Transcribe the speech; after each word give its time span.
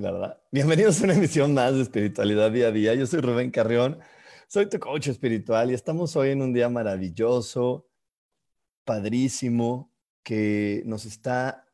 ¿Verdad? 0.00 0.40
Bienvenidos 0.52 1.00
a 1.00 1.04
una 1.04 1.14
emisión 1.14 1.54
más 1.54 1.74
de 1.74 1.82
Espiritualidad 1.82 2.52
Día 2.52 2.68
a 2.68 2.70
Día. 2.70 2.94
Yo 2.94 3.06
soy 3.06 3.20
Rubén 3.20 3.50
Carrión, 3.50 3.98
soy 4.46 4.68
tu 4.68 4.78
coach 4.78 5.08
espiritual 5.08 5.70
y 5.70 5.74
estamos 5.74 6.14
hoy 6.14 6.30
en 6.30 6.42
un 6.42 6.52
día 6.52 6.68
maravilloso, 6.68 7.88
padrísimo, 8.84 9.92
que 10.22 10.82
nos 10.86 11.04
está 11.04 11.66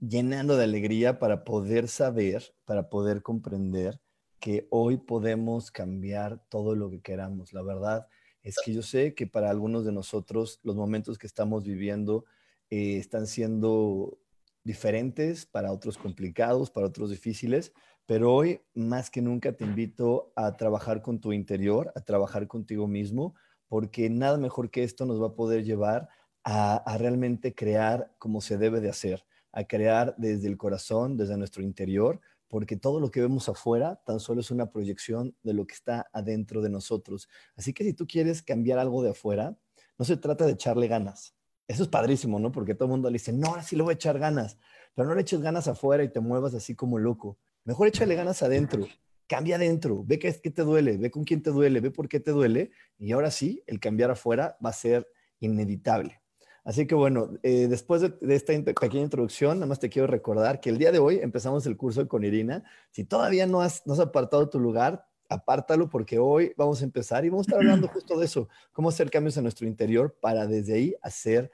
llenando 0.00 0.56
de 0.56 0.64
alegría 0.64 1.18
para 1.18 1.44
poder 1.44 1.88
saber, 1.88 2.54
para 2.64 2.88
poder 2.88 3.22
comprender 3.22 4.00
que 4.38 4.68
hoy 4.70 4.98
podemos 4.98 5.70
cambiar 5.70 6.40
todo 6.48 6.76
lo 6.76 6.88
que 6.88 7.00
queramos. 7.00 7.52
La 7.52 7.62
verdad 7.62 8.06
es 8.42 8.56
que 8.64 8.72
yo 8.72 8.82
sé 8.82 9.14
que 9.14 9.26
para 9.26 9.50
algunos 9.50 9.84
de 9.84 9.92
nosotros 9.92 10.60
los 10.62 10.76
momentos 10.76 11.18
que 11.18 11.26
estamos 11.26 11.64
viviendo 11.64 12.26
eh, 12.70 12.98
están 12.98 13.26
siendo 13.26 14.18
diferentes, 14.64 15.46
para 15.46 15.72
otros 15.72 15.98
complicados, 15.98 16.70
para 16.70 16.86
otros 16.86 17.10
difíciles, 17.10 17.72
pero 18.06 18.34
hoy 18.34 18.60
más 18.74 19.10
que 19.10 19.22
nunca 19.22 19.52
te 19.52 19.64
invito 19.64 20.32
a 20.36 20.56
trabajar 20.56 21.02
con 21.02 21.20
tu 21.20 21.32
interior, 21.32 21.92
a 21.94 22.00
trabajar 22.00 22.46
contigo 22.46 22.86
mismo, 22.86 23.34
porque 23.68 24.10
nada 24.10 24.38
mejor 24.38 24.70
que 24.70 24.82
esto 24.82 25.06
nos 25.06 25.20
va 25.22 25.28
a 25.28 25.34
poder 25.34 25.64
llevar 25.64 26.08
a, 26.44 26.96
realmente 26.98 27.54
crear 27.54 28.12
como 28.18 28.40
se 28.40 28.58
debe 28.58 28.80
de 28.80 28.90
hacer, 28.90 29.24
a 29.52 29.64
crear 29.64 30.14
desde 30.18 30.48
el 30.48 30.56
corazón, 30.56 31.16
desde 31.16 31.36
nuestro 31.36 31.62
interior, 31.62 32.20
porque 32.48 32.76
todo 32.76 33.00
lo 33.00 33.10
que 33.10 33.20
vemos 33.20 33.48
afuera 33.48 34.02
tan 34.04 34.20
solo 34.20 34.40
es 34.40 34.50
una 34.50 34.70
proyección 34.70 35.34
de 35.42 35.54
lo 35.54 35.66
que 35.66 35.74
está 35.74 36.08
adentro 36.12 36.60
de 36.60 36.68
nosotros. 36.68 37.28
Así 37.56 37.72
que 37.72 37.84
si 37.84 37.94
tú 37.94 38.06
quieres 38.06 38.42
cambiar 38.42 38.78
algo 38.78 39.02
de 39.02 39.10
afuera, 39.10 39.56
no 39.98 40.04
se 40.04 40.16
trata 40.16 40.44
de 40.44 40.52
echarle 40.52 40.88
ganas, 40.88 41.34
eso 41.72 41.84
es 41.84 41.88
padrísimo, 41.88 42.38
¿no? 42.38 42.52
Porque 42.52 42.74
todo 42.74 42.86
el 42.86 42.90
mundo 42.90 43.08
le 43.08 43.14
dice, 43.14 43.32
no, 43.32 43.48
ahora 43.48 43.62
sí 43.62 43.76
le 43.76 43.82
voy 43.82 43.92
a 43.92 43.94
echar 43.94 44.18
ganas, 44.18 44.58
pero 44.94 45.08
no 45.08 45.14
le 45.14 45.22
eches 45.22 45.40
ganas 45.40 45.68
afuera 45.68 46.04
y 46.04 46.08
te 46.08 46.20
muevas 46.20 46.54
así 46.54 46.74
como 46.74 46.98
loco. 46.98 47.38
Mejor 47.64 47.88
échale 47.88 48.14
ganas 48.14 48.42
adentro, 48.42 48.86
cambia 49.26 49.56
adentro, 49.56 50.04
ve 50.04 50.18
qué, 50.18 50.38
qué 50.42 50.50
te 50.50 50.62
duele, 50.62 50.98
ve 50.98 51.10
con 51.10 51.24
quién 51.24 51.42
te 51.42 51.50
duele, 51.50 51.80
ve 51.80 51.90
por 51.90 52.08
qué 52.08 52.20
te 52.20 52.30
duele 52.30 52.70
y 52.98 53.12
ahora 53.12 53.30
sí, 53.30 53.62
el 53.66 53.80
cambiar 53.80 54.10
afuera 54.10 54.56
va 54.64 54.70
a 54.70 54.74
ser 54.74 55.08
inevitable. 55.40 56.20
Así 56.64 56.86
que 56.86 56.94
bueno, 56.94 57.30
eh, 57.42 57.66
después 57.68 58.02
de, 58.02 58.34
esta 58.34 58.52
pequeña 58.52 59.02
introducción, 59.02 59.58
nada 59.58 59.66
más 59.66 59.80
te 59.80 59.88
quiero 59.88 60.06
recordar 60.06 60.60
que 60.60 60.70
el 60.70 60.78
día 60.78 60.92
de 60.92 61.00
hoy 61.00 61.18
empezamos 61.18 61.66
el 61.66 61.76
curso 61.76 62.06
con 62.06 62.24
Irina. 62.24 62.62
Si 62.92 63.04
todavía 63.04 63.46
no 63.46 63.62
has, 63.62 63.84
no 63.84 63.94
has 63.94 63.98
apartado 63.98 64.48
tu 64.48 64.60
lugar, 64.60 65.04
apártalo 65.28 65.88
porque 65.88 66.18
hoy 66.18 66.52
vamos 66.56 66.80
a 66.80 66.84
empezar 66.84 67.24
y 67.24 67.30
vamos 67.30 67.48
a 67.48 67.50
estar 67.50 67.60
hablando 67.60 67.88
justo 67.92 68.18
de 68.18 68.26
eso, 68.26 68.48
cómo 68.72 68.90
hacer 68.90 69.10
cambios 69.10 69.36
en 69.36 69.42
nuestro 69.42 69.66
interior 69.66 70.16
para 70.20 70.46
desde 70.46 70.74
ahí 70.74 70.94
hacer 71.02 71.50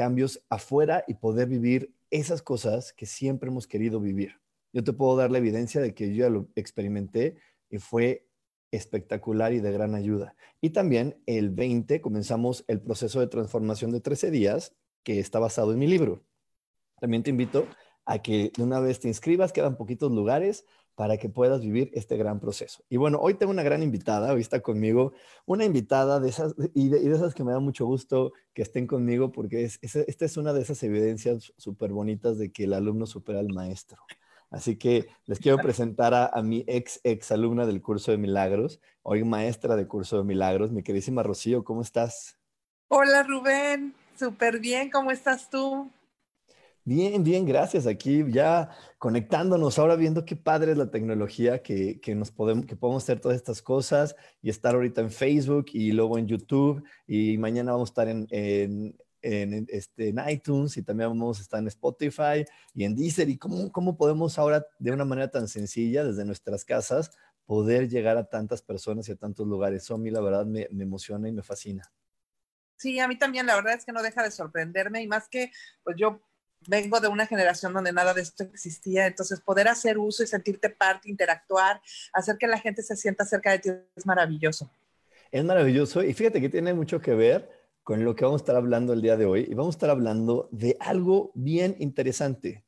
cambios 0.00 0.42
afuera 0.48 1.04
y 1.06 1.12
poder 1.12 1.46
vivir 1.46 1.94
esas 2.10 2.40
cosas 2.40 2.94
que 2.94 3.04
siempre 3.04 3.50
hemos 3.50 3.66
querido 3.66 4.00
vivir. 4.00 4.40
Yo 4.72 4.82
te 4.82 4.94
puedo 4.94 5.14
dar 5.14 5.30
la 5.30 5.36
evidencia 5.36 5.78
de 5.82 5.92
que 5.92 6.08
yo 6.08 6.24
ya 6.24 6.30
lo 6.30 6.48
experimenté 6.54 7.36
y 7.68 7.76
fue 7.76 8.26
espectacular 8.70 9.52
y 9.52 9.60
de 9.60 9.70
gran 9.70 9.94
ayuda. 9.94 10.34
Y 10.62 10.70
también 10.70 11.20
el 11.26 11.50
20 11.50 12.00
comenzamos 12.00 12.64
el 12.66 12.80
proceso 12.80 13.20
de 13.20 13.26
transformación 13.26 13.92
de 13.92 14.00
13 14.00 14.30
días 14.30 14.74
que 15.02 15.20
está 15.20 15.38
basado 15.38 15.70
en 15.74 15.78
mi 15.78 15.86
libro. 15.86 16.24
También 16.98 17.22
te 17.22 17.28
invito 17.28 17.66
a 18.06 18.22
que 18.22 18.52
de 18.56 18.62
una 18.62 18.80
vez 18.80 19.00
te 19.00 19.08
inscribas, 19.08 19.52
quedan 19.52 19.76
poquitos 19.76 20.10
lugares 20.10 20.64
para 21.00 21.16
que 21.16 21.30
puedas 21.30 21.62
vivir 21.62 21.90
este 21.94 22.18
gran 22.18 22.40
proceso. 22.40 22.84
Y 22.90 22.98
bueno, 22.98 23.20
hoy 23.22 23.32
tengo 23.32 23.52
una 23.52 23.62
gran 23.62 23.82
invitada, 23.82 24.34
hoy 24.34 24.42
está 24.42 24.60
conmigo, 24.60 25.14
una 25.46 25.64
invitada 25.64 26.20
de 26.20 26.28
esas, 26.28 26.54
y 26.74 26.90
de, 26.90 27.10
esas 27.10 27.34
que 27.34 27.42
me 27.42 27.52
da 27.52 27.58
mucho 27.58 27.86
gusto 27.86 28.34
que 28.52 28.60
estén 28.60 28.86
conmigo, 28.86 29.32
porque 29.32 29.64
es, 29.64 29.78
esta 29.80 30.24
es 30.26 30.36
una 30.36 30.52
de 30.52 30.60
esas 30.60 30.82
evidencias 30.82 31.54
súper 31.56 31.92
bonitas 31.92 32.36
de 32.36 32.52
que 32.52 32.64
el 32.64 32.74
alumno 32.74 33.06
supera 33.06 33.38
al 33.38 33.48
maestro. 33.48 33.96
Así 34.50 34.76
que 34.76 35.06
les 35.24 35.38
quiero 35.38 35.56
presentar 35.56 36.12
a, 36.12 36.26
a, 36.26 36.42
mi 36.42 36.66
ex, 36.66 37.00
ex 37.02 37.32
alumna 37.32 37.64
del 37.64 37.80
curso 37.80 38.10
de 38.10 38.18
milagros, 38.18 38.78
hoy 39.02 39.24
maestra 39.24 39.76
de 39.76 39.88
curso 39.88 40.18
de 40.18 40.24
milagros, 40.24 40.70
mi 40.70 40.82
queridísima 40.82 41.22
Rocío, 41.22 41.64
¿cómo 41.64 41.80
estás? 41.80 42.36
Hola 42.88 43.22
Rubén, 43.22 43.94
súper 44.18 44.60
bien, 44.60 44.90
¿cómo 44.90 45.12
estás 45.12 45.48
tú? 45.48 45.90
Bien, 46.84 47.22
bien, 47.22 47.44
gracias. 47.44 47.86
Aquí 47.86 48.24
ya 48.30 48.70
conectándonos, 48.98 49.78
ahora 49.78 49.96
viendo 49.96 50.24
qué 50.24 50.34
padre 50.34 50.72
es 50.72 50.78
la 50.78 50.90
tecnología, 50.90 51.62
que, 51.62 52.00
nos 52.16 52.30
podemos, 52.30 52.64
que 52.64 52.74
podemos 52.74 53.02
hacer 53.02 53.20
todas 53.20 53.36
estas 53.36 53.60
cosas 53.60 54.16
y 54.40 54.48
estar 54.48 54.74
ahorita 54.74 55.02
en 55.02 55.10
Facebook 55.10 55.66
y 55.72 55.92
luego 55.92 56.18
en 56.18 56.26
YouTube 56.26 56.82
y 57.06 57.36
mañana 57.36 57.72
vamos 57.72 57.90
a 57.90 57.92
estar 57.92 58.08
en, 58.08 58.26
en, 58.30 59.66
este, 59.68 60.08
en 60.08 60.20
iTunes 60.28 60.76
y 60.78 60.82
también 60.82 61.10
vamos 61.10 61.38
a 61.38 61.42
estar 61.42 61.60
en 61.60 61.68
Spotify 61.68 62.46
y 62.74 62.84
en 62.84 62.96
Deezer 62.96 63.28
y 63.28 63.36
cómo, 63.36 63.70
cómo 63.70 63.96
podemos 63.98 64.38
ahora 64.38 64.64
de 64.78 64.92
una 64.92 65.04
manera 65.04 65.30
tan 65.30 65.48
sencilla 65.48 66.02
desde 66.02 66.24
nuestras 66.24 66.64
casas 66.64 67.10
poder 67.44 67.90
llegar 67.90 68.16
a 68.16 68.24
tantas 68.24 68.62
personas 68.62 69.06
y 69.08 69.12
a 69.12 69.16
tantos 69.16 69.46
lugares. 69.46 69.82
Eso 69.82 69.96
a 69.96 69.98
mí 69.98 70.10
la 70.10 70.20
verdad 70.22 70.46
me 70.46 70.66
emociona 70.78 71.28
y 71.28 71.32
me 71.32 71.42
fascina. 71.42 71.92
Sí, 72.80 72.98
a 72.98 73.06
mí 73.06 73.18
también 73.18 73.44
la 73.44 73.56
verdad 73.56 73.74
es 73.74 73.84
que 73.84 73.92
no 73.92 74.02
deja 74.02 74.22
de 74.22 74.30
sorprenderme 74.30 75.02
y 75.02 75.06
más 75.06 75.28
que 75.28 75.52
pues 75.82 75.96
yo 75.98 76.22
vengo 76.66 77.00
de 77.00 77.08
una 77.08 77.26
generación 77.26 77.72
donde 77.72 77.92
nada 77.92 78.14
de 78.14 78.22
esto 78.22 78.44
existía, 78.44 79.06
entonces 79.06 79.40
poder 79.40 79.68
hacer 79.68 79.98
uso 79.98 80.22
y 80.22 80.26
sentirte 80.26 80.70
parte, 80.70 81.10
interactuar, 81.10 81.80
hacer 82.12 82.36
que 82.38 82.46
la 82.46 82.58
gente 82.58 82.82
se 82.82 82.96
sienta 82.96 83.24
cerca 83.24 83.52
de 83.52 83.58
ti 83.58 83.70
es 83.96 84.06
maravilloso. 84.06 84.70
Es 85.30 85.44
maravilloso 85.44 86.02
y 86.02 86.12
fíjate 86.12 86.40
que 86.40 86.48
tiene 86.48 86.74
mucho 86.74 87.00
que 87.00 87.14
ver 87.14 87.50
con 87.82 88.04
lo 88.04 88.14
que 88.14 88.24
vamos 88.24 88.40
a 88.40 88.44
estar 88.44 88.56
hablando 88.56 88.92
el 88.92 89.02
día 89.02 89.16
de 89.16 89.26
hoy 89.26 89.46
y 89.48 89.54
vamos 89.54 89.74
a 89.74 89.76
estar 89.76 89.90
hablando 89.90 90.48
de 90.52 90.76
algo 90.80 91.32
bien 91.34 91.76
interesante, 91.78 92.64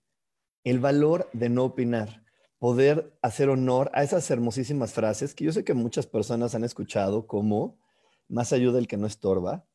el 0.64 0.80
valor 0.80 1.28
de 1.32 1.48
no 1.48 1.64
opinar, 1.64 2.24
poder 2.58 3.12
hacer 3.22 3.48
honor 3.48 3.90
a 3.94 4.02
esas 4.02 4.30
hermosísimas 4.30 4.92
frases 4.92 5.34
que 5.34 5.44
yo 5.44 5.52
sé 5.52 5.64
que 5.64 5.74
muchas 5.74 6.06
personas 6.06 6.54
han 6.54 6.64
escuchado 6.64 7.26
como 7.26 7.78
más 8.28 8.52
ayuda 8.52 8.78
el 8.78 8.88
que 8.88 8.96
no 8.96 9.06
estorba, 9.06 9.66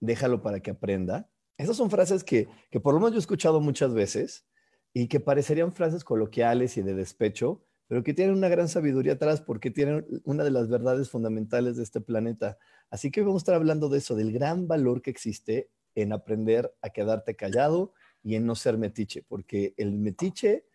déjalo 0.00 0.42
para 0.42 0.60
que 0.60 0.72
aprenda, 0.72 1.29
esas 1.62 1.76
son 1.76 1.90
frases 1.90 2.24
que, 2.24 2.48
por 2.82 2.94
lo 2.94 3.00
menos 3.00 3.12
yo 3.12 3.18
he 3.18 3.20
escuchado 3.20 3.60
muchas 3.60 3.94
veces 3.94 4.46
y 4.92 5.08
que 5.08 5.20
parecerían 5.20 5.72
frases 5.72 6.04
coloquiales 6.04 6.76
y 6.76 6.82
de 6.82 6.94
despecho, 6.94 7.64
pero 7.86 8.02
que 8.02 8.14
tienen 8.14 8.36
una 8.36 8.48
gran 8.48 8.68
sabiduría 8.68 9.14
atrás 9.14 9.40
porque 9.40 9.70
tienen 9.70 10.06
una 10.24 10.44
de 10.44 10.50
las 10.50 10.68
verdades 10.68 11.10
fundamentales 11.10 11.76
de 11.76 11.82
este 11.82 12.00
planeta. 12.00 12.58
Así 12.90 13.10
que 13.10 13.20
vamos 13.20 13.36
a 13.36 13.44
estar 13.44 13.54
hablando 13.54 13.88
de 13.88 13.98
eso, 13.98 14.14
del 14.14 14.32
gran 14.32 14.68
valor 14.68 15.02
que 15.02 15.10
existe 15.10 15.70
en 15.94 16.12
aprender 16.12 16.72
a 16.82 16.90
quedarte 16.90 17.36
callado 17.36 17.92
y 18.22 18.36
en 18.36 18.46
no 18.46 18.54
ser 18.54 18.78
metiche, 18.78 19.24
porque 19.28 19.74
el 19.76 19.92
metiche 19.92 20.66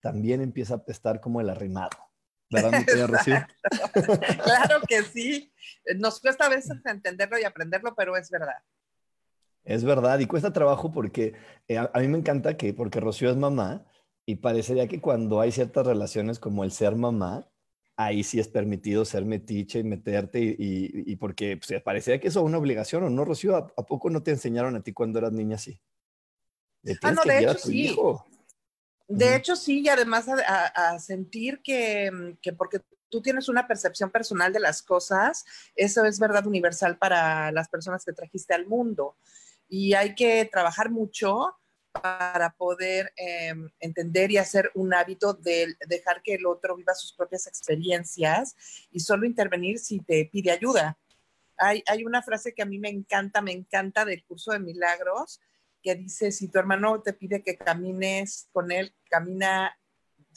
también 0.00 0.40
empieza 0.40 0.74
a 0.74 0.84
estar 0.88 1.20
como 1.20 1.40
el 1.40 1.50
arrimado. 1.50 1.98
Claro 4.42 4.80
que 4.88 5.02
sí. 5.02 5.52
Nos 5.96 6.20
cuesta 6.20 6.46
a 6.46 6.48
veces 6.48 6.78
entenderlo 6.84 7.38
y 7.38 7.44
aprenderlo, 7.44 7.94
pero 7.94 8.16
es 8.16 8.30
verdad. 8.30 8.62
Es 9.68 9.84
verdad, 9.84 10.18
y 10.18 10.24
cuesta 10.24 10.50
trabajo 10.50 10.90
porque 10.90 11.34
eh, 11.68 11.76
a, 11.76 11.90
mí 12.00 12.08
me 12.08 12.16
encanta 12.16 12.56
que, 12.56 12.72
porque 12.72 13.00
Rocío 13.00 13.28
es 13.28 13.36
mamá, 13.36 13.84
y 14.24 14.36
parecería 14.36 14.88
que 14.88 14.98
cuando 14.98 15.42
hay 15.42 15.52
ciertas 15.52 15.86
relaciones 15.86 16.38
como 16.38 16.64
el 16.64 16.72
ser 16.72 16.96
mamá, 16.96 17.50
ahí 17.94 18.24
sí 18.24 18.40
es 18.40 18.48
permitido 18.48 19.04
ser 19.04 19.26
metiche 19.26 19.80
y 19.80 19.84
meterte, 19.84 20.40
y, 20.40 20.56
y, 20.58 21.16
porque 21.16 21.58
pues, 21.58 21.82
parecería 21.82 22.18
que 22.18 22.28
eso 22.28 22.40
es 22.40 22.46
una 22.46 22.56
obligación, 22.56 23.02
¿o 23.04 23.10
no, 23.10 23.26
Rocío? 23.26 23.56
¿A, 23.56 23.66
poco 23.84 24.08
no 24.08 24.22
te 24.22 24.30
enseñaron 24.30 24.74
a 24.74 24.82
ti 24.82 24.94
cuando 24.94 25.18
eras 25.18 25.32
niña 25.32 25.56
así? 25.56 25.78
ah, 27.02 27.12
no, 27.12 27.22
de 27.24 27.38
hecho 27.40 27.58
sí. 27.58 27.94
De 29.06 29.36
hecho, 29.36 29.54
sí, 29.54 29.80
y 29.80 29.88
además 29.90 30.28
a, 30.46 30.98
sentir 30.98 31.60
que, 31.62 32.38
que, 32.40 32.54
porque 32.54 32.80
tú 33.10 33.20
tienes 33.20 33.50
una 33.50 33.68
percepción 33.68 34.10
personal 34.10 34.50
de 34.50 34.60
las 34.60 34.80
cosas, 34.80 35.44
eso 35.76 36.06
es 36.06 36.18
verdad 36.18 36.46
universal 36.46 36.96
para 36.96 37.52
las 37.52 37.68
personas 37.68 38.02
que 38.06 38.14
trajiste 38.14 38.54
al 38.54 38.66
mundo. 38.66 39.14
Y 39.68 39.94
hay 39.94 40.14
que 40.14 40.44
trabajar 40.46 40.90
mucho 40.90 41.54
para 41.92 42.54
poder 42.56 43.12
em, 43.16 43.68
entender 43.80 44.30
y 44.30 44.38
hacer 44.38 44.70
un 44.74 44.94
hábito 44.94 45.34
de 45.34 45.74
dejar 45.86 46.22
que 46.22 46.34
el 46.34 46.46
otro 46.46 46.76
viva 46.76 46.94
sus 46.94 47.12
propias 47.12 47.46
experiencias 47.46 48.54
y 48.90 49.00
solo 49.00 49.26
intervenir 49.26 49.78
si 49.78 50.00
te 50.00 50.28
pide 50.30 50.50
ayuda. 50.50 50.98
Hay, 51.56 51.82
hay 51.86 52.04
una 52.04 52.22
frase 52.22 52.54
que 52.54 52.62
a 52.62 52.66
mí 52.66 52.78
me 52.78 52.88
encanta, 52.88 53.42
me 53.42 53.52
encanta 53.52 54.04
del 54.04 54.24
curso 54.24 54.52
de 54.52 54.60
milagros, 54.60 55.40
que 55.82 55.94
dice, 55.94 56.32
si 56.32 56.48
tu 56.48 56.58
hermano 56.58 57.00
te 57.02 57.12
pide 57.12 57.42
que 57.42 57.56
camines 57.56 58.48
con 58.52 58.70
él, 58.70 58.94
camina 59.10 59.76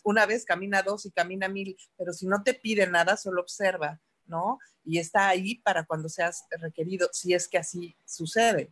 una 0.03 0.25
vez, 0.25 0.45
camina 0.45 0.81
dos 0.81 1.05
y 1.05 1.11
camina 1.11 1.47
mil, 1.47 1.77
pero 1.97 2.13
si 2.13 2.25
no 2.25 2.43
te 2.43 2.53
pide 2.53 2.87
nada, 2.87 3.17
solo 3.17 3.41
observa, 3.41 3.99
¿no? 4.25 4.59
Y 4.83 4.97
está 4.97 5.29
ahí 5.29 5.55
para 5.55 5.85
cuando 5.85 6.09
seas 6.09 6.45
requerido, 6.59 7.09
si 7.11 7.33
es 7.33 7.47
que 7.47 7.59
así 7.59 7.95
sucede. 8.05 8.71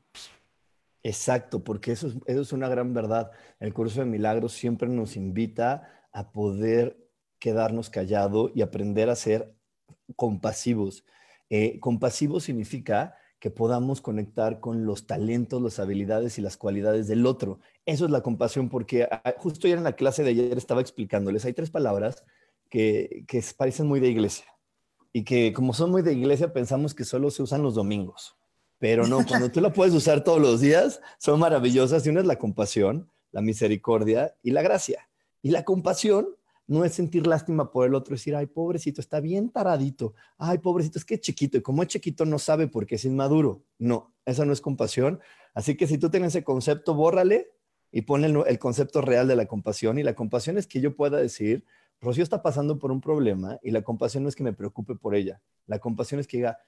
Exacto, 1.03 1.63
porque 1.63 1.93
eso 1.93 2.11
es, 2.25 2.53
una 2.53 2.67
gran 2.67 2.93
verdad. 2.93 3.31
El 3.59 3.73
curso 3.73 4.01
de 4.01 4.05
milagros 4.05 4.53
siempre 4.53 4.89
nos 4.89 5.15
invita 5.15 6.07
a 6.11 6.31
poder 6.31 6.97
quedarnos 7.39 7.89
callados 7.89 8.51
y 8.53 8.61
aprender 8.61 9.09
a 9.09 9.15
ser 9.15 9.53
compasivos. 10.15 11.05
Eh, 11.49 11.79
compasivo 11.79 12.39
significa 12.39 13.15
que 13.39 13.49
podamos 13.49 14.01
conectar 14.01 14.59
con 14.59 14.85
los 14.85 15.07
talentos, 15.07 15.61
las 15.61 15.79
habilidades 15.79 16.37
y 16.37 16.41
las 16.41 16.57
cualidades 16.57 17.07
del 17.07 17.25
otro. 17.25 17.59
Eso 17.85 18.05
es 18.05 18.11
la 18.11 18.21
compasión, 18.21 18.67
porque 18.69 19.07
ah, 19.09 19.33
justo 19.37 19.67
ayer 19.67 19.77
en 19.77 19.85
la 19.85 19.95
clase 19.95 20.23
de 20.23 20.31
ayer 20.31 20.57
estaba 20.57 20.81
explicándoles, 20.81 21.45
hay 21.45 21.53
tres 21.53 21.69
palabras 21.69 22.25
que, 22.69 23.23
que 23.27 23.41
parecen 23.57 23.87
muy 23.87 24.01
de 24.01 24.09
iglesia 24.09 24.45
y 25.13 25.23
que 25.23 25.53
como 25.53 25.73
son 25.73 25.91
muy 25.91 26.01
de 26.01 26.13
iglesia 26.13 26.53
pensamos 26.53 26.93
que 26.93 27.05
solo 27.05 27.31
se 27.31 27.41
usan 27.41 27.63
los 27.63 27.75
domingos. 27.75 28.38
Pero 28.79 29.05
no, 29.07 29.25
cuando 29.27 29.51
tú 29.51 29.61
la 29.61 29.71
puedes 29.71 29.93
usar 29.93 30.23
todos 30.23 30.41
los 30.41 30.61
días, 30.61 31.01
son 31.19 31.39
maravillosas. 31.39 32.05
Y 32.05 32.09
una 32.09 32.21
es 32.21 32.25
la 32.25 32.37
compasión, 32.37 33.11
la 33.31 33.41
misericordia 33.41 34.35
y 34.41 34.51
la 34.51 34.61
gracia. 34.61 35.09
Y 35.41 35.51
la 35.51 35.63
compasión 35.63 36.29
no 36.65 36.85
es 36.85 36.93
sentir 36.93 37.27
lástima 37.27 37.71
por 37.71 37.87
el 37.87 37.95
otro, 37.95 38.13
decir, 38.13 38.35
ay, 38.35 38.45
pobrecito, 38.45 39.01
está 39.01 39.19
bien 39.19 39.49
taradito, 39.49 40.13
ay, 40.37 40.59
pobrecito, 40.59 40.99
es 40.99 41.05
que 41.05 41.15
es 41.15 41.21
chiquito, 41.21 41.57
y 41.57 41.61
como 41.61 41.81
es 41.81 41.89
chiquito 41.89 42.25
no 42.25 42.37
sabe 42.37 42.67
por 42.67 42.85
qué 42.85 42.93
es 42.95 43.05
inmaduro. 43.05 43.63
No, 43.79 44.13
esa 44.23 44.45
no 44.45 44.53
es 44.53 44.61
compasión. 44.61 45.19
Así 45.55 45.75
que 45.75 45.87
si 45.87 45.97
tú 45.97 46.11
tienes 46.11 46.35
ese 46.35 46.43
concepto, 46.43 46.93
bórrale 46.93 47.49
y 47.91 48.03
pon 48.03 48.23
el, 48.23 48.43
el 48.45 48.59
concepto 48.59 49.01
real 49.01 49.27
de 49.27 49.35
la 49.35 49.47
compasión. 49.47 49.97
Y 49.97 50.03
la 50.03 50.13
compasión 50.13 50.59
es 50.59 50.67
que 50.67 50.79
yo 50.79 50.95
pueda 50.95 51.17
decir, 51.17 51.65
Rocío 52.01 52.23
está 52.23 52.43
pasando 52.43 52.77
por 52.77 52.91
un 52.91 53.01
problema 53.01 53.59
y 53.63 53.71
la 53.71 53.81
compasión 53.81 54.23
no 54.23 54.29
es 54.29 54.35
que 54.35 54.43
me 54.43 54.53
preocupe 54.53 54.95
por 54.95 55.15
ella. 55.15 55.41
La 55.65 55.79
compasión 55.79 56.19
es 56.19 56.27
que 56.27 56.37
diga, 56.37 56.59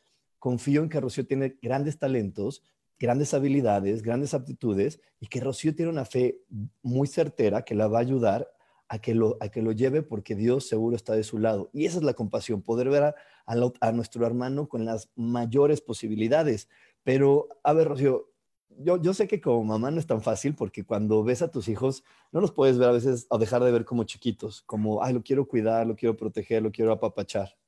confío 0.41 0.81
en 0.81 0.89
que 0.89 0.99
Rocío 0.99 1.27
tiene 1.27 1.59
grandes 1.61 1.99
talentos, 1.99 2.63
grandes 2.99 3.35
habilidades, 3.35 4.01
grandes 4.01 4.33
aptitudes 4.33 4.99
y 5.19 5.27
que 5.27 5.39
Rocío 5.39 5.75
tiene 5.75 5.91
una 5.91 6.03
fe 6.03 6.41
muy 6.81 7.07
certera 7.07 7.61
que 7.61 7.75
la 7.75 7.87
va 7.87 7.99
a 7.99 8.01
ayudar 8.01 8.51
a 8.87 8.97
que 8.97 9.13
lo, 9.13 9.37
a 9.39 9.49
que 9.49 9.61
lo 9.61 9.71
lleve 9.71 10.01
porque 10.01 10.33
Dios 10.33 10.67
seguro 10.67 10.95
está 10.95 11.13
de 11.13 11.23
su 11.23 11.37
lado. 11.37 11.69
Y 11.73 11.85
esa 11.85 11.99
es 11.99 12.03
la 12.03 12.15
compasión, 12.15 12.63
poder 12.63 12.89
ver 12.89 13.13
a, 13.45 13.91
nuestro 13.91 14.25
hermano 14.25 14.67
con 14.67 14.83
las 14.83 15.11
mayores 15.15 15.79
posibilidades. 15.79 16.69
Pero, 17.03 17.47
a 17.63 17.73
ver, 17.73 17.89
Rocío, 17.89 18.31
yo, 18.79 18.99
yo 18.99 19.13
sé 19.13 19.27
que 19.27 19.41
como 19.41 19.63
mamá 19.63 19.91
no 19.91 19.99
es 19.99 20.07
tan 20.07 20.23
fácil 20.23 20.55
porque 20.55 20.83
cuando 20.83 21.23
ves 21.23 21.43
a 21.43 21.51
tus 21.51 21.67
hijos 21.67 22.03
no 22.31 22.41
los 22.41 22.51
puedes 22.51 22.79
ver 22.79 22.89
a 22.89 22.93
veces 22.93 23.27
o 23.29 23.37
dejar 23.37 23.63
de 23.63 23.71
ver 23.71 23.85
como 23.85 24.05
chiquitos, 24.05 24.63
como, 24.63 25.03
ay, 25.03 25.13
lo 25.13 25.21
quiero 25.21 25.47
cuidar, 25.47 25.85
lo 25.85 25.95
quiero 25.95 26.17
proteger, 26.17 26.63
lo 26.63 26.71
quiero 26.71 26.91
apapachar. 26.91 27.60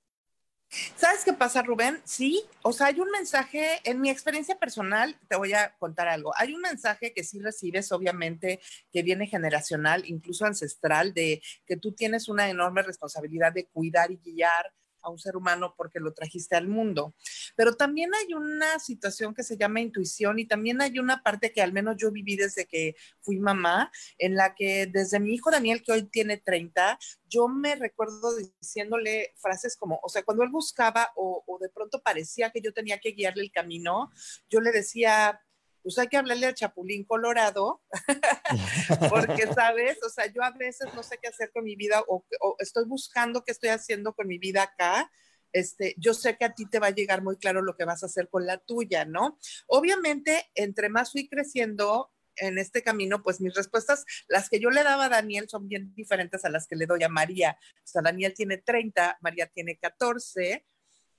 ¿Sabes 0.95 1.23
qué 1.23 1.33
pasa, 1.33 1.61
Rubén? 1.61 2.01
Sí, 2.03 2.43
o 2.63 2.73
sea, 2.73 2.87
hay 2.87 2.99
un 2.99 3.11
mensaje, 3.11 3.79
en 3.83 4.01
mi 4.01 4.09
experiencia 4.09 4.57
personal, 4.57 5.19
te 5.27 5.35
voy 5.35 5.53
a 5.53 5.75
contar 5.77 6.07
algo, 6.07 6.33
hay 6.35 6.53
un 6.53 6.61
mensaje 6.61 7.13
que 7.13 7.23
sí 7.23 7.39
recibes, 7.39 7.91
obviamente, 7.91 8.59
que 8.91 9.03
viene 9.03 9.27
generacional, 9.27 10.03
incluso 10.05 10.45
ancestral, 10.45 11.13
de 11.13 11.41
que 11.65 11.77
tú 11.77 11.91
tienes 11.91 12.27
una 12.27 12.49
enorme 12.49 12.81
responsabilidad 12.81 13.53
de 13.53 13.65
cuidar 13.67 14.11
y 14.11 14.17
guiar 14.17 14.73
a 15.03 15.09
un 15.09 15.19
ser 15.19 15.35
humano 15.35 15.75
porque 15.77 15.99
lo 15.99 16.13
trajiste 16.13 16.55
al 16.55 16.67
mundo. 16.67 17.13
Pero 17.55 17.75
también 17.75 18.11
hay 18.15 18.33
una 18.33 18.79
situación 18.79 19.33
que 19.33 19.43
se 19.43 19.57
llama 19.57 19.81
intuición 19.81 20.39
y 20.39 20.45
también 20.45 20.81
hay 20.81 20.99
una 20.99 21.21
parte 21.21 21.51
que 21.51 21.61
al 21.61 21.73
menos 21.73 21.97
yo 21.97 22.11
viví 22.11 22.35
desde 22.35 22.65
que 22.65 22.95
fui 23.21 23.39
mamá, 23.39 23.91
en 24.17 24.35
la 24.35 24.55
que 24.55 24.87
desde 24.87 25.19
mi 25.19 25.33
hijo 25.33 25.51
Daniel, 25.51 25.83
que 25.83 25.91
hoy 25.91 26.03
tiene 26.03 26.37
30, 26.37 26.97
yo 27.29 27.47
me 27.47 27.75
recuerdo 27.75 28.35
diciéndole 28.61 29.33
frases 29.37 29.75
como, 29.75 29.99
o 30.03 30.09
sea, 30.09 30.23
cuando 30.23 30.43
él 30.43 30.49
buscaba 30.49 31.11
o, 31.15 31.43
o 31.45 31.59
de 31.59 31.69
pronto 31.69 32.01
parecía 32.01 32.51
que 32.51 32.61
yo 32.61 32.73
tenía 32.73 32.99
que 32.99 33.11
guiarle 33.11 33.43
el 33.43 33.51
camino, 33.51 34.11
yo 34.49 34.61
le 34.61 34.71
decía, 34.71 35.41
pues 35.83 35.97
hay 35.99 36.07
que 36.07 36.17
hablarle 36.17 36.47
al 36.47 36.55
Chapulín 36.55 37.03
Colorado, 37.03 37.81
porque, 39.09 39.47
¿sabes? 39.53 40.01
O 40.03 40.09
sea, 40.09 40.25
yo 40.31 40.41
a 40.41 40.51
veces 40.51 40.93
no 40.95 41.03
sé 41.03 41.19
qué 41.21 41.27
hacer 41.27 41.51
con 41.51 41.65
mi 41.65 41.75
vida 41.75 42.03
o, 42.07 42.25
estoy 42.59 42.85
buscando 42.85 43.43
qué 43.43 43.51
estoy 43.51 43.69
haciendo 43.69 44.13
con 44.13 44.27
mi 44.27 44.37
vida 44.37 44.63
acá. 44.63 45.11
Este, 45.51 45.93
yo 45.97 46.13
sé 46.15 46.37
que 46.37 46.45
a 46.45 46.55
ti 46.55 46.65
te 46.65 46.79
va 46.79 46.87
a 46.87 46.95
llegar 46.95 47.21
muy 47.21 47.37
claro 47.37 47.61
lo 47.61 47.75
que 47.75 47.85
vas 47.85 48.01
a 48.01 48.07
hacer 48.07 48.29
con 48.29 48.47
la 48.47 48.57
tuya, 48.57 49.05
¿no? 49.05 49.37
Obviamente, 49.67 50.49
entre 50.55 50.89
más 50.89 51.11
fui 51.11 51.27
creciendo 51.29 52.11
en 52.37 52.57
este 52.57 52.81
camino, 52.81 53.21
pues 53.21 53.41
mis 53.41 53.53
respuestas, 53.53 54.05
las 54.27 54.49
que 54.49 54.59
yo 54.59 54.71
le 54.71 54.83
daba 54.83 55.05
a 55.05 55.09
Daniel 55.09 55.47
son 55.49 55.67
bien 55.67 55.93
diferentes 55.93 56.43
a 56.45 56.49
las 56.49 56.65
que 56.65 56.75
le 56.75 56.87
doy 56.87 57.03
a 57.03 57.09
María. 57.09 57.57
O 57.75 57.87
sea, 57.87 58.01
Daniel 58.01 58.33
tiene 58.33 58.57
30, 58.57 59.19
María 59.21 59.47
tiene 59.47 59.77
14, 59.77 60.65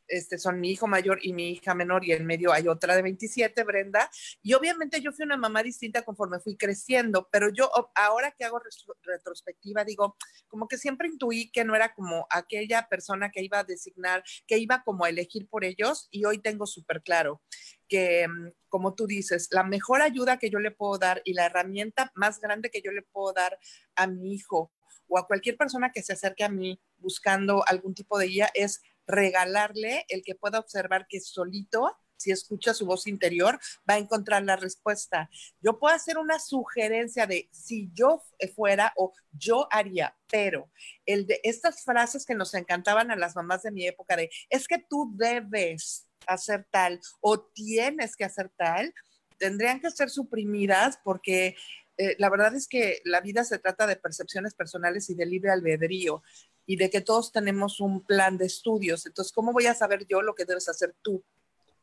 este, 0.09 0.39
son 0.39 0.61
mi 0.61 0.71
hijo 0.71 0.87
mayor 0.87 1.19
y 1.23 1.33
mi 1.33 1.51
hija 1.51 1.75
menor 1.75 2.05
y 2.05 2.12
en 2.12 2.27
medio 2.27 2.53
hay 2.53 2.69
otra 2.69 2.97
de 2.97 3.03
27, 3.03 3.65
Brenda. 3.65 4.11
Y 4.43 4.55
obviamente 4.55 5.01
yo 5.01 5.12
fui 5.12 5.25
una 5.25 5.37
mamá 5.37 5.62
distinta 5.62 6.03
conforme 6.03 6.41
fui 6.41 6.56
creciendo, 6.56 7.29
pero 7.31 7.49
yo 7.51 7.71
ahora 7.95 8.33
que 8.33 8.45
hago 8.45 8.61
retrospectiva 9.03 9.85
digo, 9.85 10.17
como 10.49 10.69
que 10.69 10.79
siempre 10.79 11.09
intuí 11.09 11.51
que 11.51 11.65
no 11.65 11.75
era 11.75 11.95
como 11.95 12.27
aquella 12.31 12.89
persona 12.89 13.31
que 13.31 13.43
iba 13.43 13.61
a 13.61 13.65
designar, 13.65 14.23
que 14.47 14.59
iba 14.59 14.83
como 14.83 15.05
a 15.05 15.09
elegir 15.09 15.49
por 15.49 15.65
ellos 15.65 16.09
y 16.11 16.25
hoy 16.25 16.39
tengo 16.39 16.67
súper 16.67 17.03
claro 17.03 17.43
que, 17.89 18.27
mm, 18.29 18.51
como 18.69 18.95
tú 18.95 19.06
dices, 19.06 19.49
la 19.51 19.62
mejor 19.62 20.03
ayuda 20.03 20.39
que 20.39 20.51
yo 20.51 20.59
le 20.59 20.71
puedo 20.71 20.99
dar 20.99 21.23
y 21.25 21.35
la 21.35 21.47
herramienta 21.47 22.11
más 22.15 22.41
grande 22.41 22.71
que 22.71 22.83
yo 22.83 22.93
le 22.93 23.03
puedo 23.03 23.33
dar 23.33 23.59
a 23.95 24.06
mi 24.06 24.35
hijo 24.35 24.73
o 25.06 25.19
a 25.19 25.27
cualquier 25.27 25.56
persona 25.56 25.93
que 25.93 26.03
se 26.03 26.12
acerque 26.12 26.45
a 26.45 26.49
mí 26.49 26.81
buscando 26.99 27.63
algún 27.67 27.94
tipo 27.94 28.19
de 28.19 28.27
guía 28.27 28.51
es 28.55 28.82
regalarle 29.06 30.05
el 30.08 30.23
que 30.23 30.34
pueda 30.34 30.58
observar 30.58 31.06
que 31.08 31.20
solito, 31.20 31.96
si 32.17 32.31
escucha 32.31 32.73
su 32.73 32.87
voz 32.87 33.06
interior, 33.06 33.58
va 33.89 33.94
a 33.94 33.99
encontrar 33.99 34.43
la 34.44 34.56
respuesta. 34.56 35.29
Yo 35.61 35.79
puedo 35.79 35.94
hacer 35.94 36.19
una 36.19 36.39
sugerencia 36.39 37.27
de 37.27 37.49
si 37.53 37.91
yo 37.93 38.23
fuera 38.55 38.93
o 38.96 39.13
yo 39.32 39.69
haría, 39.70 40.17
pero 40.31 40.70
el 41.06 41.27
de 41.27 41.41
estas 41.43 41.84
frases 41.84 42.25
que 42.25 42.34
nos 42.34 42.55
encantaban 42.55 43.11
a 43.11 43.17
las 43.17 43.37
mamás 43.37 43.63
de 43.63 43.73
mi 43.73 43.87
época 43.87 44.17
de 44.17 44.31
es 44.49 44.67
que 44.67 44.79
tú 44.79 45.13
debes 45.17 46.08
hacer 46.27 46.67
tal 46.70 47.01
o 47.20 47.41
tienes 47.41 48.17
que 48.17 48.25
hacer 48.25 48.51
tal, 48.56 48.94
tendrían 49.37 49.81
que 49.81 49.91
ser 49.91 50.08
suprimidas 50.11 50.99
porque 51.05 51.56
eh, 51.96 52.17
la 52.19 52.31
verdad 52.31 52.55
es 52.55 52.67
que 52.67 53.01
la 53.05 53.20
vida 53.20 53.44
se 53.44 53.58
trata 53.58 53.87
de 53.87 53.96
percepciones 53.96 54.55
personales 54.55 55.11
y 55.11 55.15
de 55.15 55.27
libre 55.27 55.51
albedrío 55.51 56.23
y 56.67 56.77
de 56.77 56.91
que 56.91 57.01
todos 57.01 57.33
tenemos 57.33 57.81
un 57.81 58.05
plan 58.05 58.39
de 58.39 58.47
estudios. 58.47 59.06
Entonces, 59.06 59.33
¿cómo 59.33 59.53
voy 59.53 59.67
a 59.67 59.75
saber 59.75 60.06
yo 60.06 60.23
lo 60.23 60.35
que 60.35 60.44
debes 60.44 60.69
hacer 60.69 60.94
tú? 61.03 61.23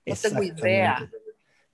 No 0.06 0.16
tengo 0.16 0.44
idea. 0.44 1.10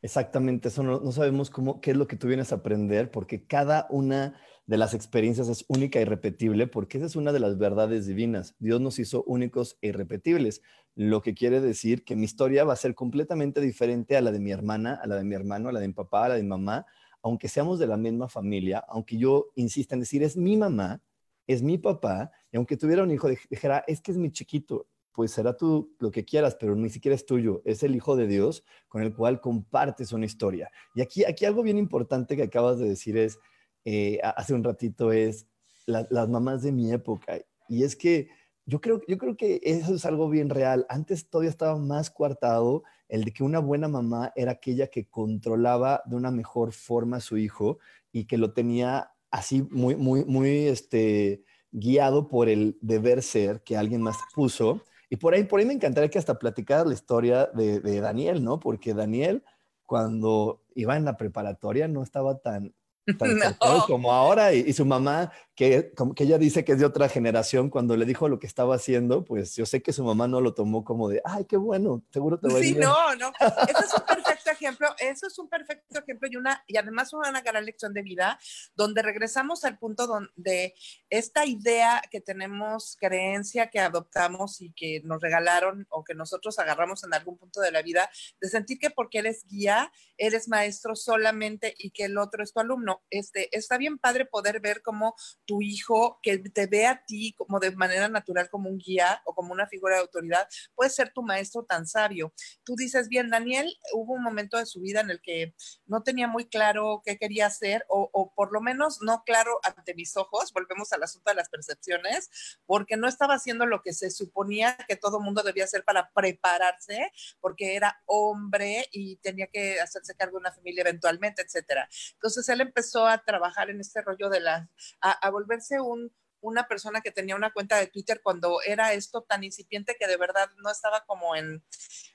Exactamente, 0.01 0.67
eso 0.67 0.83
no, 0.83 1.11
sabemos 1.11 1.49
cómo, 1.49 1.81
qué 1.81 1.91
es 1.91 1.97
lo 1.97 2.07
que 2.07 2.17
tú 2.17 2.27
vienes 2.27 2.51
a 2.51 2.57
aprender, 2.57 3.09
porque 3.09 3.45
cada 3.45 3.87
una 3.89 4.39
de 4.67 4.77
las 4.77 4.93
experiencias 4.93 5.49
es 5.49 5.65
única 5.67 5.99
y 5.99 6.05
repetible, 6.05 6.67
porque 6.67 6.97
esa 6.97 7.07
es 7.07 7.15
una 7.15 7.31
de 7.31 7.39
las 7.39 7.57
verdades 7.57 8.05
divinas. 8.05 8.55
Dios 8.59 8.79
nos 8.79 8.99
hizo 8.99 9.23
únicos 9.23 9.77
e 9.81 9.87
irrepetibles, 9.87 10.61
lo 10.93 11.21
que 11.21 11.33
quiere 11.33 11.61
decir 11.61 12.03
que 12.03 12.15
mi 12.15 12.25
historia 12.25 12.63
va 12.63 12.73
a 12.73 12.77
ser 12.77 12.93
completamente 12.93 13.59
diferente 13.59 14.17
a 14.17 14.21
la 14.21 14.31
de 14.31 14.39
mi 14.39 14.51
hermana, 14.51 14.99
a 15.01 15.07
la 15.07 15.15
de 15.15 15.23
mi 15.23 15.35
hermano, 15.35 15.69
a 15.69 15.71
la 15.71 15.79
de 15.79 15.87
mi 15.87 15.93
papá, 15.93 16.25
a 16.25 16.29
la 16.29 16.35
de 16.35 16.43
mi 16.43 16.49
mamá, 16.49 16.85
aunque 17.21 17.47
seamos 17.47 17.79
de 17.79 17.87
la 17.87 17.97
misma 17.97 18.29
familia, 18.29 18.83
aunque 18.87 19.17
yo 19.17 19.47
insista 19.55 19.95
en 19.95 20.01
decir 20.01 20.21
es 20.21 20.37
mi 20.37 20.57
mamá, 20.57 21.01
es 21.47 21.63
mi 21.63 21.77
papá, 21.77 22.31
y 22.51 22.57
aunque 22.57 22.77
tuviera 22.77 23.03
un 23.03 23.11
hijo, 23.11 23.29
dijera, 23.49 23.83
es 23.87 24.01
que 24.01 24.11
es 24.11 24.17
mi 24.17 24.31
chiquito, 24.31 24.87
pues 25.17 25.31
será 25.31 25.57
tú 25.57 25.95
lo 25.97 26.11
que 26.11 26.25
quieras, 26.25 26.55
pero 26.59 26.75
ni 26.75 26.89
siquiera 26.89 27.15
es 27.15 27.25
tuyo, 27.25 27.63
es 27.65 27.81
el 27.81 27.95
Hijo 27.95 28.15
de 28.15 28.27
Dios 28.27 28.63
con 28.87 29.01
el 29.01 29.15
cual 29.15 29.41
compartes 29.41 30.11
una 30.11 30.27
historia. 30.27 30.69
Y 30.93 31.01
aquí, 31.01 31.25
aquí 31.25 31.43
algo 31.43 31.63
bien 31.63 31.79
importante 31.79 32.35
que 32.35 32.43
acabas 32.43 32.77
de 32.77 32.87
decir 32.87 33.17
es, 33.17 33.39
eh, 33.83 34.19
hace 34.21 34.53
un 34.53 34.63
ratito, 34.63 35.11
es 35.11 35.47
las 35.87 36.29
mamás 36.29 36.61
de 36.61 36.71
mi 36.71 36.91
época. 36.91 37.39
Y 37.67 37.83
es 37.83 37.95
que 37.95 38.29
yo 38.67 38.79
creo, 38.79 39.01
yo 39.07 39.17
creo 39.17 39.35
que 39.35 39.59
eso 39.63 39.95
es 39.95 40.05
algo 40.05 40.29
bien 40.29 40.51
real. 40.51 40.85
Antes 40.87 41.27
todavía 41.29 41.49
estaba 41.49 41.77
más 41.77 42.11
coartado 42.11 42.83
el 43.07 43.23
de 43.23 43.31
que 43.31 43.43
una 43.43 43.57
buena 43.57 43.87
mamá 43.87 44.33
era 44.35 44.51
aquella 44.51 44.85
que 44.87 45.09
controlaba 45.09 46.03
de 46.05 46.15
una 46.15 46.29
mejor 46.29 46.73
forma 46.73 47.17
a 47.17 47.21
su 47.21 47.37
hijo 47.37 47.79
y 48.11 48.25
que 48.25 48.37
lo 48.37 48.53
tenía 48.53 49.11
así 49.31 49.63
muy, 49.69 49.95
muy, 49.95 50.25
muy 50.25 50.67
este, 50.67 51.43
guiado 51.71 52.27
por 52.27 52.49
el 52.49 52.77
deber 52.81 53.23
ser 53.23 53.61
que 53.63 53.77
alguien 53.77 54.01
más 54.01 54.17
puso. 54.33 54.81
Y 55.09 55.17
por 55.17 55.33
ahí, 55.33 55.43
por 55.43 55.59
ahí 55.59 55.65
me 55.65 55.73
encantaría 55.73 56.09
que 56.09 56.19
hasta 56.19 56.39
platicaras 56.39 56.87
la 56.87 56.93
historia 56.93 57.45
de, 57.53 57.79
de 57.79 58.01
Daniel, 58.01 58.43
¿no? 58.43 58.59
Porque 58.59 58.93
Daniel, 58.93 59.43
cuando 59.85 60.63
iba 60.75 60.97
en 60.97 61.05
la 61.05 61.17
preparatoria, 61.17 61.87
no 61.87 62.03
estaba 62.03 62.39
tan, 62.39 62.73
tan 63.17 63.29
como 63.87 64.11
ahora. 64.11 64.53
Y, 64.53 64.73
su 64.73 64.85
mamá, 64.85 65.31
que, 65.57 65.91
como 65.95 66.13
que 66.13 66.23
ella 66.23 66.37
dice 66.37 66.63
que 66.63 66.73
es 66.73 66.79
de 66.79 66.85
otra 66.85 67.09
generación, 67.09 67.69
cuando 67.69 67.97
le 67.97 68.05
dijo 68.05 68.29
lo 68.29 68.39
que 68.39 68.45
estaba 68.45 68.75
haciendo, 68.75 69.25
pues 69.25 69.55
yo 69.55 69.65
sé 69.65 69.81
que 69.81 69.91
su 69.91 70.03
mamá 70.03 70.27
no 70.27 70.39
lo 70.39 70.53
tomó 70.53 70.85
como 70.85 71.09
de, 71.09 71.19
ay, 71.25 71.45
qué 71.45 71.57
bueno, 71.57 72.03
seguro 72.11 72.39
te 72.39 72.47
va 72.47 72.59
a 72.59 72.61
Sí, 72.61 72.75
no, 72.75 73.15
no. 73.15 73.31
Eso 73.67 73.83
es 73.83 73.93
un 73.93 74.05
perfecto 74.07 74.51
ejemplo. 74.51 74.87
Eso 74.99 75.27
es 75.27 75.39
un 75.39 75.49
perfecto 75.49 75.99
ejemplo 75.99 76.29
y, 76.31 76.35
una, 76.35 76.63
y 76.67 76.77
además 76.77 77.11
una 77.11 77.41
gran 77.41 77.65
lección 77.65 77.91
de 77.93 78.03
vida, 78.03 78.39
donde 78.75 79.01
regresamos 79.01 79.63
al 79.65 79.79
punto 79.79 80.05
donde 80.05 80.75
esta 81.09 81.45
idea 81.45 82.03
que 82.11 82.21
tenemos, 82.21 82.95
creencia 82.99 83.71
que 83.71 83.79
adoptamos 83.79 84.61
y 84.61 84.73
que 84.73 85.01
nos 85.03 85.19
regalaron 85.21 85.87
o 85.89 86.03
que 86.03 86.13
nosotros 86.13 86.59
agarramos 86.59 87.03
en 87.03 87.15
algún 87.15 87.37
punto 87.37 87.61
de 87.61 87.71
la 87.71 87.81
vida, 87.81 88.09
de 88.39 88.47
sentir 88.47 88.77
que 88.77 88.91
porque 88.91 89.17
eres 89.19 89.43
guía, 89.47 89.91
eres 90.17 90.47
maestro 90.47 90.95
solamente 90.95 91.73
y 91.77 91.89
que 91.89 92.05
el 92.05 92.17
otro 92.17 92.43
es 92.43 92.53
tu 92.53 92.59
alumno 92.59 93.01
este, 93.09 93.55
está 93.57 93.77
bien 93.77 93.97
padre 93.97 94.25
poder 94.25 94.59
ver 94.59 94.81
cómo 94.81 95.15
tu 95.47 95.61
hijo, 95.61 96.19
que 96.21 96.37
te 96.37 96.67
ve 96.67 96.85
a 96.85 97.03
ti 97.05 97.33
como 97.33 97.59
de 97.59 97.71
manera 97.71 98.07
natural 98.09 98.49
como 98.51 98.69
un 98.69 98.77
guía 98.77 99.21
o 99.25 99.33
como 99.33 99.53
una 99.53 99.65
figura 99.67 99.95
de 99.95 100.01
autoridad, 100.01 100.47
puede 100.75 100.91
ser 100.91 101.11
tu 101.13 101.23
maestro 101.23 101.63
tan 101.63 101.87
sabio. 101.87 102.33
Tú 102.63 102.75
dices, 102.75 103.07
bien, 103.07 103.29
Daniel, 103.29 103.73
hubo 103.93 104.13
un 104.13 104.23
momento 104.23 104.57
de 104.57 104.65
su 104.65 104.81
vida 104.81 105.01
en 105.01 105.09
el 105.09 105.21
que 105.21 105.55
no 105.85 106.03
tenía 106.03 106.27
muy 106.27 106.45
claro 106.45 107.01
qué 107.03 107.17
quería 107.17 107.47
hacer 107.47 107.85
o, 107.89 108.09
o 108.13 108.33
por 108.33 108.51
lo 108.51 108.61
menos 108.61 109.01
no 109.01 109.23
claro 109.25 109.59
ante 109.63 109.95
mis 109.95 110.15
ojos, 110.17 110.51
volvemos 110.53 110.91
al 110.93 111.03
asunto 111.03 111.31
de 111.31 111.35
las 111.35 111.49
percepciones, 111.49 112.29
porque 112.65 112.97
no 112.97 113.07
estaba 113.07 113.35
haciendo 113.35 113.65
lo 113.65 113.81
que 113.81 113.93
se 113.93 114.11
suponía 114.11 114.77
que 114.87 114.97
todo 114.97 115.19
mundo 115.19 115.43
debía 115.43 115.63
hacer 115.63 115.83
para 115.83 116.11
prepararse, 116.11 117.11
porque 117.39 117.75
era 117.75 118.01
hombre 118.05 118.87
y 118.91 119.15
tenía 119.17 119.47
que 119.47 119.79
hacerse 119.79 120.15
cargo 120.15 120.37
de 120.37 120.41
una 120.41 120.51
familia 120.51 120.81
eventualmente, 120.81 121.41
etcétera. 121.41 121.87
Entonces 122.13 122.47
él 122.49 122.61
empezó 122.61 123.07
a 123.07 123.23
trabajar 123.23 123.69
en 123.69 123.79
este 123.79 124.01
rollo 124.01 124.29
de 124.29 124.39
la, 124.39 124.69
a, 125.01 125.29
volverse 125.37 125.79
un, 125.79 126.11
una 126.41 126.67
persona 126.67 127.01
que 127.01 127.11
tenía 127.11 127.35
una 127.35 127.51
cuenta 127.51 127.77
de 127.77 127.87
Twitter 127.87 128.21
cuando 128.23 128.59
era 128.65 128.93
esto 128.93 129.21
tan 129.21 129.43
incipiente 129.43 129.95
que 129.99 130.07
de 130.07 130.17
verdad 130.17 130.49
no 130.63 130.71
estaba 130.71 131.03
como 131.05 131.35
en, 131.35 131.63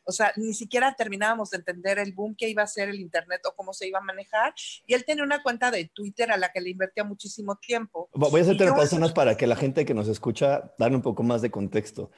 o 0.04 0.12
sea, 0.12 0.32
ni 0.36 0.54
siquiera 0.54 0.94
terminábamos 0.96 1.50
de 1.50 1.58
entender 1.58 1.98
el 1.98 2.12
boom 2.12 2.34
que 2.36 2.48
iba 2.48 2.62
a 2.62 2.66
ser 2.66 2.88
el 2.88 3.00
Internet 3.00 3.40
o 3.46 3.54
cómo 3.54 3.72
se 3.72 3.86
iba 3.86 3.98
a 3.98 4.02
manejar. 4.02 4.54
Y 4.86 4.94
él 4.94 5.04
tenía 5.04 5.24
una 5.24 5.42
cuenta 5.42 5.70
de 5.70 5.90
Twitter 5.94 6.30
a 6.32 6.36
la 6.36 6.50
que 6.52 6.60
le 6.60 6.70
invertía 6.70 7.04
muchísimo 7.04 7.56
tiempo. 7.56 8.08
Voy 8.12 8.40
a 8.40 8.42
hacerte 8.42 8.66
pausa 8.66 9.14
para 9.14 9.36
que 9.36 9.46
la 9.46 9.56
gente 9.56 9.84
que 9.84 9.94
nos 9.94 10.08
escucha 10.08 10.74
darle 10.78 10.96
un 10.96 11.02
poco 11.02 11.22
más 11.22 11.42
de 11.42 11.50
contexto. 11.50 12.10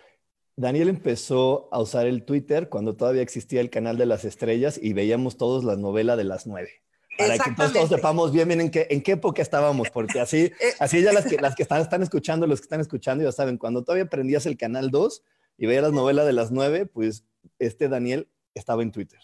Daniel 0.56 0.88
empezó 0.88 1.68
a 1.72 1.80
usar 1.80 2.06
el 2.06 2.24
Twitter 2.24 2.68
cuando 2.68 2.96
todavía 2.96 3.22
existía 3.22 3.60
el 3.60 3.70
canal 3.70 3.98
de 3.98 4.06
las 4.06 4.24
estrellas 4.24 4.78
y 4.80 4.92
veíamos 4.92 5.36
todos 5.36 5.64
la 5.64 5.76
novela 5.76 6.16
de 6.16 6.24
las 6.24 6.46
nueve. 6.46 6.84
Para 7.16 7.38
que 7.38 7.50
todos, 7.52 7.88
sepamos 7.88 8.32
bien, 8.32 8.48
bien 8.48 8.60
en 8.60 8.70
qué, 8.70 8.86
en 8.90 9.02
qué 9.02 9.12
época 9.12 9.42
estábamos, 9.42 9.90
porque 9.90 10.20
así, 10.20 10.52
eh, 10.60 10.74
así 10.78 11.02
ya 11.02 11.12
las 11.12 11.26
que, 11.26 11.36
las 11.36 11.54
que 11.54 11.62
están, 11.62 11.80
están 11.80 12.02
escuchando, 12.02 12.46
los 12.46 12.60
que 12.60 12.64
están 12.64 12.80
escuchando 12.80 13.24
ya 13.24 13.32
saben, 13.32 13.58
cuando 13.58 13.84
todavía 13.84 14.06
prendías 14.06 14.46
el 14.46 14.56
canal 14.56 14.90
2 14.90 15.22
y 15.58 15.66
veías 15.66 15.82
las 15.82 15.92
novelas 15.92 16.26
de 16.26 16.32
las 16.32 16.50
9, 16.50 16.86
pues 16.86 17.24
este 17.58 17.88
Daniel 17.88 18.28
estaba 18.54 18.82
en 18.82 18.92
Twitter. 18.92 19.20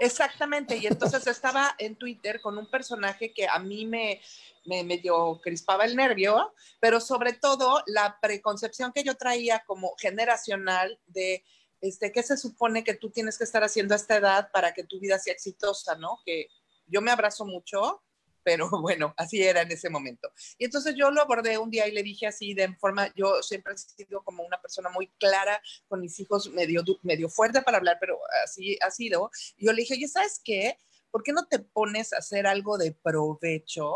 Exactamente, 0.00 0.76
y 0.76 0.86
entonces 0.86 1.26
estaba 1.26 1.74
en 1.78 1.96
Twitter 1.96 2.40
con 2.40 2.58
un 2.58 2.70
personaje 2.70 3.32
que 3.32 3.48
a 3.48 3.58
mí 3.58 3.86
me, 3.86 4.20
me 4.66 4.84
medio 4.84 5.40
crispaba 5.42 5.84
el 5.86 5.96
nervio, 5.96 6.52
pero 6.80 7.00
sobre 7.00 7.32
todo 7.32 7.82
la 7.86 8.18
preconcepción 8.20 8.92
que 8.92 9.04
yo 9.04 9.14
traía 9.16 9.64
como 9.66 9.94
generacional 9.98 11.00
de 11.06 11.44
este, 11.80 12.12
qué 12.12 12.22
se 12.22 12.36
supone 12.36 12.84
que 12.84 12.94
tú 12.94 13.10
tienes 13.10 13.38
que 13.38 13.44
estar 13.44 13.64
haciendo 13.64 13.94
a 13.94 13.96
esta 13.96 14.16
edad 14.16 14.50
para 14.52 14.74
que 14.74 14.84
tu 14.84 15.00
vida 15.00 15.18
sea 15.18 15.32
exitosa, 15.32 15.94
¿no? 15.96 16.20
Que, 16.24 16.48
yo 16.86 17.00
me 17.00 17.10
abrazo 17.10 17.44
mucho, 17.44 18.02
pero 18.46 18.70
bueno, 18.80 19.12
así 19.16 19.42
era 19.42 19.62
en 19.62 19.72
ese 19.72 19.90
momento. 19.90 20.30
Y 20.56 20.66
entonces 20.66 20.94
yo 20.94 21.10
lo 21.10 21.20
abordé 21.20 21.58
un 21.58 21.68
día 21.68 21.88
y 21.88 21.92
le 21.92 22.04
dije 22.04 22.28
así 22.28 22.54
de 22.54 22.72
forma, 22.76 23.12
yo 23.14 23.42
siempre 23.42 23.74
he 23.74 23.76
sido 23.76 24.22
como 24.22 24.44
una 24.44 24.60
persona 24.62 24.88
muy 24.90 25.08
clara 25.18 25.60
con 25.88 26.00
mis 26.00 26.18
hijos, 26.20 26.48
medio, 26.50 26.84
medio 27.02 27.28
fuerte 27.28 27.60
para 27.62 27.78
hablar, 27.78 27.98
pero 28.00 28.18
así 28.44 28.78
ha 28.80 28.90
sido. 28.92 29.30
Y 29.56 29.66
yo 29.66 29.72
le 29.72 29.82
dije, 29.82 29.94
oye, 29.94 30.06
¿sabes 30.06 30.40
qué? 30.44 30.78
¿Por 31.10 31.24
qué 31.24 31.32
no 31.32 31.46
te 31.46 31.58
pones 31.58 32.12
a 32.12 32.18
hacer 32.18 32.46
algo 32.46 32.78
de 32.78 32.92
provecho? 32.92 33.94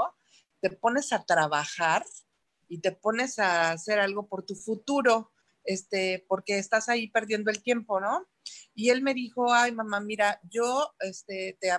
Te 0.60 0.70
pones 0.70 1.12
a 1.12 1.24
trabajar 1.24 2.04
y 2.68 2.78
te 2.78 2.90
pones 2.90 3.38
a 3.38 3.70
hacer 3.70 4.00
algo 4.00 4.26
por 4.26 4.44
tu 4.44 4.56
futuro, 4.56 5.30
este, 5.64 6.24
porque 6.28 6.58
estás 6.58 6.88
ahí 6.88 7.08
perdiendo 7.08 7.50
el 7.50 7.62
tiempo, 7.62 8.00
¿no? 8.00 8.26
Y 8.74 8.90
él 8.90 9.02
me 9.02 9.14
dijo, 9.14 9.52
ay 9.52 9.72
mamá, 9.72 10.00
mira, 10.00 10.40
yo 10.50 10.94
este, 11.00 11.56
te, 11.60 11.70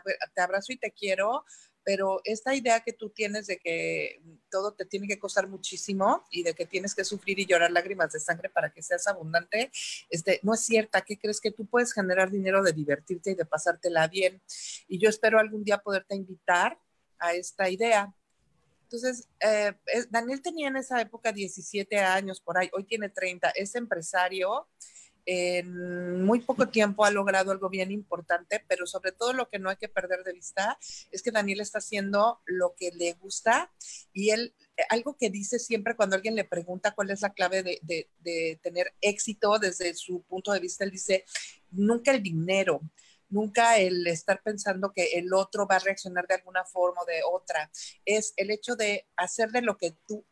abrazo 0.42 0.74
y 0.74 0.78
te 0.78 0.92
quiero, 0.92 1.46
pero 1.84 2.22
esta 2.26 2.54
idea 2.54 2.82
que 2.82 2.94
tú 2.94 3.10
tienes 3.10 3.48
de 3.48 3.58
que 3.58 4.22
todo 4.50 4.74
te 4.74 4.86
tiene 4.86 5.08
que 5.08 5.18
costar 5.18 5.48
muchísimo 5.48 6.26
y 6.30 6.44
de 6.44 6.54
que 6.54 6.66
tienes 6.66 6.94
que 6.94 7.04
sufrir 7.04 7.40
y 7.40 7.46
llorar 7.46 7.72
lágrimas 7.72 8.12
de 8.12 8.20
sangre 8.20 8.50
para 8.50 8.72
que 8.72 8.84
seas 8.84 9.08
abundante, 9.08 9.72
este, 10.10 10.40
no 10.44 10.54
es 10.54 10.62
cierta. 10.62 11.02
¿Qué 11.02 11.18
crees 11.18 11.42
que 11.42 11.52
tú 11.52 11.66
puedes 11.66 11.94
generar 11.94 12.30
dinero 12.30 12.62
de 12.62 12.74
divertirte 12.74 13.32
y 13.32 13.36
de 13.36 13.46
pasártela 13.46 14.08
bien? 14.08 14.42
Y 14.88 15.00
yo 15.00 15.10
espero 15.10 15.40
algún 15.40 15.64
día 15.64 15.80
poderte 15.80 16.16
invitar 16.16 16.78
a 17.18 17.34
esta 17.34 17.70
idea. 17.70 18.14
Entonces, 18.84 19.30
eh, 19.40 19.74
Daniel 20.10 20.42
tenía 20.42 20.68
en 20.68 20.76
esa 20.76 21.00
época 21.00 21.32
17 21.32 21.98
años 22.00 22.42
por 22.42 22.58
ahí, 22.58 22.70
hoy 22.74 22.84
tiene 22.84 23.08
30, 23.08 23.52
es 23.52 23.74
empresario 23.76 24.68
en 25.26 26.24
muy 26.24 26.40
poco 26.40 26.68
tiempo 26.68 27.06
ha 27.06 27.12
logrado 27.12 27.52
algo 27.52 27.70
bien 27.70 27.92
importante, 27.92 28.64
pero 28.68 28.86
sobre 28.86 29.12
todo 29.12 29.34
lo 29.34 29.50
que 29.50 29.60
no 29.60 29.70
hay 29.70 29.78
que 29.78 29.90
perder 29.90 30.24
de 30.24 30.34
vista 30.34 30.78
es 31.12 31.22
que 31.22 31.32
Daniel 31.32 31.62
está 31.62 31.80
haciendo 31.80 32.42
lo 32.46 32.76
que 32.76 32.92
le 32.92 33.14
gusta 33.14 33.72
y 34.14 34.32
él, 34.32 34.54
algo 34.90 35.16
que 35.18 35.30
dice 35.30 35.60
siempre 35.60 35.96
cuando 35.96 36.16
alguien 36.16 36.36
le 36.36 36.46
pregunta 36.46 36.94
cuál 36.94 37.12
es 37.12 37.22
la 37.22 37.34
clave 37.34 37.64
de, 37.64 38.10
de 38.20 38.60
tener 38.62 38.94
éxito 39.02 39.60
desde 39.60 39.94
su 39.94 40.24
punto 40.24 40.52
de 40.52 40.60
vista, 40.60 40.84
él 40.84 40.92
dice, 40.92 41.26
nunca 41.72 42.12
el 42.12 42.24
dinero, 42.24 42.82
nunca 43.30 43.78
el 43.78 44.06
estar 44.08 44.42
pensando 44.44 44.92
que 44.94 45.14
el 45.14 45.34
otro 45.34 45.66
va 45.66 45.78
a 45.78 45.80
reaccionar 45.80 46.28
de 46.28 46.36
alguna 46.36 46.66
forma 46.66 47.02
o 47.02 47.06
de 47.06 47.22
otra, 47.30 47.72
es 48.06 48.34
el 48.38 48.52
hecho 48.52 48.76
de 48.76 49.08
hacer 49.16 49.50
de 49.52 49.62
lo 49.62 49.78
que 49.78 49.96
tú 50.08 50.26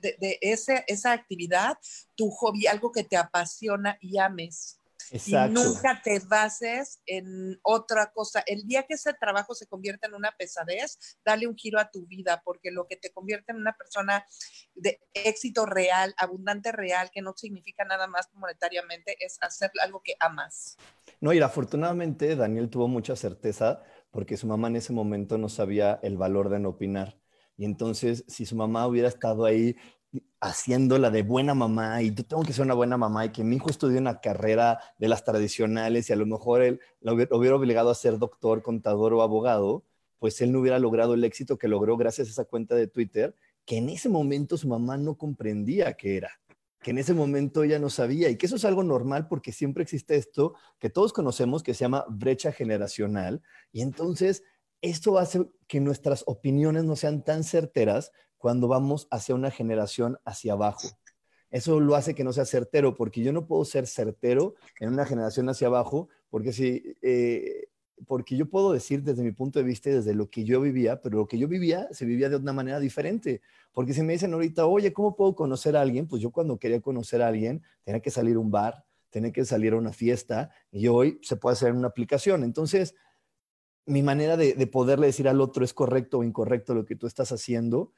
de, 0.00 0.38
ese, 0.40 0.84
esa 0.86 1.12
actividad, 1.12 1.78
tu 2.14 2.30
hobby, 2.30 2.66
algo 2.66 2.92
que 2.92 3.04
te 3.04 3.16
apasiona 3.16 3.98
y 4.00 4.18
ames. 4.18 4.78
Y 5.10 5.32
nunca 5.50 6.02
te 6.02 6.18
bases 6.18 7.00
en 7.06 7.58
otra 7.62 8.12
cosa. 8.12 8.42
El 8.46 8.66
día 8.66 8.82
que 8.82 8.94
ese 8.94 9.14
trabajo 9.14 9.54
se 9.54 9.66
convierta 9.66 10.06
en 10.06 10.14
una 10.14 10.32
pesadez, 10.36 11.18
dale 11.24 11.46
un 11.46 11.56
giro 11.56 11.80
a 11.80 11.90
tu 11.90 12.06
vida, 12.06 12.42
porque 12.44 12.70
lo 12.70 12.86
que 12.86 12.96
te 12.96 13.10
convierte 13.10 13.52
en 13.52 13.58
una 13.58 13.72
persona 13.72 14.26
de 14.74 15.00
éxito 15.14 15.64
real, 15.64 16.14
abundante 16.18 16.72
real, 16.72 17.10
que 17.10 17.22
no 17.22 17.32
significa 17.36 17.84
nada 17.84 18.06
más 18.06 18.28
monetariamente, 18.34 19.16
es 19.24 19.38
hacer 19.40 19.70
algo 19.82 20.02
que 20.04 20.14
amas. 20.20 20.76
No, 21.20 21.32
y 21.32 21.40
afortunadamente 21.40 22.36
Daniel 22.36 22.68
tuvo 22.68 22.86
mucha 22.86 23.16
certeza 23.16 23.82
porque 24.10 24.36
su 24.36 24.46
mamá 24.46 24.68
en 24.68 24.76
ese 24.76 24.92
momento 24.92 25.38
no 25.38 25.48
sabía 25.48 25.98
el 26.02 26.16
valor 26.16 26.48
de 26.48 26.58
no 26.58 26.70
opinar. 26.70 27.18
Y 27.58 27.64
entonces, 27.64 28.24
si 28.28 28.46
su 28.46 28.56
mamá 28.56 28.86
hubiera 28.86 29.08
estado 29.08 29.44
ahí 29.44 29.76
haciéndola 30.40 31.10
de 31.10 31.22
buena 31.22 31.54
mamá 31.54 32.00
y 32.00 32.14
yo 32.14 32.24
tengo 32.24 32.44
que 32.44 32.52
ser 32.52 32.64
una 32.64 32.74
buena 32.74 32.96
mamá 32.96 33.26
y 33.26 33.32
que 33.32 33.44
mi 33.44 33.56
hijo 33.56 33.68
estudie 33.68 33.98
una 33.98 34.20
carrera 34.20 34.78
de 34.98 35.08
las 35.08 35.24
tradicionales 35.24 36.08
y 36.08 36.12
a 36.12 36.16
lo 36.16 36.24
mejor 36.24 36.62
él 36.62 36.80
lo 37.00 37.14
hubiera 37.14 37.56
obligado 37.56 37.90
a 37.90 37.94
ser 37.94 38.18
doctor, 38.18 38.62
contador 38.62 39.12
o 39.12 39.22
abogado, 39.22 39.84
pues 40.20 40.40
él 40.40 40.52
no 40.52 40.60
hubiera 40.60 40.78
logrado 40.78 41.14
el 41.14 41.24
éxito 41.24 41.58
que 41.58 41.68
logró 41.68 41.96
gracias 41.96 42.28
a 42.28 42.30
esa 42.30 42.44
cuenta 42.44 42.76
de 42.76 42.86
Twitter, 42.86 43.34
que 43.66 43.76
en 43.76 43.88
ese 43.88 44.08
momento 44.08 44.56
su 44.56 44.68
mamá 44.68 44.96
no 44.96 45.16
comprendía 45.16 45.94
qué 45.94 46.16
era, 46.16 46.30
que 46.80 46.92
en 46.92 46.98
ese 46.98 47.12
momento 47.12 47.64
ella 47.64 47.80
no 47.80 47.90
sabía 47.90 48.30
y 48.30 48.36
que 48.36 48.46
eso 48.46 48.56
es 48.56 48.64
algo 48.64 48.84
normal 48.84 49.26
porque 49.26 49.50
siempre 49.50 49.82
existe 49.82 50.14
esto 50.14 50.54
que 50.78 50.90
todos 50.90 51.12
conocemos 51.12 51.64
que 51.64 51.74
se 51.74 51.80
llama 51.80 52.06
brecha 52.08 52.52
generacional 52.52 53.42
y 53.72 53.82
entonces 53.82 54.44
esto 54.82 55.18
hace 55.18 55.46
que 55.66 55.80
nuestras 55.80 56.24
opiniones 56.26 56.84
no 56.84 56.96
sean 56.96 57.24
tan 57.24 57.44
certeras 57.44 58.12
cuando 58.36 58.68
vamos 58.68 59.08
hacia 59.10 59.34
una 59.34 59.50
generación 59.50 60.18
hacia 60.24 60.52
abajo. 60.52 60.88
Eso 61.50 61.80
lo 61.80 61.94
hace 61.94 62.14
que 62.14 62.24
no 62.24 62.32
sea 62.32 62.44
certero, 62.44 62.94
porque 62.94 63.22
yo 63.22 63.32
no 63.32 63.46
puedo 63.46 63.64
ser 63.64 63.86
certero 63.86 64.54
en 64.80 64.90
una 64.90 65.06
generación 65.06 65.48
hacia 65.48 65.66
abajo, 65.66 66.08
porque 66.28 66.52
si, 66.52 66.96
eh, 67.02 67.68
porque 68.06 68.36
yo 68.36 68.48
puedo 68.48 68.72
decir 68.72 69.02
desde 69.02 69.22
mi 69.22 69.32
punto 69.32 69.58
de 69.58 69.64
vista 69.64 69.90
desde 69.90 70.14
lo 70.14 70.30
que 70.30 70.44
yo 70.44 70.60
vivía, 70.60 71.00
pero 71.00 71.18
lo 71.18 71.26
que 71.26 71.38
yo 71.38 71.48
vivía 71.48 71.88
se 71.90 72.04
vivía 72.04 72.28
de 72.28 72.36
una 72.36 72.52
manera 72.52 72.78
diferente. 72.78 73.40
Porque 73.72 73.94
si 73.94 74.02
me 74.02 74.12
dicen 74.12 74.32
ahorita, 74.34 74.66
oye, 74.66 74.92
¿cómo 74.92 75.16
puedo 75.16 75.34
conocer 75.34 75.76
a 75.76 75.80
alguien? 75.80 76.06
Pues 76.06 76.22
yo 76.22 76.30
cuando 76.30 76.58
quería 76.58 76.80
conocer 76.80 77.22
a 77.22 77.28
alguien 77.28 77.62
tenía 77.82 78.00
que 78.00 78.10
salir 78.10 78.36
a 78.36 78.40
un 78.40 78.50
bar, 78.50 78.84
tenía 79.10 79.32
que 79.32 79.44
salir 79.44 79.72
a 79.72 79.76
una 79.76 79.92
fiesta, 79.92 80.50
y 80.70 80.88
hoy 80.88 81.18
se 81.22 81.36
puede 81.36 81.54
hacer 81.54 81.70
en 81.70 81.76
una 81.76 81.88
aplicación. 81.88 82.44
Entonces, 82.44 82.94
mi 83.88 84.02
manera 84.02 84.36
de, 84.36 84.54
poderle 84.66 85.06
decir 85.06 85.28
al 85.28 85.40
otro 85.40 85.64
es 85.64 85.74
correcto 85.74 86.18
o 86.18 86.24
incorrecto 86.24 86.74
lo 86.74 86.84
que 86.84 86.94
tú 86.94 87.06
estás 87.06 87.32
haciendo, 87.32 87.92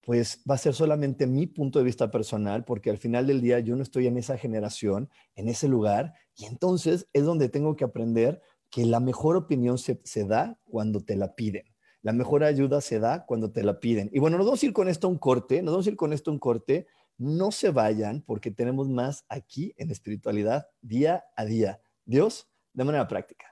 pues 0.00 0.42
va 0.48 0.54
a 0.54 0.58
ser 0.58 0.74
solamente 0.74 1.26
mi 1.26 1.46
punto 1.46 1.78
de 1.78 1.84
vista 1.84 2.10
personal, 2.10 2.64
porque 2.64 2.90
al 2.90 2.98
final 2.98 3.26
del 3.26 3.40
día 3.40 3.60
yo 3.60 3.76
no 3.76 3.82
estoy 3.82 4.06
en 4.06 4.16
esa 4.16 4.36
generación, 4.38 5.10
en 5.34 5.48
ese 5.48 5.68
lugar, 5.68 6.14
y 6.36 6.46
entonces 6.46 7.08
es 7.12 7.24
donde 7.24 7.48
tengo 7.48 7.76
que 7.76 7.84
aprender 7.84 8.40
que 8.70 8.86
la 8.86 9.00
mejor 9.00 9.36
opinión 9.36 9.78
se, 9.78 10.00
da 10.24 10.58
cuando 10.64 11.04
te 11.04 11.14
la 11.14 11.34
piden. 11.34 11.64
La 12.00 12.12
mejor 12.12 12.42
ayuda 12.42 12.80
se 12.80 12.98
da 12.98 13.26
cuando 13.26 13.52
te 13.52 13.62
la 13.62 13.78
piden. 13.78 14.10
Y 14.12 14.18
bueno, 14.18 14.38
nos 14.38 14.46
vamos 14.46 14.62
a 14.62 14.66
ir 14.66 14.72
con 14.72 14.88
esto 14.88 15.06
a 15.06 15.10
un 15.10 15.18
corte, 15.18 15.62
nos 15.62 15.74
vamos 15.74 15.86
a 15.86 15.90
ir 15.90 15.96
con 15.96 16.12
esto 16.12 16.30
a 16.30 16.34
un 16.34 16.40
corte. 16.40 16.86
No 17.18 17.52
se 17.52 17.70
vayan 17.70 18.22
porque 18.22 18.50
tenemos 18.50 18.88
más 18.88 19.24
aquí 19.28 19.74
en 19.76 19.90
espiritualidad 19.90 20.68
día 20.80 21.24
a 21.36 21.44
día. 21.44 21.80
Dios, 22.04 22.48
de 22.72 22.84
manera 22.84 23.06
práctica. 23.06 23.51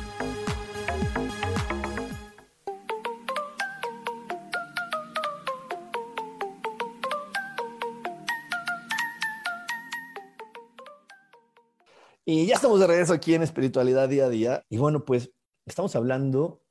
Y 12.33 12.45
ya 12.45 12.55
estamos 12.55 12.79
de 12.79 12.87
regreso 12.87 13.11
aquí 13.11 13.33
en 13.33 13.43
Espiritualidad 13.43 14.07
Día 14.07 14.27
a 14.27 14.29
Día. 14.29 14.65
Y 14.69 14.77
bueno, 14.77 15.03
pues 15.03 15.33
estamos 15.65 15.97
hablando 15.97 16.63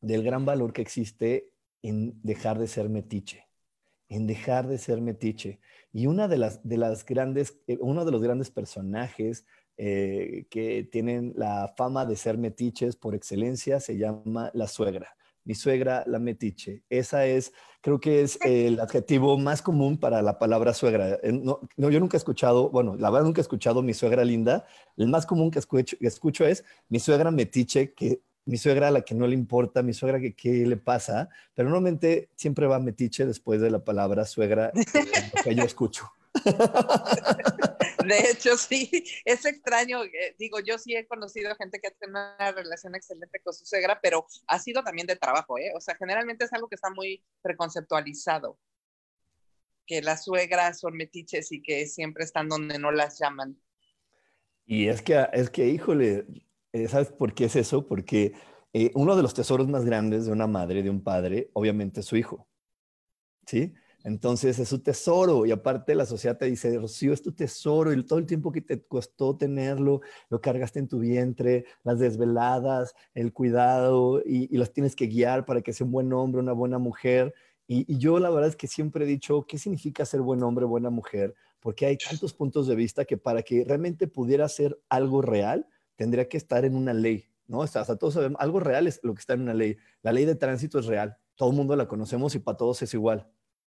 del 0.00 0.24
gran 0.24 0.44
valor 0.44 0.72
que 0.72 0.82
existe 0.82 1.52
en 1.80 2.20
dejar 2.24 2.58
de 2.58 2.66
ser 2.66 2.88
metiche, 2.88 3.46
en 4.08 4.26
dejar 4.26 4.66
de 4.66 4.78
ser 4.78 5.00
metiche. 5.00 5.60
Y 5.92 6.08
una 6.08 6.26
de 6.26 6.38
las, 6.38 6.66
de 6.66 6.76
las 6.76 7.06
grandes, 7.06 7.60
eh, 7.68 7.78
uno 7.80 8.04
de 8.04 8.10
los 8.10 8.20
grandes 8.20 8.50
personajes 8.50 9.46
eh, 9.76 10.48
que 10.50 10.82
tienen 10.90 11.34
la 11.36 11.72
fama 11.76 12.04
de 12.04 12.16
ser 12.16 12.36
metiches 12.36 12.96
por 12.96 13.14
excelencia 13.14 13.78
se 13.78 13.96
llama 13.96 14.50
la 14.54 14.66
suegra 14.66 15.16
mi 15.44 15.54
suegra 15.54 16.04
la 16.06 16.18
metiche. 16.18 16.82
Esa 16.88 17.26
es, 17.26 17.52
creo 17.80 18.00
que 18.00 18.22
es 18.22 18.38
el 18.42 18.80
adjetivo 18.80 19.38
más 19.38 19.62
común 19.62 19.98
para 19.98 20.22
la 20.22 20.38
palabra 20.38 20.74
suegra. 20.74 21.18
Eh, 21.22 21.32
no, 21.32 21.60
yo 21.76 22.00
nunca 22.00 22.16
he 22.16 22.18
escuchado, 22.18 22.70
bueno, 22.70 22.96
la 22.96 23.10
verdad 23.10 23.26
nunca 23.26 23.40
he 23.40 23.42
escuchado 23.42 23.82
mi 23.82 23.94
suegra 23.94 24.24
linda. 24.24 24.66
El 24.96 25.08
más 25.08 25.26
común 25.26 25.50
que 25.50 25.58
escucho, 25.58 25.96
que 25.98 26.06
escucho 26.06 26.44
es 26.44 26.64
mi 26.88 27.00
suegra 27.00 27.30
metiche, 27.30 27.92
que 27.94 28.22
mi 28.44 28.56
suegra 28.56 28.88
a 28.88 28.90
la 28.90 29.02
que 29.02 29.14
no 29.14 29.26
le 29.26 29.34
importa, 29.34 29.82
mi 29.82 29.92
suegra 29.92 30.20
que 30.20 30.34
qué 30.34 30.66
le 30.66 30.76
pasa, 30.76 31.28
pero 31.54 31.68
normalmente 31.68 32.30
siempre 32.34 32.66
va 32.66 32.78
metiche 32.78 33.26
después 33.26 33.60
de 33.60 33.70
la 33.70 33.84
palabra 33.84 34.24
suegra 34.24 34.72
que 35.44 35.54
yo 35.54 35.62
escucho. 35.62 36.10
De 38.04 38.18
hecho, 38.30 38.56
sí, 38.56 38.90
es 39.24 39.44
extraño. 39.44 40.04
Eh, 40.04 40.34
digo, 40.38 40.58
yo 40.60 40.78
sí 40.78 40.94
he 40.94 41.06
conocido 41.06 41.54
gente 41.56 41.80
que 41.80 41.88
ha 41.88 42.08
una 42.08 42.52
relación 42.52 42.94
excelente 42.94 43.40
con 43.40 43.52
su 43.52 43.64
suegra, 43.64 44.00
pero 44.00 44.26
ha 44.46 44.58
sido 44.58 44.82
también 44.82 45.06
de 45.06 45.16
trabajo, 45.16 45.58
¿eh? 45.58 45.72
O 45.76 45.80
sea, 45.80 45.94
generalmente 45.96 46.44
es 46.44 46.52
algo 46.52 46.68
que 46.68 46.76
está 46.76 46.90
muy 46.90 47.22
preconceptualizado, 47.42 48.58
que 49.86 50.02
las 50.02 50.24
suegras 50.24 50.80
son 50.80 50.96
metiches 50.96 51.52
y 51.52 51.62
que 51.62 51.86
siempre 51.86 52.24
están 52.24 52.48
donde 52.48 52.78
no 52.78 52.90
las 52.90 53.18
llaman. 53.18 53.60
Y 54.66 54.88
es 54.88 55.02
que, 55.02 55.26
es 55.32 55.50
que 55.50 55.68
híjole, 55.68 56.26
eh, 56.72 56.88
¿sabes 56.88 57.10
por 57.10 57.34
qué 57.34 57.46
es 57.46 57.56
eso? 57.56 57.86
Porque 57.86 58.32
eh, 58.72 58.92
uno 58.94 59.16
de 59.16 59.22
los 59.22 59.34
tesoros 59.34 59.68
más 59.68 59.84
grandes 59.84 60.26
de 60.26 60.32
una 60.32 60.46
madre, 60.46 60.82
de 60.82 60.90
un 60.90 61.02
padre, 61.02 61.50
obviamente 61.54 62.00
es 62.00 62.06
su 62.06 62.16
hijo. 62.16 62.48
¿Sí? 63.46 63.74
Entonces 64.02 64.58
es 64.58 64.68
su 64.68 64.78
tesoro 64.78 65.44
y 65.44 65.50
aparte 65.50 65.94
la 65.94 66.06
sociedad 66.06 66.38
te 66.38 66.46
dice, 66.46 66.78
Rocío, 66.78 67.12
es 67.12 67.22
tu 67.22 67.32
tesoro 67.32 67.92
y 67.92 68.02
todo 68.04 68.18
el 68.18 68.26
tiempo 68.26 68.50
que 68.50 68.62
te 68.62 68.82
costó 68.82 69.36
tenerlo, 69.36 70.00
lo 70.30 70.40
cargaste 70.40 70.78
en 70.78 70.88
tu 70.88 71.00
vientre, 71.00 71.66
las 71.82 71.98
desveladas, 71.98 72.94
el 73.14 73.32
cuidado 73.32 74.22
y, 74.24 74.56
los 74.56 74.72
tienes 74.72 74.96
que 74.96 75.06
guiar 75.06 75.44
para 75.44 75.60
que 75.60 75.72
sea 75.72 75.84
un 75.84 75.92
buen 75.92 76.12
hombre, 76.12 76.40
una 76.40 76.52
buena 76.52 76.78
mujer. 76.78 77.34
Y, 77.66 77.98
yo 77.98 78.18
la 78.18 78.30
verdad 78.30 78.48
es 78.48 78.56
que 78.56 78.66
siempre 78.66 79.04
he 79.04 79.08
dicho, 79.08 79.44
¿qué 79.46 79.58
significa 79.58 80.04
ser 80.06 80.22
buen 80.22 80.42
hombre, 80.42 80.64
buena 80.64 80.90
mujer? 80.90 81.34
Porque 81.60 81.84
hay 81.86 81.98
tantos 81.98 82.32
puntos 82.32 82.66
de 82.66 82.74
vista 82.74 83.04
que 83.04 83.18
para 83.18 83.42
que 83.42 83.64
realmente 83.64 84.08
pudiera 84.08 84.48
ser 84.48 84.80
algo 84.88 85.20
real, 85.20 85.66
tendría 85.96 86.26
que 86.26 86.38
estar 86.38 86.64
en 86.64 86.74
una 86.74 86.94
ley, 86.94 87.26
¿no? 87.46 87.58
O 87.60 87.66
sea, 87.66 87.84
todos 87.84 88.14
sabemos, 88.14 88.40
algo 88.40 88.60
real 88.60 88.86
es 88.86 89.00
lo 89.02 89.14
que 89.14 89.20
está 89.20 89.34
en 89.34 89.42
una 89.42 89.52
ley. 89.54 89.76
La 90.02 90.12
ley 90.12 90.24
de 90.24 90.36
tránsito 90.36 90.78
es 90.78 90.86
real, 90.86 91.18
todo 91.36 91.50
el 91.50 91.56
mundo 91.56 91.76
la 91.76 91.86
conocemos 91.86 92.34
y 92.34 92.38
para 92.38 92.56
todos 92.56 92.80
es 92.80 92.94
igual. 92.94 93.30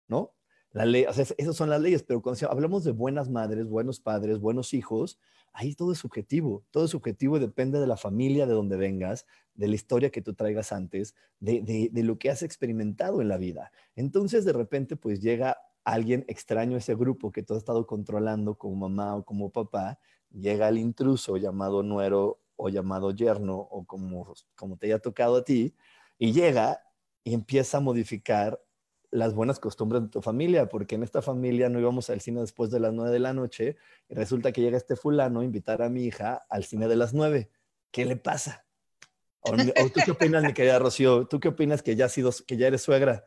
¿No? 0.08 0.34
La 0.72 0.86
ley, 0.86 1.06
o 1.06 1.10
esas 1.10 1.56
son 1.56 1.70
las 1.70 1.82
leyes, 1.82 2.04
pero 2.04 2.22
cuando 2.22 2.52
hablamos 2.52 2.84
de 2.84 2.92
buenas 2.92 3.30
madres, 3.30 3.68
buenos 3.68 4.00
padres, 4.00 4.40
buenos 4.40 4.74
hijos, 4.74 5.20
ahí 5.54 5.74
todo 5.74 5.92
es 5.94 5.98
subjetivo, 5.98 6.66
todo 6.72 6.86
es 6.86 6.92
subjetivo 6.92 7.38
y 7.38 7.40
depende 7.40 7.80
de 7.80 7.88
la 7.88 7.98
familia 7.98 8.46
de 8.46 8.54
donde 8.54 8.78
vengas, 8.78 9.26
de 9.56 9.68
la 9.68 9.76
historia 9.76 10.12
que 10.12 10.22
tú 10.22 10.34
traigas 10.34 10.72
antes, 10.72 11.16
de, 11.40 11.62
de, 11.62 11.90
de 11.92 12.04
lo 12.04 12.20
que 12.20 12.30
has 12.30 12.44
experimentado 12.44 13.22
en 13.22 13.30
la 13.30 13.38
vida. 13.38 13.72
Entonces, 13.96 14.46
de 14.46 14.54
repente, 14.54 14.98
pues 14.98 15.20
llega 15.20 15.58
alguien 15.84 16.26
extraño 16.28 16.76
a 16.76 16.80
ese 16.80 16.96
grupo 16.96 17.32
que 17.32 17.44
tú 17.44 17.54
has 17.54 17.60
estado 17.60 17.88
controlando 17.88 18.58
como 18.58 18.76
mamá 18.76 19.16
o 19.16 19.24
como 19.24 19.50
papá, 19.50 20.00
llega 20.32 20.68
el 20.68 20.78
intruso 20.78 21.38
llamado 21.38 21.82
nuero 21.82 22.42
o 22.58 22.70
llamado 22.70 23.12
yerno 23.12 23.56
o 23.58 23.86
como, 23.86 24.34
como 24.56 24.78
te 24.78 24.88
haya 24.88 25.00
tocado 25.00 25.38
a 25.38 25.44
ti, 25.46 25.76
y 26.20 26.34
llega 26.34 26.84
y 27.24 27.34
empieza 27.34 27.78
a 27.78 27.82
modificar 27.82 28.62
las 29.18 29.34
buenas 29.34 29.60
costumbres 29.60 30.04
de 30.04 30.10
tu 30.10 30.22
familia, 30.22 30.70
porque 30.70 30.96
en 30.96 31.04
esta 31.04 31.22
familia 31.22 31.70
no 31.70 31.80
íbamos 31.80 32.10
al 32.10 32.22
cine 32.22 32.42
después 32.42 32.72
de 32.72 32.80
las 32.80 32.94
nueve 32.94 33.12
de 33.12 33.20
la 33.20 33.34
noche 33.34 33.76
y 34.08 34.16
resulta 34.16 34.52
que 34.52 34.62
llega 34.62 34.78
este 34.78 34.96
fulano 34.96 35.42
a 35.42 35.46
invitar 35.46 35.82
a 35.82 35.90
mi 35.90 36.06
hija 36.06 36.46
al 36.50 36.64
cine 36.64 36.88
de 36.88 36.96
las 36.96 37.14
nueve. 37.14 37.50
¿Qué 37.92 38.06
le 38.06 38.16
pasa? 38.16 38.66
O, 39.42 39.52
tú 39.54 40.02
qué 40.04 40.12
opinas, 40.12 40.44
mi 40.44 40.54
querida 40.54 40.80
Rocío? 40.80 41.28
¿Tú 41.28 41.40
qué 41.40 41.50
opinas 41.50 41.82
que 41.82 41.96
ya, 41.96 42.10
sido, 42.10 42.32
que 42.46 42.58
ya 42.58 42.68
eres 42.68 42.82
suegra? 42.82 43.26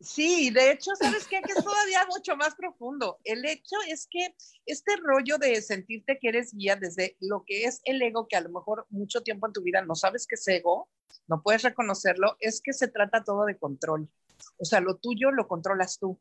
Sí, 0.00 0.50
de 0.50 0.72
hecho, 0.72 0.90
¿sabes 0.98 1.28
qué? 1.28 1.40
Que 1.42 1.52
es 1.52 1.64
todavía 1.64 2.04
mucho 2.08 2.36
más 2.36 2.56
profundo. 2.56 3.18
El 3.22 3.44
hecho 3.44 3.76
es 3.88 4.08
que 4.10 4.34
este 4.66 4.96
rollo 4.96 5.38
de 5.38 5.62
sentirte 5.62 6.18
que 6.20 6.28
eres 6.28 6.52
guía 6.52 6.74
desde 6.74 7.16
lo 7.20 7.44
que 7.46 7.64
es 7.64 7.80
el 7.84 8.02
ego, 8.02 8.26
que 8.26 8.36
a 8.36 8.40
lo 8.40 8.50
mejor 8.50 8.86
mucho 8.90 9.20
tiempo 9.22 9.46
en 9.46 9.52
tu 9.52 9.62
vida 9.62 9.82
no 9.82 9.94
sabes 9.94 10.26
que 10.26 10.34
es 10.34 10.48
ego, 10.48 10.88
no 11.28 11.40
puedes 11.42 11.62
reconocerlo, 11.62 12.36
es 12.40 12.60
que 12.60 12.72
se 12.72 12.88
trata 12.88 13.22
todo 13.22 13.44
de 13.44 13.56
control. 13.56 14.08
O 14.58 14.64
sea, 14.64 14.80
lo 14.80 14.96
tuyo 14.96 15.30
lo 15.30 15.48
controlas 15.48 15.98
tú. 15.98 16.20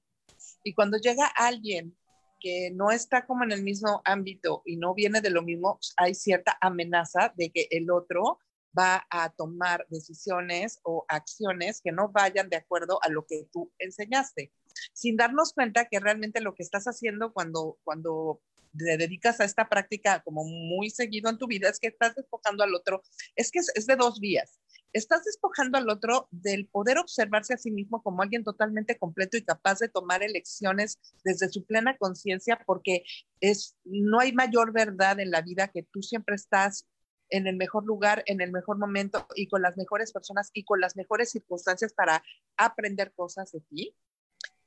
Y 0.64 0.74
cuando 0.74 0.98
llega 0.98 1.26
alguien 1.28 1.98
que 2.40 2.72
no 2.72 2.92
está 2.92 3.26
como 3.26 3.44
en 3.44 3.52
el 3.52 3.64
mismo 3.64 4.02
ámbito 4.04 4.64
y 4.66 4.78
no 4.78 4.94
viene 4.94 5.22
de 5.22 5.30
lo 5.30 5.44
mismo, 5.44 5.80
hay 5.98 6.16
cierta 6.16 6.58
amenaza 6.60 7.34
de 7.38 7.52
que 7.52 7.68
el 7.72 7.92
otro 7.92 8.40
va 8.78 9.06
a 9.10 9.30
tomar 9.30 9.86
decisiones 9.90 10.80
o 10.84 11.06
acciones 11.08 11.82
que 11.82 11.92
no 11.92 12.10
vayan 12.10 12.50
de 12.50 12.58
acuerdo 12.58 13.00
a 13.04 13.10
lo 13.10 13.26
que 13.26 13.48
tú 13.52 13.72
enseñaste, 13.80 14.52
sin 14.94 15.18
darnos 15.18 15.54
cuenta 15.54 15.86
que 15.86 16.00
realmente 16.00 16.42
lo 16.42 16.56
que 16.56 16.64
estás 16.64 16.86
haciendo 16.86 17.34
cuando, 17.34 17.78
cuando 17.84 18.42
te 18.78 18.98
dedicas 18.98 19.40
a 19.40 19.46
esta 19.46 19.68
práctica 19.68 20.22
como 20.24 20.46
muy 20.46 20.90
seguido 20.90 21.30
en 21.30 21.38
tu 21.38 21.48
vida 21.48 21.70
es 21.70 21.80
que 21.80 21.88
estás 21.88 22.16
despojando 22.16 22.64
al 22.64 22.74
otro, 22.74 23.02
es 23.36 23.52
que 23.52 23.60
es, 23.60 23.86
de 23.86 23.96
dos 23.96 24.20
vías. 24.20 24.60
Estás 24.94 25.24
despojando 25.24 25.78
al 25.78 25.90
otro 25.90 26.28
del 26.32 26.68
poder 26.68 26.98
observarse 26.98 27.54
a 27.54 27.58
sí 27.58 27.72
mismo 27.72 28.04
como 28.04 28.22
alguien 28.22 28.44
totalmente 28.44 28.98
completo 28.98 29.38
y 29.38 29.44
capaz 29.44 29.80
de 29.80 29.88
tomar 29.88 30.22
elecciones 30.22 31.00
desde 31.24 31.50
su 31.50 31.66
plena 31.66 31.96
conciencia, 31.98 32.62
porque 32.66 33.04
es, 33.40 33.78
no 33.86 34.20
hay 34.20 34.34
mayor 34.34 34.74
verdad 34.74 35.20
en 35.20 35.32
la 35.32 35.42
vida 35.42 35.70
que 35.70 35.84
tú 35.84 36.02
siempre 36.02 36.36
estás 36.36 36.88
en 37.30 37.48
el 37.48 37.56
mejor 37.56 37.86
lugar, 37.86 38.24
en 38.26 38.42
el 38.42 38.52
mejor 38.52 38.78
momento 38.78 39.26
y 39.36 39.48
con 39.48 39.62
las 39.62 39.78
mejores 39.78 40.12
personas 40.12 40.52
y 40.54 40.66
con 40.66 40.82
las 40.82 40.98
mejores 40.98 41.32
circunstancias 41.32 41.94
para 41.94 42.22
aprender 42.58 43.14
cosas 43.14 43.52
de 43.54 43.62
ti. 43.62 43.96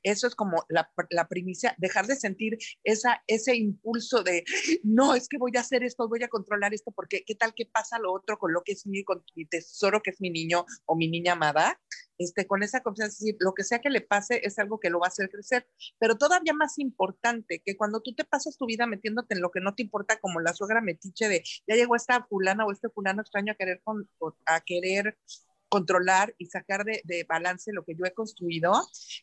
Eso 0.05 0.27
es 0.27 0.35
como 0.35 0.63
la, 0.69 1.27
primicia, 1.27 1.73
dejar 1.79 2.05
de 2.05 2.15
sentir 2.15 2.59
esa, 2.83 3.23
ese 3.25 3.55
impulso 3.55 4.21
de, 4.21 4.43
no, 4.83 5.15
es 5.15 5.27
que 5.27 5.39
voy 5.39 5.51
a 5.57 5.61
hacer 5.61 5.83
esto, 5.83 6.07
voy 6.07 6.23
a 6.23 6.27
controlar 6.27 6.75
esto, 6.75 6.91
porque 6.91 7.23
qué 7.25 7.33
tal 7.33 7.55
que 7.55 7.65
pasa 7.65 7.97
lo 7.97 8.13
otro 8.13 8.37
con 8.37 8.53
lo 8.53 8.61
que 8.61 8.73
es 8.73 8.85
mi, 8.85 9.03
con 9.03 9.23
mi 9.35 9.45
tesoro, 9.47 10.03
que 10.03 10.11
es 10.11 10.21
mi 10.21 10.29
niño 10.29 10.63
o 10.85 10.95
mi 10.95 11.09
niña 11.09 11.33
amada. 11.33 11.81
Este, 12.19 12.45
con 12.45 12.61
esa 12.61 12.81
confianza, 12.81 13.17
decir, 13.19 13.35
lo 13.39 13.53
que 13.53 13.63
sea 13.63 13.79
que 13.79 13.89
le 13.89 13.99
pase 13.99 14.41
es 14.43 14.59
algo 14.59 14.79
que 14.79 14.91
lo 14.91 14.99
va 14.99 15.07
a 15.07 15.09
hacer 15.09 15.29
crecer. 15.29 15.67
Pero 15.97 16.17
todavía 16.17 16.53
más 16.53 16.77
importante, 16.77 17.63
que 17.65 17.75
cuando 17.75 18.01
tú 18.01 18.13
te 18.13 18.23
pasas 18.23 18.57
tu 18.57 18.67
vida 18.67 18.85
metiéndote 18.85 19.33
en 19.33 19.41
lo 19.41 19.49
que 19.49 19.59
no 19.59 19.73
te 19.73 19.81
importa, 19.81 20.19
como 20.19 20.39
la 20.39 20.53
suegra 20.53 20.81
metiche 20.81 21.27
de, 21.27 21.43
ya 21.67 21.75
llegó 21.75 21.95
esta 21.95 22.23
fulana 22.25 22.65
o 22.65 22.71
este 22.71 22.89
fulano 22.89 23.21
extraño 23.21 23.53
a 23.53 23.55
querer, 23.55 23.81
con, 23.83 24.07
a 24.45 24.61
querer 24.61 25.17
controlar 25.75 26.33
y 26.37 26.45
sacar 26.45 26.85
de, 26.85 27.25
balance 27.27 27.73
lo 27.73 27.83
que 27.83 27.95
yo 27.95 28.05
he 28.05 28.13
construido, 28.13 28.71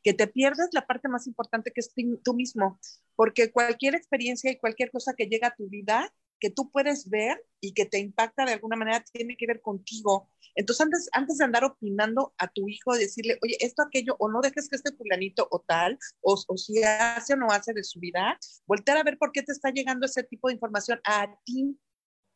que 0.02 0.12
te 0.12 0.26
pierdes 0.26 0.68
la 0.72 0.86
parte 0.86 1.08
más 1.08 1.26
importante 1.26 1.72
que 1.72 1.80
es 1.80 1.94
tú 2.22 2.34
mismo, 2.34 2.78
porque 3.16 3.50
cualquier 3.50 3.94
experiencia 3.94 4.50
y 4.50 4.58
cualquier 4.58 4.90
cosa 4.90 5.14
que 5.16 5.28
llega 5.28 5.48
a 5.48 5.54
tu 5.54 5.66
vida, 5.70 6.12
que 6.38 6.50
tú 6.50 6.70
puedes 6.70 7.08
ver 7.08 7.42
y 7.58 7.72
que 7.72 7.86
te 7.86 8.00
impacta 8.00 8.44
de 8.44 8.52
alguna 8.52 8.76
manera, 8.76 9.02
tiene 9.12 9.34
que 9.38 9.46
ver 9.46 9.62
contigo. 9.62 10.28
Entonces, 10.54 10.84
antes, 10.84 11.08
antes 11.12 11.38
de 11.38 11.44
andar 11.46 11.64
opinando 11.64 12.34
a 12.36 12.48
tu 12.48 12.68
hijo, 12.68 12.94
decirle, 12.94 13.38
oye, 13.42 13.56
esto, 13.60 13.80
aquello, 13.82 14.14
o 14.18 14.28
no 14.28 14.42
dejes 14.42 14.68
que 14.68 14.76
este 14.76 14.94
fulanito 14.94 15.48
o 15.50 15.60
tal, 15.60 15.98
o, 16.20 16.38
o 16.48 16.56
si 16.58 16.82
hace 16.82 17.32
o 17.32 17.36
no 17.36 17.46
hace 17.46 17.72
de 17.72 17.82
su 17.82 17.98
vida, 17.98 18.38
voltear 18.66 18.98
a 18.98 19.04
ver 19.04 19.16
por 19.16 19.32
qué 19.32 19.42
te 19.42 19.52
está 19.52 19.70
llegando 19.70 20.04
ese 20.04 20.22
tipo 20.22 20.48
de 20.48 20.54
información 20.54 21.00
a 21.04 21.34
ti 21.46 21.78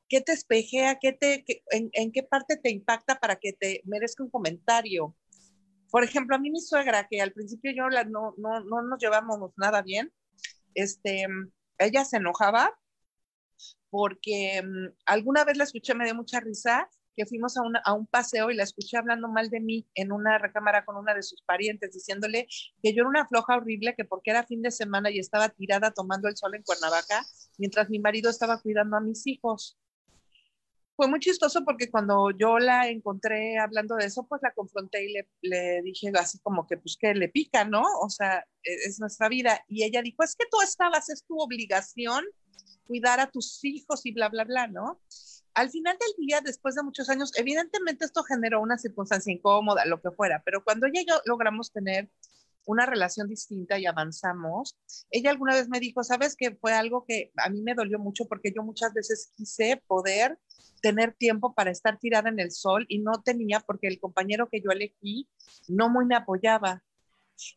¿Qué 0.08 0.20
te 0.20 0.32
espejea? 0.32 0.98
¿Qué 1.00 1.12
te, 1.12 1.44
en, 1.70 2.12
qué 2.12 2.22
parte 2.22 2.56
te 2.56 2.70
impacta 2.70 3.18
para 3.18 3.36
que 3.36 3.52
te 3.52 3.82
merezca 3.84 4.22
un 4.22 4.30
comentario? 4.30 5.16
Por 5.90 6.04
ejemplo, 6.04 6.36
a 6.36 6.38
mí 6.38 6.50
mi 6.50 6.60
suegra, 6.60 7.06
que 7.08 7.20
al 7.20 7.32
principio 7.32 7.72
yo 7.74 7.88
no, 8.08 8.34
no, 8.36 8.60
no 8.60 8.82
nos 8.82 9.00
llevamos 9.00 9.52
nada 9.56 9.82
bien, 9.82 10.12
este, 10.74 11.26
ella 11.78 12.04
se 12.04 12.18
enojaba 12.18 12.76
porque 13.90 14.62
mm, 14.62 14.94
alguna 15.06 15.44
vez 15.44 15.56
la 15.56 15.64
escuché, 15.64 15.94
me 15.94 16.04
dio 16.04 16.14
mucha 16.14 16.40
risa, 16.40 16.88
que 17.16 17.24
fuimos 17.24 17.56
a, 17.56 17.62
a, 17.84 17.94
un 17.94 18.06
paseo 18.06 18.50
y 18.50 18.54
la 18.54 18.62
escuché 18.62 18.98
hablando 18.98 19.28
mal 19.28 19.48
de 19.48 19.60
mí 19.60 19.88
en 19.94 20.12
una 20.12 20.38
recámara 20.38 20.84
con 20.84 20.96
una 20.96 21.14
de 21.14 21.22
sus 21.22 21.40
parientes, 21.42 21.92
diciéndole 21.92 22.46
que 22.82 22.92
yo 22.92 23.02
era 23.02 23.08
una 23.08 23.26
floja 23.26 23.56
horrible, 23.56 23.94
que 23.96 24.04
porque 24.04 24.32
era 24.32 24.46
fin 24.46 24.60
de 24.60 24.70
semana 24.70 25.10
y 25.10 25.18
estaba 25.18 25.48
tirada 25.48 25.92
tomando 25.92 26.28
el 26.28 26.36
sol 26.36 26.54
en 26.54 26.62
Cuernavaca, 26.62 27.24
mientras 27.58 27.88
mi 27.88 27.98
marido 27.98 28.28
estaba 28.28 28.60
cuidando 28.60 28.98
a 28.98 29.00
mis 29.00 29.26
hijos 29.26 29.78
fue 30.96 31.08
muy 31.08 31.20
chistoso 31.20 31.62
porque 31.64 31.90
cuando 31.90 32.30
yo 32.30 32.58
la 32.58 32.88
encontré 32.88 33.58
hablando 33.58 33.96
de 33.96 34.06
eso, 34.06 34.26
pues 34.26 34.40
la 34.42 34.54
confronté 34.54 35.04
y 35.04 35.12
le, 35.12 35.28
le, 35.42 35.82
dije 35.82 36.10
así 36.18 36.38
como 36.40 36.66
que 36.66 36.78
pues 36.78 36.96
que 36.98 37.14
le 37.14 37.28
pica, 37.28 37.64
¿no? 37.64 37.82
O 38.00 38.08
sea, 38.08 38.38
e, 38.64 38.74
es 38.86 38.98
nuestra 38.98 39.28
vida. 39.28 39.62
Y 39.68 39.84
ella 39.84 40.00
dijo, 40.02 40.22
es 40.22 40.34
que 40.34 40.46
tú 40.50 40.60
estabas, 40.62 41.10
es 41.10 41.24
tu 41.24 41.38
obligación 41.38 42.24
cuidar 42.86 43.20
a 43.20 43.30
tus 43.30 43.62
hijos 43.64 44.06
y 44.06 44.12
bla, 44.12 44.28
bla, 44.28 44.44
bla, 44.44 44.68
¿no? 44.68 45.00
Al 45.54 45.70
final 45.70 45.96
del 45.98 46.26
día, 46.26 46.40
después 46.40 46.74
de 46.74 46.82
muchos 46.82 47.08
años, 47.08 47.32
evidentemente 47.36 48.04
esto 48.04 48.22
generó 48.22 48.60
una 48.60 48.78
circunstancia 48.78 49.32
incómoda, 49.32 49.86
lo 49.86 50.00
que 50.00 50.10
fuera, 50.10 50.42
pero 50.44 50.62
cuando 50.62 50.86
ella 50.86 51.00
y 51.00 51.06
yo 51.06 51.20
logramos 51.24 51.72
tener 51.72 52.10
una 52.66 52.84
relación 52.84 53.28
distinta 53.28 53.78
y 53.78 53.86
avanzamos. 53.86 54.76
Ella 55.10 55.30
alguna 55.30 55.54
vez 55.54 55.68
me 55.68 55.80
dijo, 55.80 56.04
sabes 56.04 56.36
que 56.36 56.56
fue 56.56 56.74
algo 56.74 57.04
que 57.06 57.32
a 57.36 57.48
mí 57.48 57.62
me 57.62 57.74
dolió 57.74 57.98
mucho 57.98 58.26
porque 58.26 58.52
yo 58.54 58.62
muchas 58.62 58.92
veces 58.92 59.32
quise 59.36 59.82
poder 59.86 60.38
tener 60.82 61.14
tiempo 61.14 61.54
para 61.54 61.70
estar 61.70 61.98
tirada 61.98 62.28
en 62.28 62.38
el 62.38 62.50
sol 62.50 62.84
y 62.88 62.98
no 62.98 63.22
tenía 63.22 63.60
porque 63.60 63.88
el 63.88 63.98
compañero 63.98 64.48
que 64.50 64.60
yo 64.60 64.70
elegí 64.70 65.28
no 65.68 65.88
muy 65.88 66.04
me 66.04 66.16
apoyaba. 66.16 66.82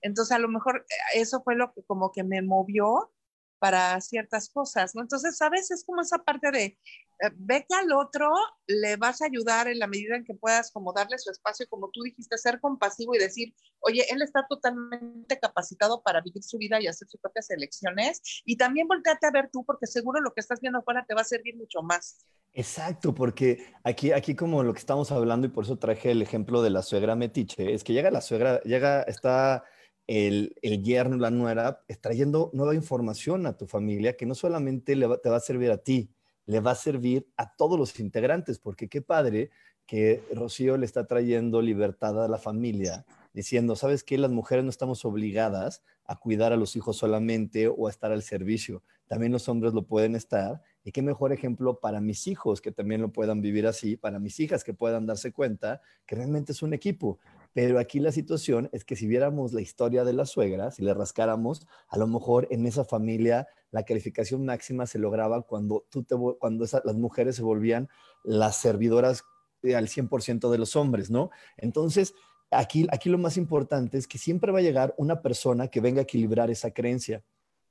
Entonces 0.02 0.36
a 0.36 0.40
lo 0.40 0.48
mejor 0.48 0.86
eh, 0.90 1.20
eso 1.20 1.42
fue 1.44 1.56
lo 1.56 1.74
que 1.74 1.84
como 1.84 2.12
que 2.12 2.24
me 2.24 2.42
movió 2.42 3.12
para 3.60 4.00
ciertas 4.02 4.50
cosas, 4.50 4.96
¿no? 4.96 5.02
Entonces, 5.02 5.38
¿sabes? 5.38 5.70
Es 5.72 5.84
como 5.86 6.02
esa 6.02 6.18
parte 6.20 6.52
de, 6.52 6.64
eh, 6.66 6.78
ve 7.36 7.66
que 7.68 7.76
al 7.76 7.92
otro 7.92 8.32
le 8.68 8.96
vas 8.96 9.22
a 9.22 9.26
ayudar 9.26 9.68
en 9.68 9.80
la 9.80 9.88
medida 9.88 10.16
en 10.16 10.24
que 10.24 10.34
puedas 10.34 10.72
como 10.72 10.94
darle 10.94 11.18
su 11.18 11.30
espacio, 11.30 11.68
como 11.70 11.90
tú 11.92 12.02
dijiste, 12.04 12.38
ser 12.38 12.60
compasivo 12.62 13.14
y 13.14 13.20
decir, 13.20 13.54
oye, 13.82 14.06
él 14.10 14.22
está 14.22 14.46
totalmente 14.48 15.38
capacitado 15.40 16.02
para 16.02 16.22
vivir 16.22 16.42
su 16.44 16.58
vida 16.58 16.82
y 16.82 16.88
hacer 16.88 17.08
sus 17.10 17.20
propias 17.20 17.50
elecciones. 17.50 18.22
Y 18.46 18.56
también 18.56 18.88
volteate 18.88 19.28
a 19.28 19.32
ver 19.32 19.50
tú, 19.52 19.66
porque 19.66 19.88
seguro 19.88 20.22
lo 20.22 20.34
que 20.34 20.40
estás 20.40 20.62
viendo 20.62 20.80
afuera 20.80 21.06
te 21.08 21.14
va 21.14 21.22
a 21.22 21.26
servir 21.26 21.58
mucho 21.58 21.82
más. 21.82 22.26
Exacto, 22.54 23.14
porque 23.14 23.74
aquí, 23.84 24.12
aquí 24.12 24.36
como 24.36 24.64
lo 24.64 24.74
que 24.74 24.80
estamos 24.80 25.12
hablando 25.12 25.48
y 25.48 25.50
por 25.50 25.66
eso 25.66 25.78
traje 25.78 26.12
el 26.12 26.22
ejemplo 26.22 26.62
de 26.62 26.72
la 26.72 26.82
suegra 26.82 27.16
metiche, 27.16 27.74
es 27.74 27.84
que 27.84 27.94
llega 27.94 28.10
la 28.10 28.22
suegra, 28.22 28.62
llega, 28.62 29.04
está 29.04 29.64
el, 30.10 30.56
el 30.64 30.82
yerno, 30.82 31.18
la 31.18 31.30
nuera, 31.30 31.84
trayendo 32.02 32.50
nueva 32.52 32.74
información 32.74 33.46
a 33.46 33.56
tu 33.56 33.68
familia 33.68 34.18
que 34.18 34.26
no 34.26 34.34
solamente 34.34 34.96
te 34.96 35.30
va 35.30 35.38
a 35.38 35.40
servir 35.40 35.70
a 35.70 35.78
ti, 35.78 36.10
le 36.48 36.62
va 36.62 36.72
a 36.72 36.76
servir 36.76 37.28
a 37.38 37.56
todos 37.56 37.78
los 37.78 38.00
integrantes, 38.00 38.58
porque 38.58 38.90
qué 38.90 39.04
padre 39.04 39.52
que 39.86 40.24
Rocío 40.34 40.78
le 40.78 40.88
está 40.88 41.06
trayendo 41.06 41.62
libertad 41.62 42.26
a 42.26 42.28
la 42.28 42.40
familia, 42.40 43.06
diciendo, 43.34 43.76
¿sabes 43.76 44.04
qué? 44.04 44.18
Las 44.18 44.32
mujeres 44.32 44.64
no 44.64 44.72
estamos 44.72 45.06
obligadas 45.06 45.84
a 46.06 46.16
cuidar 46.16 46.54
a 46.54 46.58
los 46.58 46.76
hijos 46.76 46.98
solamente 46.98 47.68
o 47.68 47.86
a 47.86 47.92
estar 47.92 48.12
al 48.12 48.24
servicio. 48.24 48.82
También 49.06 49.32
los 49.32 49.48
hombres 49.48 49.74
lo 49.74 49.86
pueden 49.86 50.16
estar. 50.16 50.62
Y 50.84 50.92
qué 50.92 51.04
mejor 51.04 51.34
ejemplo 51.34 51.80
para 51.80 52.02
mis 52.02 52.26
hijos 52.26 52.62
que 52.62 52.72
también 52.72 53.02
lo 53.02 53.12
puedan 53.12 53.42
vivir 53.42 53.68
así, 53.68 53.96
para 53.96 54.18
mis 54.18 54.40
hijas 54.40 54.64
que 54.64 54.74
puedan 54.74 55.06
darse 55.06 55.32
cuenta 55.32 55.82
que 56.08 56.16
realmente 56.16 56.52
es 56.52 56.64
un 56.64 56.74
equipo. 56.74 57.20
Pero 57.54 57.80
aquí 57.80 58.00
la 58.00 58.12
situación 58.12 58.70
es 58.72 58.86
que 58.86 58.96
si 58.96 59.08
viéramos 59.08 59.54
la 59.54 59.62
historia 59.62 60.04
de 60.04 60.14
la 60.14 60.26
suegra, 60.26 60.72
si 60.72 60.84
le 60.84 60.94
rascáramos, 60.94 61.68
a 61.88 61.98
lo 61.98 62.08
mejor 62.08 62.48
en 62.52 62.66
esa 62.66 62.86
familia 62.86 63.48
la 63.72 63.84
calificación 63.84 64.46
máxima 64.46 64.86
se 64.86 65.00
lograba 65.00 65.42
cuando, 65.42 65.86
tú 65.90 66.04
te, 66.04 66.16
cuando 66.40 66.66
las 66.84 66.96
mujeres 66.96 67.36
se 67.36 67.44
volvían 67.44 67.90
las 68.24 68.58
servidoras 68.58 69.24
eh, 69.64 69.76
al 69.76 69.88
100% 69.88 70.50
de 70.50 70.58
los 70.58 70.76
hombres, 70.76 71.10
¿no? 71.10 71.32
Entonces, 71.58 72.14
aquí, 72.52 72.88
aquí 72.92 73.10
lo 73.10 73.18
más 73.18 73.36
importante 73.38 73.98
es 73.98 74.08
que 74.08 74.18
siempre 74.18 74.52
va 74.52 74.60
a 74.60 74.64
llegar 74.64 74.94
una 74.98 75.22
persona 75.22 75.68
que 75.68 75.82
venga 75.82 76.02
a 76.02 76.04
equilibrar 76.04 76.52
esa 76.52 76.72
creencia, 76.72 77.24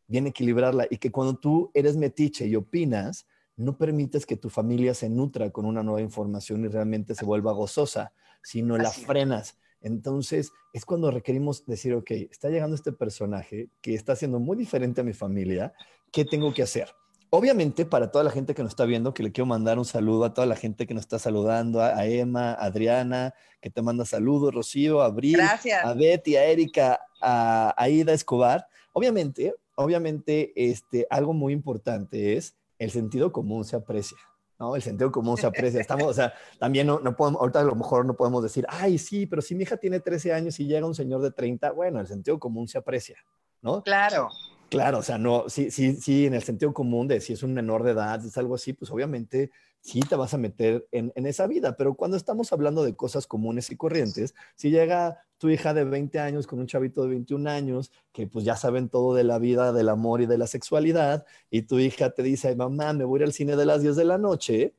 viene 0.09 0.29
a 0.29 0.31
equilibrarla 0.31 0.87
y 0.91 0.99
que 0.99 1.13
cuando 1.13 1.37
tú 1.37 1.71
eres 1.73 1.97
metiche 1.97 2.47
y 2.47 2.57
opinas, 2.57 3.27
no 3.57 3.77
permites 3.77 4.27
que 4.27 4.37
tu 4.37 4.51
familia 4.51 4.95
se 4.95 5.09
nutra 5.09 5.51
con 5.51 5.67
una 5.67 5.83
nueva 5.83 6.01
información 6.01 6.65
y 6.65 6.69
realmente 6.69 7.15
se 7.15 7.25
vuelva 7.25 7.53
gozosa, 7.53 8.13
sino 8.43 8.79
la 8.79 8.91
frenas 8.91 9.57
entonces 9.81 10.53
es 10.73 10.85
cuando 10.85 11.11
requerimos 11.11 11.65
decir, 11.67 11.95
ok, 11.95 12.11
está 12.31 12.49
llegando 12.49 12.75
este 12.75 12.93
personaje 12.93 13.69
que 13.81 13.95
está 13.95 14.17
siendo 14.17 14.41
muy 14.41 14.57
diferente 14.57 15.01
a 15.01 15.05
mi 15.05 15.13
familia, 15.13 15.73
¿qué 16.13 16.25
tengo 16.25 16.53
que 16.53 16.63
hacer? 16.63 16.89
Obviamente, 17.31 17.85
para 17.85 18.11
toda 18.11 18.25
la 18.25 18.31
gente 18.31 18.55
que 18.55 18.63
nos 18.63 18.73
está 18.73 18.87
viendo, 18.87 19.13
que 19.13 19.23
le 19.23 19.33
quiero 19.33 19.45
mandar 19.45 19.79
un 19.79 19.85
saludo 19.85 20.25
a 20.25 20.33
toda 20.33 20.47
la 20.47 20.57
gente 20.57 20.87
que 20.87 20.95
nos 20.95 21.03
está 21.03 21.19
saludando, 21.19 21.83
a, 21.83 22.07
Emma, 22.07 22.53
a 22.53 22.65
Adriana, 22.65 23.35
que 23.61 23.69
te 23.69 23.83
manda 23.83 24.07
saludos, 24.07 24.55
Rocío, 24.55 25.03
a 25.03 25.07
Abril, 25.07 25.39
a 25.41 25.93
Betty, 25.93 26.37
a 26.37 26.45
Erika, 26.47 27.01
a 27.21 27.75
Aida 27.77 28.15
Escobar. 28.15 28.67
Obviamente, 28.95 29.55
obviamente, 29.77 30.53
este, 30.57 31.07
algo 31.11 31.35
muy 31.35 31.53
importante 31.53 32.37
es 32.37 32.57
el 32.79 32.91
sentido 32.91 33.31
común 33.31 33.67
se 33.67 33.77
aprecia. 33.77 34.19
¿No? 34.59 34.77
El 34.77 34.83
sentido 34.83 35.11
común 35.13 35.37
se 35.37 35.47
aprecia. 35.47 35.81
Estamos, 35.81 36.07
o 36.07 36.13
sea, 36.13 36.33
también 36.59 36.87
no, 36.87 36.99
no 37.01 37.15
podemos, 37.15 37.41
ahorita 37.41 37.61
a 37.61 37.65
lo 37.65 37.75
mejor 37.75 38.05
no 38.05 38.15
podemos 38.15 38.43
decir, 38.43 38.67
ay, 38.69 38.99
sí, 38.99 39.27
pero 39.27 39.43
si 39.43 39.55
mi 39.55 39.63
hija 39.63 39.77
tiene 39.77 40.01
13 40.01 40.33
años 40.33 40.59
y 40.61 40.67
llega 40.67 40.87
un 40.87 40.95
señor 40.95 41.23
de 41.23 41.31
30, 41.31 41.71
bueno, 41.73 42.01
el 42.01 42.07
sentido 42.07 42.39
común 42.39 42.69
se 42.69 42.79
aprecia, 42.79 43.17
¿no? 43.63 43.83
Claro. 43.83 44.29
Claro, 44.71 44.99
o 44.99 45.03
sea, 45.03 45.17
no, 45.17 45.49
sí, 45.49 45.71
sí, 45.71 45.97
sí, 45.97 46.27
en 46.27 46.35
el 46.35 46.43
sentido 46.43 46.75
común 46.75 47.09
de 47.09 47.23
si 47.23 47.33
es 47.33 47.43
un 47.43 47.55
menor 47.55 47.85
de 47.85 47.93
edad, 47.93 48.23
es 48.23 48.37
algo 48.37 48.55
así, 48.55 48.75
pues 48.75 48.91
obviamente 48.91 49.51
sí 49.81 50.01
te 50.01 50.15
vas 50.15 50.35
a 50.35 50.39
meter 50.39 50.87
en, 50.93 51.11
esa 51.15 51.47
vida, 51.47 51.75
pero 51.77 51.95
cuando 51.95 52.19
estamos 52.19 52.53
hablando 52.53 52.85
de 52.85 52.95
cosas 52.95 53.27
comunes 53.27 53.71
y 53.71 53.77
corrientes, 53.77 54.35
si 54.57 54.71
llega 54.71 55.25
tu 55.39 55.49
hija 55.49 55.73
de 55.73 55.85
20 55.85 56.19
años 56.19 56.47
con 56.47 56.59
un 56.59 56.67
chavito 56.67 57.03
de 57.03 57.09
21 57.09 57.47
años, 57.47 57.93
que 58.13 58.27
pues 58.27 58.45
ya 58.45 58.57
saben 58.57 58.91
todo 58.91 59.15
de 59.15 59.25
la 59.25 59.39
vida, 59.39 59.73
del 59.73 59.89
amor 59.89 60.21
y 60.21 60.27
de 60.27 60.37
la 60.37 60.47
sexualidad, 60.47 61.25
y 61.51 61.63
tu 61.63 61.79
hija 61.79 62.11
te 62.11 62.23
dice, 62.23 62.55
mamá, 62.55 62.93
me 62.93 63.05
voy 63.05 63.23
al 63.23 63.33
cine 63.33 63.57
de 63.57 63.65
las 63.65 63.81
10 63.81 63.97
de 63.97 64.05
la 64.05 64.19
noche, 64.19 64.75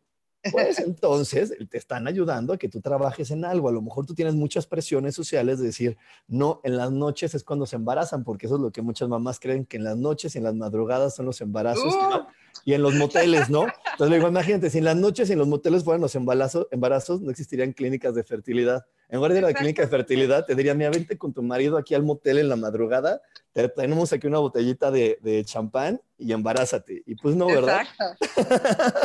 pues 0.51 0.79
entonces 0.79 1.53
te 1.69 1.77
están 1.77 2.07
ayudando 2.07 2.53
a 2.53 2.57
que 2.57 2.69
tú 2.69 2.81
trabajes 2.81 3.31
en 3.31 3.45
algo. 3.45 3.69
A 3.69 3.71
lo 3.71 3.81
mejor 3.81 4.05
tú 4.05 4.13
tienes 4.13 4.35
muchas 4.35 4.65
presiones 4.65 5.15
sociales 5.15 5.59
de 5.59 5.65
decir, 5.65 5.97
no, 6.27 6.61
en 6.63 6.77
las 6.77 6.91
noches 6.91 7.35
es 7.35 7.43
cuando 7.43 7.65
se 7.65 7.75
embarazan, 7.75 8.23
porque 8.23 8.45
eso 8.45 8.55
es 8.55 8.61
lo 8.61 8.71
que 8.71 8.81
muchas 8.81 9.09
mamás 9.09 9.39
creen, 9.39 9.65
que 9.65 9.77
en 9.77 9.83
las 9.83 9.97
noches 9.97 10.35
y 10.35 10.37
en 10.37 10.45
las 10.45 10.55
madrugadas 10.55 11.15
son 11.15 11.25
los 11.25 11.41
embarazos 11.41 11.93
Uh. 11.93 12.25
y 12.65 12.73
en 12.73 12.81
los 12.81 12.95
moteles, 12.95 13.49
¿no? 13.49 13.63
Entonces 13.63 14.09
le 14.09 14.15
digo, 14.15 14.27
imagínate, 14.27 14.69
si 14.69 14.77
en 14.77 14.85
las 14.85 14.95
noches 14.95 15.29
y 15.29 15.33
en 15.33 15.39
los 15.39 15.47
moteles 15.47 15.83
fueran 15.83 16.01
los 16.01 16.15
embarazos, 16.15 16.67
embarazos 16.71 17.21
no 17.21 17.31
existirían 17.31 17.73
clínicas 17.73 18.15
de 18.15 18.23
fertilidad. 18.23 18.85
En 19.09 19.15
lugar 19.15 19.33
de 19.33 19.39
ir 19.39 19.45
a 19.45 19.47
la 19.47 19.53
clínica 19.55 19.81
de 19.81 19.87
fertilidad, 19.87 20.45
te 20.45 20.53
diría, 20.53 20.75
mira, 20.75 20.91
vente 20.91 21.17
con 21.17 21.33
tu 21.33 21.41
marido 21.41 21.77
aquí 21.77 21.95
al 21.95 22.03
motel 22.03 22.37
en 22.37 22.47
la 22.47 22.55
madrugada, 22.55 23.21
te 23.53 23.67
tenemos 23.67 24.13
aquí 24.13 24.27
una 24.27 24.37
botellita 24.37 24.91
de, 24.91 25.17
de 25.21 25.43
champán 25.43 25.99
y 26.17 26.31
embarázate. 26.31 27.01
Y 27.07 27.15
pues 27.15 27.35
no, 27.35 27.47
¿verdad? 27.47 27.81
Exacto. 27.81 28.25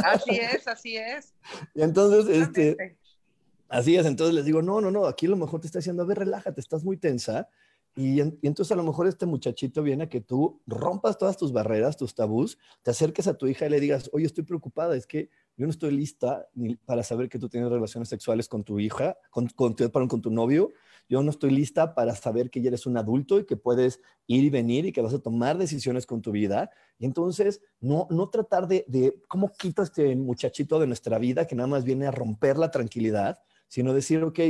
Así 0.05 0.37
es, 0.37 0.69
así 0.69 0.97
es. 0.99 1.33
Y 1.75 1.81
entonces, 1.81 2.29
este, 2.37 2.99
así 3.71 3.97
es, 3.97 4.05
entonces 4.05 4.35
les 4.35 4.45
digo, 4.45 4.61
no, 4.61 4.83
no, 4.83 4.91
no, 4.91 5.07
aquí 5.07 5.25
a 5.25 5.31
lo 5.31 5.37
mejor 5.37 5.63
te 5.63 5.69
está 5.69 5.79
diciendo, 5.79 6.03
a 6.03 6.07
ver, 6.07 6.19
relájate, 6.19 6.61
estás 6.61 6.85
muy 6.85 6.99
tensa. 6.99 7.49
Y, 7.97 8.21
en- 8.21 8.39
y 8.43 8.49
entonces 8.49 8.73
a 8.73 8.77
lo 8.77 8.83
mejor 8.83 9.07
este 9.07 9.25
muchachito 9.27 9.83
viene 9.83 10.05
a 10.05 10.09
que 10.09 10.21
tú 10.21 10.61
rompas 10.67 11.17
todas 11.17 11.37
tus 11.37 11.53
barreras, 11.53 11.97
tus 11.97 12.15
tabús, 12.15 12.59
te 12.83 12.91
acerques 12.91 13.29
a 13.29 13.35
tu 13.35 13.47
hija 13.47 13.67
y 13.67 13.71
le 13.71 13.79
digas, 13.81 14.11
oye, 14.13 14.27
estoy 14.27 14.43
preocupada, 14.45 14.97
es 14.97 15.07
que 15.07 15.31
yo 15.57 15.67
no 15.67 15.71
estoy 15.71 15.93
lista 15.93 16.49
ni 16.55 16.75
para 16.75 17.05
saber 17.05 17.29
que 17.29 17.39
tú 17.39 17.49
tienes 17.49 17.71
relaciones 17.71 18.09
sexuales 18.09 18.49
con 18.49 18.65
tu 18.65 18.81
hija, 18.81 19.17
con, 19.31 19.47
con, 19.49 19.77
tu, 19.77 19.89
perdón, 19.91 20.09
con 20.09 20.21
tu 20.21 20.31
novio. 20.31 20.71
Yo 21.09 21.23
no 21.23 21.31
estoy 21.31 21.51
lista 21.51 21.95
para 21.95 22.17
saber 22.17 22.51
que 22.51 22.61
ya 22.61 22.69
eres 22.69 22.87
un 22.87 22.97
adulto 22.97 23.39
y 23.39 23.45
que 23.47 23.57
puedes 23.57 24.01
ir 24.27 24.43
y 24.43 24.51
venir 24.51 24.87
y 24.87 24.93
que 24.93 25.01
vas 25.03 25.15
a 25.15 25.21
tomar 25.21 25.57
decisiones 25.57 26.07
con 26.07 26.23
tu 26.23 26.33
vida. 26.33 26.71
Y 26.99 27.05
entonces, 27.05 27.61
no, 27.79 28.09
no 28.11 28.31
tratar 28.31 28.67
de, 28.67 28.85
de 28.89 29.15
cómo 29.29 29.53
quito 29.53 29.83
a 29.83 29.85
este 29.85 30.17
muchachito 30.17 30.81
de 30.81 30.89
nuestra 30.89 31.19
vida 31.19 31.47
que 31.47 31.55
nada 31.55 31.69
más 31.69 31.85
viene 31.85 32.07
a 32.07 32.11
romper 32.11 32.57
la 32.59 32.73
tranquilidad, 32.73 33.39
sino 33.69 33.93
decir, 33.93 34.25
ok, 34.25 34.41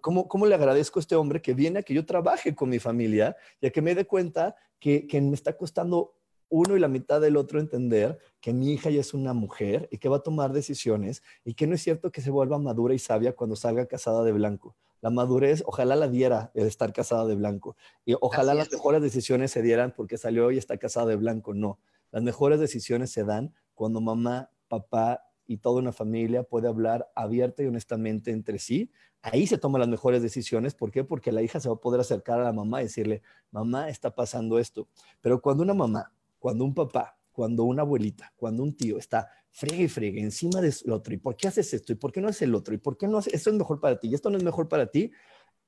¿cómo, 0.00 0.28
cómo 0.28 0.46
le 0.46 0.54
agradezco 0.54 0.98
a 0.98 1.02
este 1.02 1.16
hombre 1.16 1.42
que 1.42 1.54
viene 1.54 1.80
a 1.80 1.82
que 1.82 1.94
yo 1.94 2.04
trabaje 2.06 2.54
con 2.54 2.68
mi 2.68 2.78
familia 2.78 3.36
y 3.60 3.66
a 3.66 3.70
que 3.70 3.82
me 3.82 3.94
dé 3.94 4.06
cuenta 4.06 4.56
que, 4.78 5.06
que 5.06 5.20
me 5.20 5.34
está 5.34 5.56
costando 5.56 6.14
uno 6.50 6.76
y 6.76 6.80
la 6.80 6.88
mitad 6.88 7.20
del 7.20 7.36
otro 7.36 7.60
entender 7.60 8.18
que 8.40 8.52
mi 8.52 8.72
hija 8.72 8.90
ya 8.90 9.00
es 9.00 9.14
una 9.14 9.32
mujer 9.32 9.88
y 9.92 9.98
que 9.98 10.08
va 10.08 10.16
a 10.16 10.22
tomar 10.22 10.52
decisiones 10.52 11.22
y 11.44 11.54
que 11.54 11.66
no 11.66 11.74
es 11.74 11.82
cierto 11.82 12.10
que 12.10 12.20
se 12.20 12.30
vuelva 12.30 12.58
madura 12.58 12.92
y 12.92 12.98
sabia 12.98 13.34
cuando 13.34 13.56
salga 13.56 13.86
casada 13.86 14.24
de 14.24 14.32
blanco. 14.32 14.76
La 15.00 15.10
madurez, 15.10 15.62
ojalá 15.64 15.96
la 15.96 16.08
diera 16.08 16.50
el 16.54 16.66
estar 16.66 16.92
casada 16.92 17.24
de 17.24 17.34
blanco. 17.34 17.76
Y 18.04 18.14
ojalá 18.20 18.52
las 18.52 18.66
es. 18.66 18.74
mejores 18.74 19.00
decisiones 19.00 19.50
se 19.50 19.62
dieran 19.62 19.94
porque 19.96 20.18
salió 20.18 20.50
y 20.50 20.58
está 20.58 20.76
casada 20.76 21.06
de 21.06 21.16
blanco. 21.16 21.54
No, 21.54 21.78
las 22.10 22.22
mejores 22.22 22.60
decisiones 22.60 23.10
se 23.10 23.24
dan 23.24 23.54
cuando 23.74 24.00
mamá, 24.00 24.50
papá 24.68 25.29
y 25.50 25.56
toda 25.56 25.80
una 25.80 25.90
familia 25.90 26.44
puede 26.44 26.68
hablar 26.68 27.10
abierta 27.16 27.64
y 27.64 27.66
honestamente 27.66 28.30
entre 28.30 28.60
sí. 28.60 28.92
Ahí 29.20 29.48
se 29.48 29.58
toman 29.58 29.80
las 29.80 29.88
mejores 29.88 30.22
decisiones. 30.22 30.74
¿Por 30.74 30.92
qué? 30.92 31.02
Porque 31.02 31.32
la 31.32 31.42
hija 31.42 31.58
se 31.58 31.68
va 31.68 31.74
a 31.74 31.80
poder 31.80 32.00
acercar 32.00 32.38
a 32.38 32.44
la 32.44 32.52
mamá 32.52 32.80
y 32.80 32.84
decirle, 32.84 33.22
mamá, 33.50 33.88
está 33.88 34.14
pasando 34.14 34.60
esto. 34.60 34.86
Pero 35.20 35.42
cuando 35.42 35.64
una 35.64 35.74
mamá, 35.74 36.12
cuando 36.38 36.64
un 36.64 36.72
papá, 36.72 37.18
cuando 37.32 37.64
una 37.64 37.82
abuelita, 37.82 38.32
cuando 38.36 38.62
un 38.62 38.76
tío 38.76 38.96
está 38.96 39.28
fregue 39.50 39.82
y 39.82 39.88
fregue 39.88 40.20
encima 40.20 40.60
del 40.60 40.72
otro, 40.88 41.14
¿y 41.14 41.16
por 41.16 41.34
qué 41.34 41.48
haces 41.48 41.74
esto? 41.74 41.92
¿Y 41.92 41.96
por 41.96 42.12
qué 42.12 42.20
no 42.20 42.28
haces 42.28 42.42
el 42.42 42.54
otro? 42.54 42.72
¿Y 42.72 42.78
por 42.78 42.96
qué 42.96 43.08
no 43.08 43.18
haces 43.18 43.34
esto 43.34 43.50
es 43.50 43.56
mejor 43.56 43.80
para 43.80 43.98
ti? 43.98 44.06
¿Y 44.06 44.14
esto 44.14 44.30
no 44.30 44.38
es 44.38 44.44
mejor 44.44 44.68
para 44.68 44.86
ti? 44.86 45.10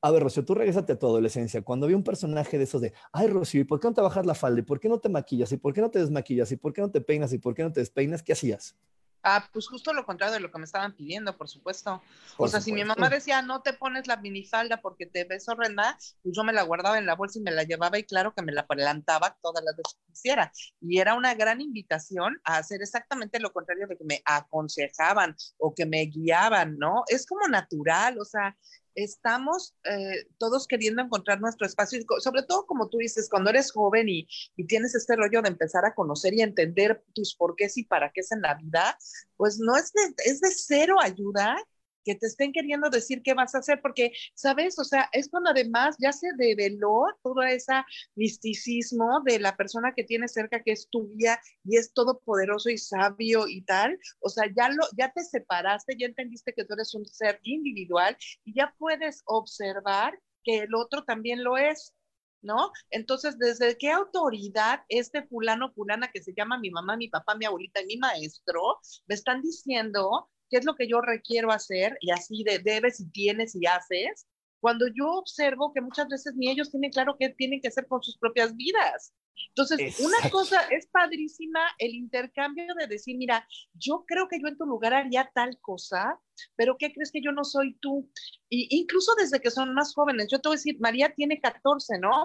A 0.01 0.13
ver, 0.13 0.23
Rocío, 0.23 0.45
tú 0.45 0.55
regresate 0.55 0.93
a 0.93 0.99
tu 1.01 1.09
adolescencia. 1.09 1.63
Cuando 1.63 1.87
había 1.87 1.97
un 1.97 2.05
personaje 2.05 2.57
de 2.57 2.63
esos 2.63 2.81
de, 2.81 2.93
ay, 3.11 3.27
Rocío, 3.27 3.63
¿y 3.63 3.65
por 3.65 3.81
qué 3.81 3.89
no 3.89 3.95
te 3.95 4.01
bajas 4.01 4.27
la 4.27 4.37
falda? 4.37 4.61
¿Y 4.61 4.63
por 4.63 4.79
qué 4.79 4.89
no 4.89 5.01
te 5.01 5.09
maquillas? 5.09 5.51
¿Y 5.51 5.57
por 5.57 5.73
qué 5.73 5.81
no 5.81 5.91
te 5.91 5.99
desmaquillas? 5.99 6.53
¿Y 6.53 6.57
por 6.57 6.73
qué 6.73 6.83
no 6.83 6.91
te 6.93 7.01
peinas? 7.01 7.33
¿Y 7.33 7.39
por 7.39 7.53
qué 7.53 7.65
no 7.65 7.73
te 7.73 7.81
despeinas? 7.81 8.23
¿Qué 8.23 8.33
hacías? 8.33 8.77
Ah, 9.25 9.49
pues 9.53 9.69
justo 9.69 9.93
lo 9.93 10.05
contrario 10.05 10.35
de 10.35 10.41
lo 10.41 10.51
que 10.51 10.59
me 10.59 10.65
estaban 10.65 10.97
pidiendo, 10.97 11.37
por 11.37 11.49
supuesto. 11.49 12.03
Por 12.37 12.49
o 12.49 12.51
sea, 12.51 12.61
si 12.61 12.73
mi 12.73 12.83
supuesto. 12.83 12.85
mamá 12.85 13.09
decía, 13.09 13.41
no 13.41 13.63
te 13.63 13.73
pones 13.73 14.09
la 14.09 14.17
minifalda 14.17 14.81
porque 14.81 15.07
te 15.07 15.25
ves 15.25 15.49
horrenda, 15.49 15.97
pues 16.23 16.35
yo 16.37 16.43
me 16.43 16.53
la 16.53 16.63
guardaba 16.65 16.99
en 16.99 17.07
la 17.07 17.15
bolsa 17.15 17.39
y 17.39 17.43
me 17.43 17.53
la 17.53 17.63
llevaba 17.63 17.99
y 17.99 18.05
claro 18.05 18.35
que 18.35 18.43
me 18.43 18.51
la 18.53 18.67
adelantaba 18.69 19.39
todas 19.41 19.63
las 19.65 19.77
veces 19.77 19.95
que 19.95 20.13
quisiera. 20.13 20.53
Y 20.81 20.99
era 20.99 21.15
una 21.15 21.35
gran 21.35 21.61
invitación 21.61 22.41
a 22.43 22.57
hacer 22.57 22.83
exactamente 22.83 23.39
lo 23.39 23.53
contrario 23.53 23.87
de 23.87 23.97
que 23.97 24.05
me 24.05 24.23
aconsejaban 24.25 25.37
o 25.59 25.73
que 25.73 25.87
me 25.87 26.03
guiaban, 26.07 26.77
¿no? 26.79 27.05
Es 27.07 27.25
como 27.25 27.47
natural, 27.47 28.19
o 28.19 28.25
sea, 28.25 28.57
estamos 28.95 29.75
eh, 29.85 30.27
todos 30.39 30.67
queriendo 30.67 31.03
encontrar 31.03 31.41
nuestro 31.41 31.67
espacio, 31.67 31.99
y 31.99 32.07
sobre 32.21 32.43
todo 32.43 32.67
como 32.67 32.89
tú 32.89 32.99
dices, 32.99 33.29
cuando 33.29 33.51
eres 33.51 33.73
joven 33.73 34.09
y, 34.09 34.29
y 34.57 34.67
tienes 34.67 34.95
este 34.95 35.17
rollo 35.17 35.43
de 35.43 35.49
empezar 35.49 35.85
a 35.85 35.95
conocer 35.95 36.35
y 36.35 36.43
entender 36.43 37.03
tus 37.15 37.35
porqués 37.35 37.77
y 37.77 37.85
para 37.85 38.11
qué 38.13 38.21
es 38.21 38.33
en 38.33 38.43
la 38.43 38.55
vida, 38.55 38.99
pues 39.37 39.59
no 39.59 39.77
es 39.77 39.93
de, 39.93 40.15
es 40.25 40.41
de 40.41 40.51
cero 40.51 40.97
ayuda 41.01 41.57
que 42.05 42.15
te 42.15 42.27
estén 42.27 42.53
queriendo 42.53 42.91
decir 42.91 43.23
qué 43.23 43.35
vas 43.35 43.55
a 43.55 43.59
hacer, 43.59 43.81
porque, 43.81 44.13
¿sabes? 44.35 44.79
O 44.79 44.85
sea, 44.85 45.09
es 45.13 45.29
cuando 45.29 45.51
además 45.51 45.97
ya 45.99 46.13
se 46.13 46.29
develó 46.37 47.07
todo 47.23 47.43
ese 47.43 47.73
misticismo 48.15 49.21
de 49.25 49.39
la 49.39 49.57
persona 49.57 49.93
que 49.95 50.05
tienes 50.05 50.33
cerca, 50.33 50.63
que 50.63 50.73
es 50.73 50.89
tu 50.91 51.09
guía 51.09 51.41
y 51.65 51.77
es 51.77 51.93
todopoderoso 51.93 52.71
y 52.71 52.79
sabio 52.79 53.47
y 53.49 53.63
tal. 53.63 53.99
O 54.21 54.29
sea, 54.29 54.45
ya, 54.57 54.69
lo, 54.69 54.85
ya 54.97 55.13
te 55.13 55.23
separaste, 55.25 55.97
ya 55.99 56.07
entendiste 56.07 56.53
que 56.53 56.65
tú 56.65 56.75
eres 56.75 56.95
un 56.95 57.07
ser 57.07 57.41
individual 57.43 58.17
y 58.45 58.55
ya 58.55 58.75
puedes 58.79 59.23
observar 59.27 60.19
que 60.45 60.59
el 60.61 60.75
otro 60.75 61.05
también 61.05 61.45
lo 61.45 61.57
es. 61.57 61.95
¿no? 62.43 62.73
Entonces, 62.91 63.39
¿desde 63.39 63.79
qué 63.79 63.91
autoridad 63.91 64.81
este 64.89 65.23
fulano, 65.23 65.73
fulana 65.73 66.11
que 66.11 66.23
se 66.23 66.35
llama 66.37 66.59
mi 66.59 66.71
mamá, 66.71 66.97
mi 66.97 67.09
papá, 67.09 67.37
mi 67.37 67.45
abuelita 67.45 67.81
y 67.83 67.87
mi 67.87 67.97
maestro 67.97 68.81
me 69.07 69.15
están 69.15 69.43
diciendo 69.43 70.29
qué 70.53 70.59
es 70.59 70.67
lo 70.67 70.77
que 70.77 70.87
yo 70.87 71.01
requiero 71.01 71.51
hacer 71.51 71.97
y 72.03 72.11
así 72.11 72.45
de 72.45 72.59
debes 72.59 73.01
y 73.01 73.11
tienes 73.11 73.55
y 73.55 73.65
haces? 73.65 74.27
Cuando 74.61 74.87
yo 74.87 75.11
observo 75.13 75.73
que 75.73 75.81
muchas 75.81 76.09
veces 76.09 76.35
ni 76.37 76.51
ellos 76.51 76.71
tienen 76.71 76.93
claro 76.93 77.17
qué 77.19 77.31
tienen 77.31 77.63
que 77.63 77.69
hacer 77.69 77.87
con 77.87 78.03
sus 78.03 78.19
propias 78.19 78.55
vidas. 78.55 79.15
Entonces, 79.49 79.81
Exacto. 79.81 80.05
una 80.07 80.31
cosa 80.31 80.61
es 80.71 80.87
padrísima 80.89 81.61
el 81.79 81.95
intercambio 81.95 82.75
de 82.79 82.87
decir, 82.87 83.17
mira, 83.17 83.49
yo 83.73 84.05
creo 84.07 84.29
que 84.29 84.39
yo 84.41 84.47
en 84.47 84.59
tu 84.59 84.67
lugar 84.67 84.93
haría 84.93 85.31
tal 85.35 85.59
cosa, 85.61 86.21
pero 86.55 86.77
¿qué 86.79 86.93
crees 86.93 87.11
que 87.11 87.23
yo 87.23 87.33
no 87.33 87.45
soy 87.45 87.75
tú? 87.81 88.09
Y 88.51 88.69
incluso 88.79 89.15
desde 89.15 89.41
que 89.41 89.51
son 89.51 89.73
más 89.73 89.95
jóvenes, 89.95 90.29
yo 90.31 90.39
te 90.39 90.51
voy 90.51 90.57
a 90.57 90.59
decir, 90.59 90.77
María 90.81 91.15
tiene 91.15 91.41
14, 91.41 91.99
¿no? 91.99 92.25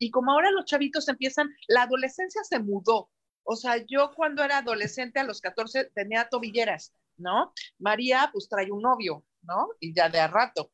Y 0.00 0.10
como 0.10 0.32
ahora 0.32 0.50
los 0.50 0.64
chavitos 0.64 1.08
empiezan, 1.08 1.48
la 1.68 1.82
adolescencia 1.82 2.42
se 2.42 2.58
mudó. 2.58 3.08
O 3.44 3.56
sea, 3.56 3.76
yo 3.86 4.10
cuando 4.14 4.42
era 4.42 4.58
adolescente 4.58 5.20
a 5.20 5.24
los 5.24 5.40
14 5.40 5.86
tenía 5.94 6.28
tobilleras, 6.28 6.92
¿no? 7.18 7.52
María 7.78 8.30
pues 8.32 8.48
trae 8.48 8.70
un 8.70 8.82
novio, 8.82 9.24
¿no? 9.42 9.68
Y 9.80 9.94
ya 9.94 10.08
de 10.08 10.20
a 10.20 10.28
rato. 10.28 10.72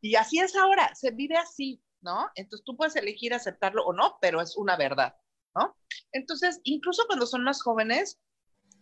Y 0.00 0.14
así 0.14 0.38
es 0.38 0.56
ahora, 0.56 0.94
se 0.94 1.10
vive 1.10 1.36
así, 1.36 1.82
¿no? 2.00 2.28
Entonces 2.34 2.64
tú 2.64 2.76
puedes 2.76 2.96
elegir 2.96 3.34
aceptarlo 3.34 3.84
o 3.84 3.92
no, 3.92 4.16
pero 4.20 4.40
es 4.40 4.56
una 4.56 4.76
verdad, 4.76 5.14
¿no? 5.54 5.76
Entonces, 6.12 6.60
incluso 6.64 7.04
cuando 7.06 7.26
son 7.26 7.44
más 7.44 7.62
jóvenes, 7.62 8.18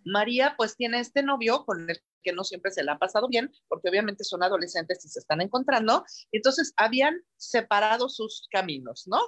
María 0.05 0.55
pues 0.57 0.77
tiene 0.77 1.01
este 1.01 1.23
novio 1.23 1.65
con 1.65 1.91
el 1.91 2.01
que 2.23 2.33
no 2.33 2.45
siempre 2.45 2.71
se 2.71 2.83
la 2.83 2.93
ha 2.93 2.99
pasado 2.99 3.29
bien, 3.29 3.53
porque 3.69 3.89
obviamente 3.89 4.25
son 4.25 4.43
adolescentes 4.43 5.05
y 5.05 5.09
se 5.09 5.21
están 5.21 5.41
encontrando, 5.41 6.05
entonces 6.33 6.73
habían 6.77 7.21
separado 7.37 8.09
sus 8.09 8.49
caminos, 8.51 9.07
¿no? 9.07 9.21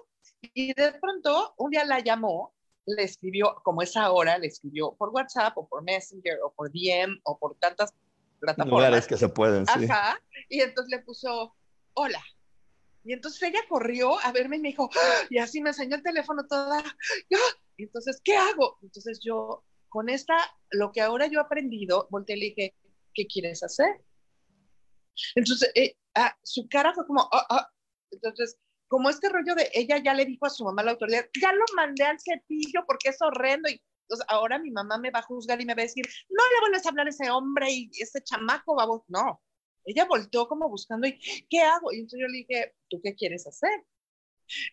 Y 0.55 0.73
de 0.75 0.93
pronto 1.01 1.55
un 1.59 1.71
día 1.71 1.85
la 1.85 2.01
llamó, 2.01 2.55
le 2.87 3.03
escribió, 3.03 3.61
como 3.63 3.83
es 3.83 3.97
ahora, 3.97 4.39
le 4.39 4.47
escribió 4.47 4.95
por 4.97 5.11
WhatsApp 5.11 5.57
o 5.57 5.69
por 5.69 5.83
Messenger 5.83 6.39
o 6.45 6.53
por 6.53 6.71
DM 6.71 7.21
o 7.25 7.39
por 7.39 7.57
tantas 7.57 7.95
plataformas. 8.41 8.81
Lugares 8.81 9.07
que 9.07 9.17
se 9.17 9.29
pueden, 9.29 9.67
sí. 9.67 9.85
Ajá, 9.85 10.21
y 10.49 10.61
entonces 10.61 10.91
le 10.91 11.03
puso, 11.03 11.55
hola. 11.95 12.23
Y 13.05 13.13
entonces 13.13 13.43
ella 13.43 13.61
corrió 13.69 14.19
a 14.21 14.33
verme 14.33 14.57
y 14.57 14.61
me 14.61 14.69
dijo, 14.69 14.91
¡Ah! 14.95 15.27
y 15.31 15.39
así 15.39 15.61
me 15.63 15.71
enseñó 15.71 15.97
el 15.97 16.03
teléfono 16.03 16.47
toda, 16.47 16.81
¡Ah! 16.81 16.95
y 17.77 17.85
entonces, 17.85 18.21
¿qué 18.23 18.37
hago? 18.37 18.79
Entonces 18.83 19.21
yo, 19.23 19.65
con 19.89 20.09
esta, 20.09 20.37
lo 20.71 20.93
que 20.93 21.01
ahora 21.01 21.27
yo 21.27 21.41
he 21.41 21.43
aprendido, 21.43 22.09
volteé 22.11 22.37
y 22.37 22.41
le 22.41 22.47
dije, 22.47 22.75
¿qué 23.15 23.27
quieres 23.27 23.63
hacer? 23.63 24.03
Entonces, 25.35 25.71
eh, 25.75 25.97
ah, 26.15 26.37
su 26.43 26.69
cara 26.69 26.93
fue 26.95 27.07
como, 27.07 27.29
ah, 27.33 27.47
ah. 27.49 27.71
entonces, 28.11 28.59
como 28.91 29.09
este 29.09 29.29
rollo 29.29 29.55
de 29.55 29.71
ella 29.73 30.03
ya 30.05 30.15
le 30.15 30.25
dijo 30.25 30.47
a 30.47 30.51
su 30.51 30.65
mamá 30.65 30.83
la 30.83 30.91
autoridad, 30.91 31.25
ya 31.41 31.53
lo 31.53 31.65
mandé 31.77 32.05
al 32.05 32.19
cepillo 32.19 32.85
porque 32.89 33.11
es 33.11 33.23
horrendo 33.23 33.69
y 33.69 33.81
Entonces, 34.03 34.27
ahora 34.29 34.59
mi 34.59 34.73
mamá 34.73 34.99
me 34.99 35.13
va 35.13 35.21
a 35.21 35.23
juzgar 35.23 35.61
y 35.61 35.65
me 35.65 35.77
va 35.77 35.83
a 35.83 35.85
decir, 35.85 36.05
no 36.29 36.43
le 36.43 36.61
vuelves 36.63 36.85
a 36.85 36.89
hablar 36.89 37.07
a 37.07 37.11
ese 37.11 37.31
hombre 37.31 37.71
y 37.71 37.89
ese 38.01 38.21
chamaco, 38.25 38.75
vamos. 38.75 39.03
No, 39.07 39.41
ella 39.85 40.07
volteó 40.07 40.49
como 40.49 40.69
buscando, 40.69 41.07
¿y 41.07 41.21
qué 41.49 41.61
hago? 41.61 41.93
Y 41.93 42.01
entonces 42.01 42.21
yo 42.21 42.27
le 42.27 42.39
dije, 42.39 42.75
¿tú 42.89 43.01
qué 43.01 43.15
quieres 43.15 43.47
hacer? 43.47 43.71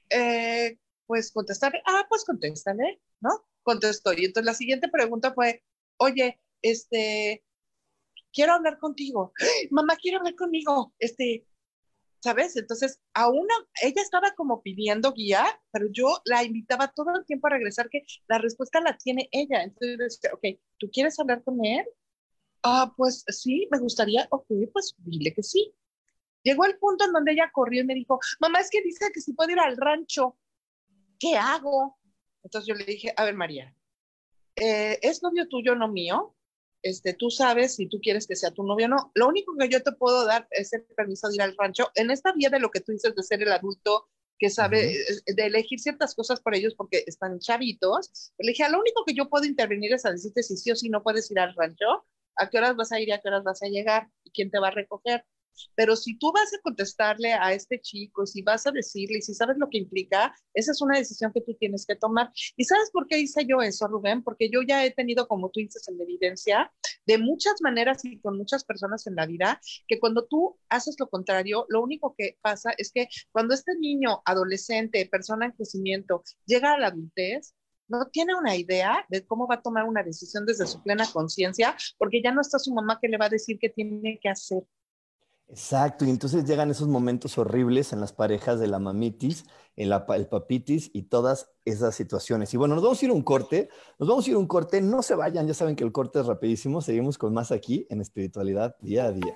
Eh, 0.09 0.79
pues 1.05 1.31
contestarle, 1.31 1.83
ah, 1.85 2.05
pues 2.09 2.25
contéstale, 2.25 2.99
¿no? 3.21 3.45
Contestó. 3.61 4.13
Y 4.13 4.25
entonces 4.25 4.45
la 4.45 4.55
siguiente 4.55 4.89
pregunta 4.89 5.31
fue, 5.33 5.63
oye, 5.97 6.39
este, 6.63 7.43
quiero 8.33 8.53
hablar 8.53 8.79
contigo. 8.79 9.33
Mamá, 9.71 9.95
quiero 9.97 10.17
hablar 10.19 10.35
conmigo. 10.35 10.93
Este, 10.99 11.45
¿sabes? 12.19 12.55
Entonces, 12.55 12.99
aún 13.13 13.47
ella 13.81 14.01
estaba 14.01 14.33
como 14.35 14.61
pidiendo 14.61 15.13
guía, 15.13 15.45
pero 15.71 15.87
yo 15.91 16.21
la 16.25 16.43
invitaba 16.43 16.87
todo 16.89 17.15
el 17.15 17.25
tiempo 17.25 17.47
a 17.47 17.51
regresar 17.51 17.89
que 17.89 18.03
la 18.27 18.37
respuesta 18.37 18.81
la 18.81 18.97
tiene 18.97 19.29
ella. 19.31 19.63
Entonces, 19.63 20.19
ok, 20.31 20.59
¿tú 20.77 20.89
quieres 20.91 21.19
hablar 21.19 21.43
con 21.43 21.63
él? 21.63 21.85
Ah, 22.63 22.93
pues 22.97 23.23
sí, 23.27 23.67
me 23.71 23.79
gustaría, 23.79 24.27
ok, 24.31 24.47
pues 24.73 24.95
dile 24.97 25.33
que 25.33 25.43
sí. 25.43 25.73
Llegó 26.43 26.65
el 26.65 26.77
punto 26.77 27.05
en 27.05 27.13
donde 27.13 27.33
ella 27.33 27.51
corrió 27.53 27.81
y 27.81 27.85
me 27.85 27.93
dijo, 27.93 28.19
mamá, 28.39 28.59
es 28.59 28.69
que 28.69 28.81
dice 28.81 29.05
que 29.13 29.21
si 29.21 29.33
puedo 29.33 29.51
ir 29.51 29.59
al 29.59 29.77
rancho, 29.77 30.37
¿qué 31.19 31.35
hago? 31.35 31.97
Entonces 32.43 32.67
yo 32.67 32.75
le 32.75 32.85
dije, 32.85 33.13
a 33.15 33.25
ver, 33.25 33.35
María, 33.35 33.75
eh, 34.55 34.97
¿es 35.01 35.21
novio 35.21 35.47
tuyo, 35.47 35.75
no 35.75 35.87
mío? 35.87 36.36
Este, 36.83 37.13
tú 37.13 37.29
sabes 37.29 37.75
si 37.75 37.87
tú 37.87 37.99
quieres 38.01 38.27
que 38.27 38.35
sea 38.35 38.51
tu 38.51 38.63
novio 38.63 38.85
o 38.85 38.89
no. 38.89 39.11
Lo 39.15 39.27
único 39.27 39.55
que 39.57 39.69
yo 39.69 39.81
te 39.81 39.91
puedo 39.91 40.25
dar 40.25 40.47
es 40.51 40.73
el 40.73 40.83
permiso 40.83 41.27
de 41.27 41.35
ir 41.35 41.41
al 41.41 41.55
rancho. 41.57 41.89
En 41.95 42.11
esta 42.11 42.31
vía 42.33 42.49
de 42.49 42.59
lo 42.59 42.69
que 42.69 42.81
tú 42.81 42.91
dices 42.91 43.15
de 43.15 43.23
ser 43.23 43.41
el 43.41 43.51
adulto 43.51 44.07
que 44.39 44.49
sabe, 44.49 44.95
de 45.25 45.45
elegir 45.45 45.79
ciertas 45.79 46.13
cosas 46.13 46.39
por 46.41 46.53
ellos 46.53 46.75
porque 46.75 47.03
están 47.07 47.39
chavitos, 47.39 48.31
le 48.37 48.49
dije, 48.49 48.69
lo 48.69 48.79
único 48.79 49.03
que 49.03 49.15
yo 49.15 49.29
puedo 49.29 49.45
intervenir 49.45 49.93
es 49.93 50.05
a 50.05 50.11
decirte 50.11 50.43
si 50.43 50.57
sí 50.57 50.71
o 50.71 50.75
si 50.75 50.89
no 50.89 51.01
puedes 51.01 51.31
ir 51.31 51.39
al 51.39 51.55
rancho, 51.55 52.05
a 52.35 52.49
qué 52.49 52.59
horas 52.59 52.75
vas 52.75 52.91
a 52.91 52.99
ir 52.99 53.09
y 53.09 53.11
a 53.11 53.19
qué 53.19 53.29
horas 53.29 53.43
vas 53.43 53.63
a 53.63 53.67
llegar 53.67 54.09
y 54.23 54.31
quién 54.31 54.51
te 54.51 54.59
va 54.59 54.67
a 54.67 54.71
recoger. 54.71 55.25
Pero 55.75 55.95
si 55.95 56.17
tú 56.17 56.31
vas 56.31 56.53
a 56.53 56.61
contestarle 56.61 57.33
a 57.33 57.53
este 57.53 57.79
chico, 57.79 58.25
si 58.25 58.41
vas 58.41 58.65
a 58.67 58.71
decirle, 58.71 59.19
y 59.19 59.21
si 59.21 59.33
sabes 59.33 59.57
lo 59.57 59.69
que 59.69 59.77
implica, 59.79 60.33
esa 60.53 60.71
es 60.71 60.81
una 60.81 60.97
decisión 60.97 61.31
que 61.33 61.41
tú 61.41 61.55
tienes 61.59 61.85
que 61.85 61.95
tomar. 61.95 62.31
¿Y 62.55 62.65
sabes 62.65 62.89
por 62.91 63.07
qué 63.07 63.19
hice 63.19 63.45
yo 63.45 63.61
eso, 63.61 63.87
Rubén? 63.87 64.23
Porque 64.23 64.49
yo 64.49 64.61
ya 64.61 64.85
he 64.85 64.91
tenido, 64.91 65.27
como 65.27 65.49
tú 65.49 65.59
dices, 65.59 65.87
en 65.87 65.99
evidencia, 66.01 66.71
de 67.05 67.17
muchas 67.17 67.61
maneras 67.61 68.03
y 68.03 68.19
con 68.19 68.37
muchas 68.37 68.63
personas 68.63 69.07
en 69.07 69.15
la 69.15 69.25
vida, 69.25 69.59
que 69.87 69.99
cuando 69.99 70.25
tú 70.25 70.57
haces 70.69 70.95
lo 70.99 71.09
contrario, 71.09 71.65
lo 71.69 71.81
único 71.81 72.15
que 72.17 72.37
pasa 72.41 72.71
es 72.77 72.91
que 72.91 73.07
cuando 73.31 73.53
este 73.53 73.75
niño, 73.79 74.21
adolescente, 74.25 75.05
persona 75.05 75.47
en 75.47 75.51
crecimiento, 75.53 76.23
llega 76.45 76.73
a 76.73 76.79
la 76.79 76.87
adultez, 76.87 77.53
no 77.87 78.07
tiene 78.07 78.35
una 78.35 78.55
idea 78.55 79.05
de 79.09 79.25
cómo 79.25 79.47
va 79.47 79.55
a 79.55 79.61
tomar 79.61 79.85
una 79.85 80.03
decisión 80.03 80.45
desde 80.45 80.67
su 80.67 80.81
plena 80.83 81.05
conciencia, 81.11 81.75
porque 81.97 82.21
ya 82.21 82.31
no 82.31 82.41
está 82.41 82.59
su 82.59 82.73
mamá 82.73 82.99
que 83.01 83.07
le 83.07 83.17
va 83.17 83.25
a 83.25 83.29
decir 83.29 83.57
qué 83.59 83.69
tiene 83.69 84.19
que 84.21 84.29
hacer. 84.29 84.63
Exacto, 85.49 86.03
y 86.03 86.09
entonces 86.09 86.43
llegan 86.43 86.71
esos 86.71 86.89
momentos 86.89 87.37
horribles 87.37 87.93
en 87.93 88.01
las 88.01 88.11
parejas 88.11 88.59
de 88.59 88.67
la 88.67 88.79
mamitis, 88.79 89.45
el, 89.77 89.93
el 89.93 90.27
papitis 90.27 90.91
y 90.93 91.03
todas 91.03 91.51
esas 91.63 91.95
situaciones. 91.95 92.53
Y 92.53 92.57
bueno, 92.57 92.75
nos 92.75 92.83
vamos 92.83 93.01
a 93.01 93.05
ir 93.05 93.11
a 93.11 93.13
un 93.13 93.21
corte, 93.21 93.69
nos 93.97 94.09
vamos 94.09 94.27
a 94.27 94.29
ir 94.29 94.35
a 94.35 94.39
un 94.39 94.47
corte, 94.47 94.81
no 94.81 95.01
se 95.01 95.15
vayan, 95.15 95.47
ya 95.47 95.53
saben 95.53 95.77
que 95.77 95.85
el 95.85 95.93
corte 95.93 96.19
es 96.19 96.25
rapidísimo, 96.25 96.81
seguimos 96.81 97.17
con 97.17 97.33
más 97.33 97.53
aquí 97.53 97.87
en 97.89 98.01
espiritualidad 98.01 98.75
día 98.81 99.05
a 99.05 99.11
día. 99.13 99.35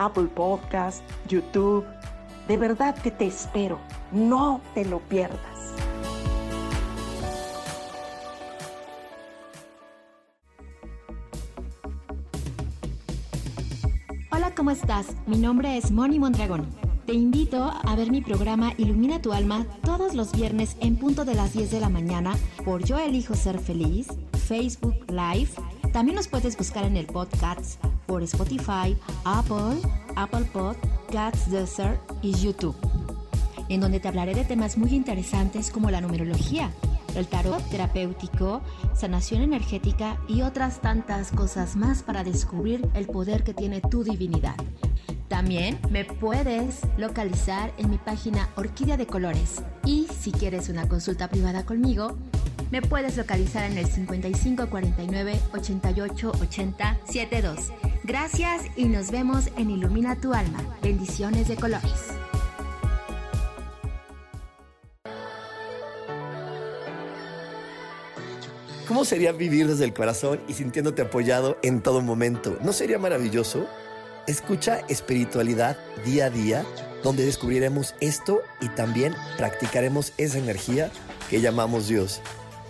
Apple 0.00 0.28
Podcast, 0.34 1.02
YouTube. 1.28 1.84
De 2.48 2.56
verdad 2.56 2.96
que 2.96 3.10
te 3.10 3.26
espero. 3.26 3.78
No 4.10 4.60
te 4.74 4.84
lo 4.84 4.98
pierdas. 5.00 5.38
Hola, 14.32 14.54
¿cómo 14.56 14.70
estás? 14.70 15.06
Mi 15.26 15.36
nombre 15.36 15.76
es 15.76 15.92
Moni 15.92 16.18
Mondragón. 16.18 16.66
Te 17.06 17.12
invito 17.12 17.64
a 17.64 17.94
ver 17.96 18.10
mi 18.10 18.22
programa 18.22 18.72
Ilumina 18.78 19.20
tu 19.20 19.32
alma 19.32 19.66
todos 19.82 20.14
los 20.14 20.32
viernes 20.32 20.76
en 20.80 20.96
punto 20.96 21.24
de 21.24 21.34
las 21.34 21.52
10 21.52 21.70
de 21.72 21.80
la 21.80 21.88
mañana 21.88 22.34
por 22.64 22.84
Yo 22.84 22.98
Elijo 22.98 23.34
Ser 23.34 23.58
Feliz, 23.58 24.08
Facebook 24.46 24.96
Live. 25.08 25.50
También 25.92 26.14
nos 26.14 26.28
puedes 26.28 26.56
buscar 26.56 26.84
en 26.84 26.96
el 26.96 27.06
podcast 27.06 27.82
por 28.06 28.22
Spotify, 28.22 28.96
Apple, 29.24 29.80
Apple 30.14 30.44
Podcasts, 30.52 31.50
Desert 31.50 32.00
y 32.22 32.32
YouTube, 32.32 32.76
en 33.68 33.80
donde 33.80 33.98
te 33.98 34.06
hablaré 34.06 34.34
de 34.34 34.44
temas 34.44 34.78
muy 34.78 34.94
interesantes 34.94 35.70
como 35.70 35.90
la 35.90 36.00
numerología, 36.00 36.70
el 37.16 37.26
tarot 37.26 37.68
terapéutico, 37.70 38.62
sanación 38.94 39.42
energética 39.42 40.16
y 40.28 40.42
otras 40.42 40.80
tantas 40.80 41.32
cosas 41.32 41.74
más 41.74 42.04
para 42.04 42.22
descubrir 42.22 42.88
el 42.94 43.06
poder 43.06 43.42
que 43.42 43.52
tiene 43.52 43.80
tu 43.80 44.04
divinidad. 44.04 44.56
También 45.26 45.78
me 45.90 46.04
puedes 46.04 46.80
localizar 46.98 47.72
en 47.78 47.90
mi 47.90 47.98
página 47.98 48.48
Orquídea 48.56 48.96
de 48.96 49.06
Colores 49.06 49.62
y 49.84 50.06
si 50.06 50.30
quieres 50.30 50.68
una 50.68 50.88
consulta 50.88 51.28
privada 51.28 51.64
conmigo, 51.64 52.16
me 52.70 52.82
puedes 52.82 53.16
localizar 53.16 53.70
en 53.70 53.78
el 53.78 53.86
5549 53.86 55.40
88 55.52 56.32
80 56.40 56.98
72. 57.04 57.72
Gracias 58.04 58.62
y 58.76 58.84
nos 58.84 59.10
vemos 59.10 59.48
en 59.56 59.70
Ilumina 59.70 60.20
tu 60.20 60.32
alma. 60.32 60.58
Bendiciones 60.82 61.48
de 61.48 61.56
colores. 61.56 62.10
¿Cómo 68.86 69.04
sería 69.04 69.30
vivir 69.30 69.68
desde 69.68 69.84
el 69.84 69.94
corazón 69.94 70.40
y 70.48 70.54
sintiéndote 70.54 71.02
apoyado 71.02 71.58
en 71.62 71.80
todo 71.80 72.00
momento? 72.00 72.58
¿No 72.60 72.72
sería 72.72 72.98
maravilloso? 72.98 73.68
Escucha 74.26 74.80
espiritualidad 74.88 75.78
día 76.04 76.26
a 76.26 76.30
día, 76.30 76.64
donde 77.04 77.24
descubriremos 77.24 77.94
esto 78.00 78.40
y 78.60 78.68
también 78.70 79.14
practicaremos 79.36 80.12
esa 80.18 80.38
energía 80.38 80.90
que 81.30 81.40
llamamos 81.40 81.86
Dios. 81.86 82.20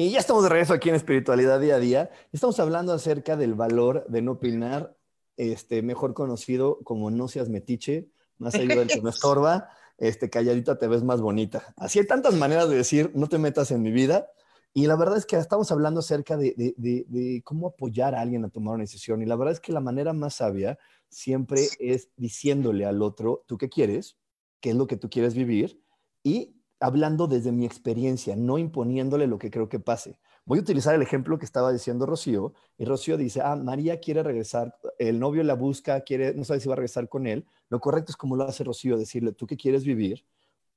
Y 0.00 0.10
ya 0.10 0.20
estamos 0.20 0.44
de 0.44 0.48
regreso 0.48 0.74
aquí 0.74 0.90
en 0.90 0.94
Espiritualidad 0.94 1.58
Día 1.58 1.74
a 1.74 1.80
Día. 1.80 2.10
Estamos 2.30 2.60
hablando 2.60 2.92
acerca 2.92 3.36
del 3.36 3.54
valor 3.54 4.06
de 4.06 4.22
no 4.22 4.30
opinar, 4.34 4.96
este, 5.36 5.82
mejor 5.82 6.14
conocido 6.14 6.78
como 6.84 7.10
no 7.10 7.26
seas 7.26 7.48
metiche, 7.48 8.08
más 8.36 8.54
allá 8.54 8.76
del 8.76 8.86
que 8.86 9.02
me 9.02 9.10
estorba, 9.10 9.70
este, 9.96 10.30
calladita 10.30 10.78
te 10.78 10.86
ves 10.86 11.02
más 11.02 11.20
bonita. 11.20 11.74
Así 11.76 11.98
hay 11.98 12.06
tantas 12.06 12.34
maneras 12.34 12.68
de 12.68 12.76
decir, 12.76 13.10
no 13.16 13.26
te 13.26 13.38
metas 13.38 13.72
en 13.72 13.82
mi 13.82 13.90
vida. 13.90 14.28
Y 14.72 14.86
la 14.86 14.94
verdad 14.94 15.16
es 15.16 15.26
que 15.26 15.34
estamos 15.34 15.72
hablando 15.72 15.98
acerca 15.98 16.36
de, 16.36 16.54
de, 16.76 17.42
cómo 17.42 17.66
apoyar 17.66 18.14
a 18.14 18.20
alguien 18.20 18.44
a 18.44 18.50
tomar 18.50 18.74
una 18.74 18.84
decisión. 18.84 19.20
Y 19.20 19.26
la 19.26 19.34
verdad 19.34 19.54
es 19.54 19.60
que 19.60 19.72
la 19.72 19.80
manera 19.80 20.12
más 20.12 20.34
sabia 20.34 20.78
siempre 21.08 21.66
es 21.80 22.10
diciéndole 22.16 22.86
al 22.86 23.02
otro, 23.02 23.42
¿tú 23.48 23.58
qué 23.58 23.68
quieres? 23.68 24.16
¿Qué 24.60 24.70
es 24.70 24.76
lo 24.76 24.86
que 24.86 24.96
tú 24.96 25.10
quieres 25.10 25.34
vivir? 25.34 25.82
Y 26.22 26.54
hablando 26.80 27.26
desde 27.26 27.52
mi 27.52 27.66
experiencia, 27.66 28.36
no 28.36 28.58
imponiéndole 28.58 29.26
lo 29.26 29.38
que 29.38 29.50
creo 29.50 29.68
que 29.68 29.80
pase. 29.80 30.18
Voy 30.44 30.58
a 30.58 30.62
utilizar 30.62 30.94
el 30.94 31.02
ejemplo 31.02 31.38
que 31.38 31.44
estaba 31.44 31.72
diciendo 31.72 32.06
Rocío, 32.06 32.54
y 32.78 32.84
Rocío 32.84 33.16
dice, 33.16 33.40
ah, 33.42 33.56
María 33.56 34.00
quiere 34.00 34.22
regresar, 34.22 34.74
el 34.98 35.18
novio 35.18 35.42
la 35.42 35.54
busca, 35.54 36.00
quiere, 36.02 36.34
no 36.34 36.44
sabe 36.44 36.60
si 36.60 36.68
va 36.68 36.74
a 36.74 36.76
regresar 36.76 37.08
con 37.08 37.26
él. 37.26 37.46
Lo 37.68 37.80
correcto 37.80 38.12
es 38.12 38.16
como 38.16 38.36
lo 38.36 38.44
hace 38.44 38.64
Rocío, 38.64 38.96
decirle, 38.96 39.32
tú 39.32 39.46
qué 39.46 39.56
quieres 39.56 39.84
vivir, 39.84 40.24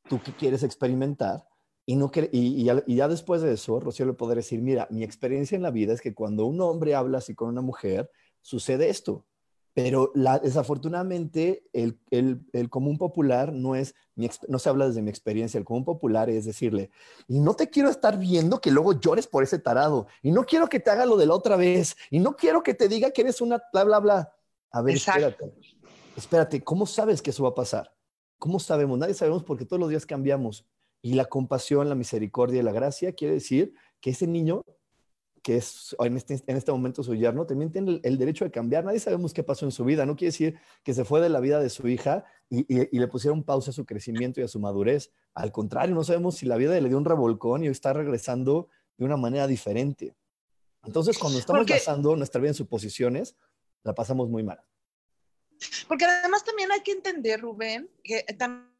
tú 0.09 0.19
qué 0.23 0.33
quieres 0.33 0.63
experimentar, 0.63 1.45
y, 1.85 1.95
no 1.95 2.11
y, 2.31 2.63
ya, 2.63 2.83
y, 2.85 2.95
ya, 2.95 3.07
después 3.07 3.41
de 3.41 3.53
eso, 3.53 3.79
Rocío 3.79 4.05
le 4.05 4.13
podrá 4.13 4.35
decir, 4.35 4.61
mira, 4.61 4.87
mi 4.91 5.03
experiencia 5.03 5.55
en 5.55 5.63
la 5.63 5.71
vida 5.71 5.93
es 5.93 6.01
que 6.01 6.13
cuando 6.13 6.45
un 6.45 6.61
hombre 6.61 6.95
habla 6.95 7.17
así 7.17 7.35
con 7.35 7.49
una 7.49 7.61
mujer, 7.61 8.09
sucede 8.41 8.89
esto. 8.89 9.25
Pero 9.73 10.11
la, 10.15 10.39
desafortunadamente 10.39 11.63
el, 11.71 11.97
el, 12.09 12.41
el, 12.51 12.69
común 12.69 12.97
popular 12.97 13.53
no 13.53 13.75
es, 13.75 13.95
no 14.47 14.59
se 14.59 14.69
habla 14.69 14.87
desde 14.87 15.01
mi 15.01 15.09
experiencia, 15.09 15.57
el 15.57 15.63
común 15.63 15.85
popular 15.85 16.29
es 16.29 16.45
decirle, 16.45 16.89
y 17.27 17.39
no 17.39 17.53
te 17.53 17.69
quiero 17.69 17.89
estar 17.89 18.17
viendo 18.17 18.59
que 18.59 18.69
luego 18.69 18.99
llores 18.99 19.27
por 19.27 19.43
ese 19.43 19.59
tarado, 19.59 20.07
y 20.21 20.31
no 20.31 20.43
quiero 20.45 20.67
que 20.67 20.81
te 20.81 20.89
haga 20.91 21.05
lo 21.05 21.15
de 21.15 21.25
la 21.25 21.35
otra 21.35 21.55
vez, 21.55 21.95
y 22.09 22.19
no 22.19 22.35
quiero 22.35 22.63
que 22.63 22.73
te 22.73 22.89
diga 22.89 23.11
que 23.11 23.21
eres 23.21 23.39
una 23.39 23.61
bla, 23.71 23.85
bla, 23.85 23.99
bla. 23.99 24.33
A 24.71 24.81
ver, 24.81 24.95
espérate, 24.95 25.53
espérate, 26.17 26.63
¿cómo 26.63 26.85
sabes 26.85 27.21
que 27.21 27.29
eso 27.29 27.43
va 27.43 27.49
a 27.49 27.55
pasar? 27.55 27.93
¿Cómo 28.39 28.59
sabemos? 28.59 28.97
Nadie 28.97 29.13
sabemos 29.13 29.43
porque 29.43 29.65
todos 29.65 29.79
los 29.79 29.89
días 29.89 30.05
cambiamos. 30.05 30.65
Y 31.01 31.13
la 31.13 31.25
compasión, 31.25 31.89
la 31.89 31.95
misericordia 31.95 32.59
y 32.59 32.63
la 32.63 32.71
gracia 32.71 33.13
quiere 33.13 33.35
decir 33.35 33.73
que 33.99 34.11
ese 34.11 34.27
niño 34.27 34.63
que 35.41 35.57
es 35.57 35.95
en 35.99 36.17
este, 36.17 36.43
en 36.45 36.57
este 36.57 36.71
momento 36.71 37.03
su 37.03 37.15
yerno, 37.15 37.45
también 37.45 37.71
tiene 37.71 37.99
el, 38.03 38.17
derecho 38.17 38.45
de 38.45 38.51
cambiar. 38.51 38.85
Nadie 38.85 38.99
sabemos 38.99 39.33
qué 39.33 39.43
pasó 39.43 39.65
en 39.65 39.71
su 39.71 39.83
vida. 39.83 40.05
No 40.05 40.15
quiere 40.15 40.31
decir 40.31 40.59
que 40.83 40.93
se 40.93 41.03
fue 41.03 41.19
de 41.19 41.29
la 41.29 41.39
vida 41.39 41.59
de 41.59 41.69
su 41.69 41.87
hija 41.87 42.25
y, 42.49 42.65
le 42.97 43.07
pusieron 43.07 43.43
pausa 43.43 43.71
a 43.71 43.73
su 43.73 43.85
crecimiento 43.85 44.39
y 44.39 44.43
a 44.43 44.47
su 44.47 44.59
madurez. 44.59 45.11
Al 45.33 45.51
contrario, 45.51 45.95
no 45.95 46.03
sabemos 46.03 46.35
si 46.35 46.45
la 46.45 46.57
vida 46.57 46.79
le 46.79 46.89
dio 46.89 46.97
un 46.97 47.05
revolcón 47.05 47.63
y 47.63 47.67
está 47.67 47.93
regresando 47.93 48.69
de 48.97 49.05
una 49.05 49.17
manera 49.17 49.47
diferente. 49.47 50.15
Entonces, 50.83 51.17
cuando 51.17 51.39
estamos 51.39 51.65
pasando 51.67 52.15
nuestra 52.15 52.39
vida 52.39 52.49
en 52.49 52.55
suposiciones, 52.55 53.35
la 53.83 53.93
pasamos 53.93 54.29
muy 54.29 54.43
mal. 54.43 54.61
Porque 55.87 56.05
además 56.05 56.43
también 56.43 56.71
hay 56.71 56.81
que 56.81 56.91
entender, 56.91 57.41
Rubén, 57.41 57.89
que 58.03 58.23
también 58.37 58.70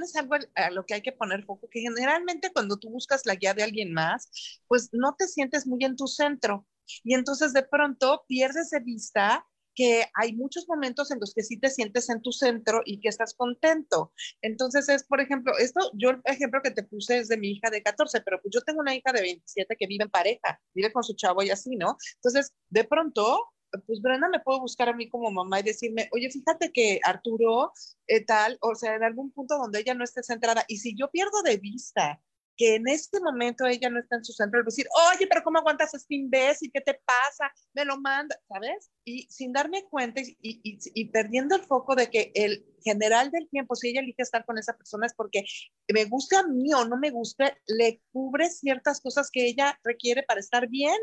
es 0.00 0.16
algo 0.16 0.36
a 0.54 0.70
lo 0.70 0.86
que 0.86 0.94
hay 0.94 1.02
que 1.02 1.12
poner 1.12 1.44
foco, 1.44 1.68
que 1.68 1.80
generalmente 1.80 2.52
cuando 2.52 2.78
tú 2.78 2.90
buscas 2.90 3.26
la 3.26 3.34
guía 3.34 3.54
de 3.54 3.62
alguien 3.62 3.92
más, 3.92 4.60
pues 4.68 4.88
no 4.92 5.14
te 5.18 5.26
sientes 5.26 5.66
muy 5.66 5.84
en 5.84 5.96
tu 5.96 6.06
centro. 6.06 6.66
Y 7.04 7.14
entonces 7.14 7.52
de 7.52 7.62
pronto 7.62 8.24
pierdes 8.26 8.70
de 8.70 8.80
vista 8.80 9.46
que 9.74 10.04
hay 10.14 10.34
muchos 10.34 10.68
momentos 10.68 11.10
en 11.10 11.20
los 11.20 11.32
que 11.34 11.42
sí 11.42 11.58
te 11.58 11.70
sientes 11.70 12.08
en 12.10 12.20
tu 12.20 12.32
centro 12.32 12.82
y 12.84 13.00
que 13.00 13.08
estás 13.08 13.34
contento. 13.34 14.12
Entonces 14.42 14.88
es, 14.88 15.04
por 15.04 15.20
ejemplo, 15.20 15.52
esto, 15.58 15.80
yo 15.94 16.10
el 16.10 16.20
ejemplo 16.24 16.60
que 16.62 16.70
te 16.70 16.82
puse 16.82 17.18
es 17.18 17.28
de 17.28 17.38
mi 17.38 17.52
hija 17.52 17.70
de 17.70 17.82
14, 17.82 18.20
pero 18.20 18.40
pues 18.40 18.52
yo 18.54 18.60
tengo 18.60 18.80
una 18.80 18.94
hija 18.94 19.12
de 19.12 19.22
27 19.22 19.76
que 19.78 19.86
vive 19.86 20.04
en 20.04 20.10
pareja, 20.10 20.60
vive 20.74 20.92
con 20.92 21.02
su 21.02 21.14
chavo 21.14 21.42
y 21.42 21.50
así, 21.50 21.76
¿no? 21.76 21.96
Entonces, 22.16 22.52
de 22.68 22.84
pronto, 22.84 23.46
pues 23.86 24.00
Brenda 24.00 24.28
me 24.28 24.40
puede 24.40 24.60
buscar 24.60 24.88
a 24.88 24.94
mí 24.94 25.08
como 25.08 25.30
mamá 25.30 25.60
y 25.60 25.64
decirme, 25.64 26.08
oye, 26.12 26.30
fíjate 26.30 26.72
que 26.72 27.00
Arturo, 27.04 27.72
eh, 28.06 28.24
tal, 28.24 28.58
o 28.60 28.74
sea, 28.74 28.94
en 28.94 29.04
algún 29.04 29.30
punto 29.32 29.56
donde 29.56 29.80
ella 29.80 29.94
no 29.94 30.04
esté 30.04 30.22
centrada, 30.22 30.64
y 30.68 30.78
si 30.78 30.94
yo 30.96 31.10
pierdo 31.10 31.42
de 31.42 31.56
vista 31.56 32.20
que 32.56 32.76
en 32.76 32.86
este 32.88 33.18
momento 33.20 33.66
ella 33.66 33.88
no 33.88 33.98
está 33.98 34.16
en 34.16 34.24
su 34.24 34.32
centro, 34.32 34.62
decir, 34.62 34.86
oye, 35.14 35.26
pero 35.26 35.42
¿cómo 35.42 35.58
aguantas 35.58 35.94
este 35.94 36.14
imbécil? 36.14 36.70
¿Qué 36.72 36.80
te 36.80 36.94
pasa? 36.94 37.50
Me 37.72 37.84
lo 37.84 37.98
manda, 37.98 38.38
¿sabes? 38.48 38.90
Y 39.04 39.22
sin 39.30 39.52
darme 39.52 39.84
cuenta 39.84 40.20
y, 40.20 40.36
y, 40.40 40.78
y, 40.94 41.04
perdiendo 41.06 41.56
el 41.56 41.62
foco 41.62 41.94
de 41.94 42.10
que 42.10 42.30
el 42.34 42.66
general 42.84 43.30
del 43.30 43.48
tiempo, 43.48 43.74
si 43.74 43.88
ella 43.88 44.00
elige 44.00 44.22
estar 44.22 44.44
con 44.44 44.58
esa 44.58 44.76
persona 44.76 45.06
es 45.06 45.14
porque 45.14 45.44
me 45.92 46.04
gusta 46.04 46.40
a 46.40 46.46
mí 46.46 46.72
o 46.74 46.84
no 46.84 46.98
me 46.98 47.10
gusta, 47.10 47.56
le 47.66 48.02
cubre 48.12 48.50
ciertas 48.50 49.00
cosas 49.00 49.30
que 49.30 49.46
ella 49.46 49.78
requiere 49.82 50.22
para 50.22 50.40
estar 50.40 50.68
bien. 50.68 50.98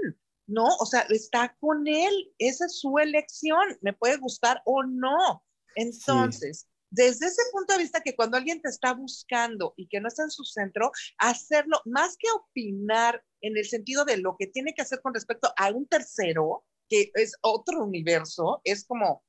¿No? 0.49 0.65
O 0.79 0.85
sea, 0.85 1.01
está 1.09 1.55
con 1.59 1.87
él, 1.87 2.33
esa 2.37 2.65
es 2.65 2.79
su 2.79 2.97
elección, 2.97 3.77
me 3.81 3.93
puede 3.93 4.17
gustar 4.17 4.61
o 4.65 4.83
no. 4.83 5.43
Entonces, 5.75 6.67
desde 6.91 7.27
ese 7.27 7.41
punto 7.51 7.73
de 7.73 7.79
vista 7.79 8.01
que 8.01 8.15
cuando 8.15 8.37
alguien 8.37 8.61
te 8.61 8.69
está 8.69 8.93
buscando 8.93 9.73
y 9.77 9.87
que 9.87 10.01
no 10.01 10.07
está 10.07 10.23
en 10.23 10.31
su 10.31 10.43
centro, 10.43 10.91
hacerlo, 11.17 11.81
más 11.85 12.17
que 12.17 12.27
opinar 12.31 13.23
en 13.41 13.57
el 13.57 13.65
sentido 13.65 14.05
de 14.05 14.17
lo 14.17 14.35
que 14.37 14.47
tiene 14.47 14.73
que 14.73 14.81
hacer 14.81 15.01
con 15.01 15.13
respecto 15.13 15.53
a 15.55 15.69
un 15.69 15.87
tercero, 15.87 16.65
que 16.89 17.11
es 17.13 17.35
otro 17.41 17.83
universo, 17.83 18.61
es 18.63 18.83
como, 18.85 19.23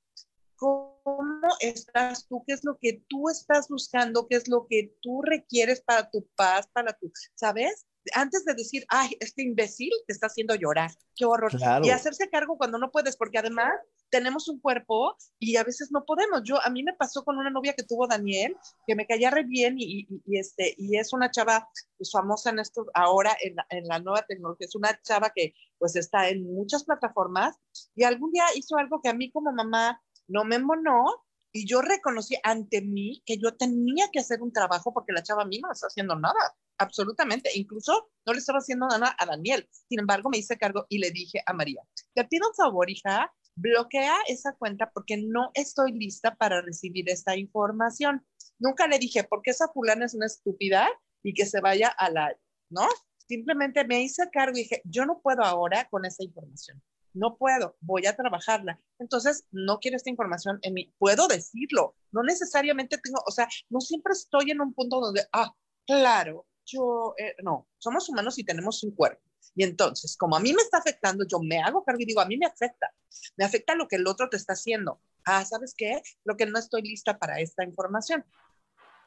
¿cómo 0.56 1.48
estás 1.60 2.26
tú? 2.26 2.42
¿Qué 2.46 2.54
es 2.54 2.64
lo 2.64 2.78
que 2.80 3.04
tú 3.08 3.28
estás 3.28 3.68
buscando? 3.68 4.26
¿Qué 4.26 4.36
es 4.36 4.48
lo 4.48 4.66
que 4.66 4.94
tú 5.02 5.20
requieres 5.22 5.82
para 5.82 6.10
tu 6.10 6.26
paz, 6.34 6.66
para 6.72 6.94
tu, 6.94 7.12
¿sabes? 7.34 7.86
Antes 8.14 8.44
de 8.44 8.54
decir, 8.54 8.84
ay, 8.88 9.16
este 9.20 9.42
imbécil 9.42 9.90
te 10.06 10.12
está 10.12 10.26
haciendo 10.26 10.54
llorar, 10.54 10.90
qué 11.14 11.24
horror. 11.24 11.52
Y 11.82 11.90
hacerse 11.90 12.28
cargo 12.30 12.56
cuando 12.56 12.78
no 12.78 12.90
puedes, 12.90 13.16
porque 13.16 13.38
además 13.38 13.72
tenemos 14.10 14.48
un 14.48 14.60
cuerpo 14.60 15.16
y 15.38 15.56
a 15.56 15.64
veces 15.64 15.90
no 15.92 16.04
podemos. 16.04 16.42
Yo, 16.44 16.62
a 16.64 16.70
mí 16.70 16.82
me 16.82 16.94
pasó 16.94 17.24
con 17.24 17.38
una 17.38 17.50
novia 17.50 17.74
que 17.74 17.84
tuvo 17.84 18.06
Daniel, 18.06 18.56
que 18.86 18.94
me 18.94 19.06
caía 19.06 19.30
re 19.30 19.44
bien 19.44 19.76
y, 19.78 20.06
este, 20.26 20.74
y 20.78 20.96
es 20.96 21.12
una 21.12 21.30
chava 21.30 21.68
pues, 21.96 22.10
famosa 22.10 22.50
en 22.50 22.58
esto 22.58 22.86
ahora 22.94 23.36
en 23.42 23.56
la, 23.56 23.66
en 23.70 23.86
la 23.86 23.98
nueva 23.98 24.24
tecnología. 24.26 24.66
Es 24.66 24.74
una 24.74 25.00
chava 25.02 25.32
que 25.34 25.54
pues 25.78 25.96
está 25.96 26.28
en 26.28 26.44
muchas 26.44 26.84
plataformas 26.84 27.56
y 27.94 28.04
algún 28.04 28.32
día 28.32 28.44
hizo 28.54 28.76
algo 28.76 29.00
que 29.02 29.08
a 29.08 29.14
mí 29.14 29.30
como 29.30 29.52
mamá 29.52 30.02
no 30.28 30.44
me 30.44 30.58
monó 30.58 31.04
y 31.52 31.66
yo 31.66 31.82
reconocí 31.82 32.36
ante 32.42 32.80
mí 32.80 33.22
que 33.26 33.38
yo 33.38 33.56
tenía 33.56 34.08
que 34.12 34.20
hacer 34.20 34.42
un 34.42 34.52
trabajo 34.52 34.92
porque 34.92 35.12
la 35.12 35.22
chava 35.22 35.42
a 35.42 35.46
mí 35.46 35.58
no 35.58 35.72
está 35.72 35.88
haciendo 35.88 36.16
nada 36.16 36.38
absolutamente. 36.78 37.50
Incluso 37.54 38.10
no 38.26 38.32
le 38.32 38.38
estaba 38.38 38.58
haciendo 38.58 38.86
nada 38.88 39.14
a 39.18 39.26
Daniel. 39.26 39.68
Sin 39.88 40.00
embargo, 40.00 40.30
me 40.30 40.38
hice 40.38 40.58
cargo 40.58 40.86
y 40.88 40.98
le 40.98 41.10
dije 41.10 41.42
a 41.46 41.52
María, 41.52 41.82
te 42.14 42.24
pido 42.24 42.48
un 42.48 42.54
favor, 42.54 42.88
hija, 42.90 43.32
bloquea 43.54 44.16
esa 44.28 44.54
cuenta 44.54 44.90
porque 44.92 45.16
no 45.16 45.50
estoy 45.54 45.92
lista 45.92 46.34
para 46.36 46.62
recibir 46.62 47.08
esta 47.10 47.36
información. 47.36 48.24
Nunca 48.58 48.86
le 48.86 48.98
dije, 48.98 49.24
porque 49.24 49.50
esa 49.50 49.68
fulana 49.68 50.06
es 50.06 50.14
una 50.14 50.26
estúpida 50.26 50.88
y 51.22 51.34
que 51.34 51.46
se 51.46 51.60
vaya 51.60 51.88
a 51.88 52.10
la, 52.10 52.34
¿no? 52.70 52.86
Simplemente 53.28 53.84
me 53.84 54.02
hice 54.02 54.28
cargo 54.32 54.56
y 54.56 54.62
dije, 54.62 54.82
yo 54.84 55.06
no 55.06 55.20
puedo 55.20 55.42
ahora 55.42 55.86
con 55.90 56.04
esa 56.04 56.24
información. 56.24 56.82
No 57.12 57.36
puedo, 57.36 57.76
voy 57.80 58.06
a 58.06 58.16
trabajarla. 58.16 58.80
Entonces, 58.98 59.44
no 59.50 59.78
quiero 59.78 59.96
esta 59.96 60.10
información 60.10 60.58
en 60.62 60.74
mí. 60.74 60.94
Puedo 60.98 61.26
decirlo, 61.26 61.96
no 62.12 62.22
necesariamente 62.22 62.98
tengo, 62.98 63.22
o 63.26 63.30
sea, 63.30 63.48
no 63.68 63.80
siempre 63.80 64.12
estoy 64.12 64.50
en 64.50 64.60
un 64.60 64.74
punto 64.74 65.00
donde, 65.00 65.26
ah, 65.32 65.52
claro, 65.86 66.46
yo, 66.64 67.14
eh, 67.18 67.34
no, 67.42 67.68
somos 67.78 68.08
humanos 68.08 68.38
y 68.38 68.44
tenemos 68.44 68.82
un 68.84 68.94
cuerpo. 68.94 69.22
Y 69.54 69.64
entonces, 69.64 70.16
como 70.16 70.36
a 70.36 70.40
mí 70.40 70.52
me 70.52 70.62
está 70.62 70.78
afectando, 70.78 71.24
yo 71.26 71.40
me 71.40 71.58
hago 71.58 71.84
cargo 71.84 72.00
y 72.00 72.06
digo, 72.06 72.20
a 72.20 72.26
mí 72.26 72.36
me 72.36 72.46
afecta. 72.46 72.92
Me 73.36 73.44
afecta 73.44 73.74
lo 73.74 73.88
que 73.88 73.96
el 73.96 74.06
otro 74.06 74.28
te 74.28 74.36
está 74.36 74.52
haciendo. 74.52 75.00
Ah, 75.24 75.44
¿sabes 75.44 75.74
qué? 75.76 76.00
Lo 76.24 76.36
que 76.36 76.46
no 76.46 76.58
estoy 76.58 76.82
lista 76.82 77.18
para 77.18 77.40
esta 77.40 77.64
información. 77.64 78.24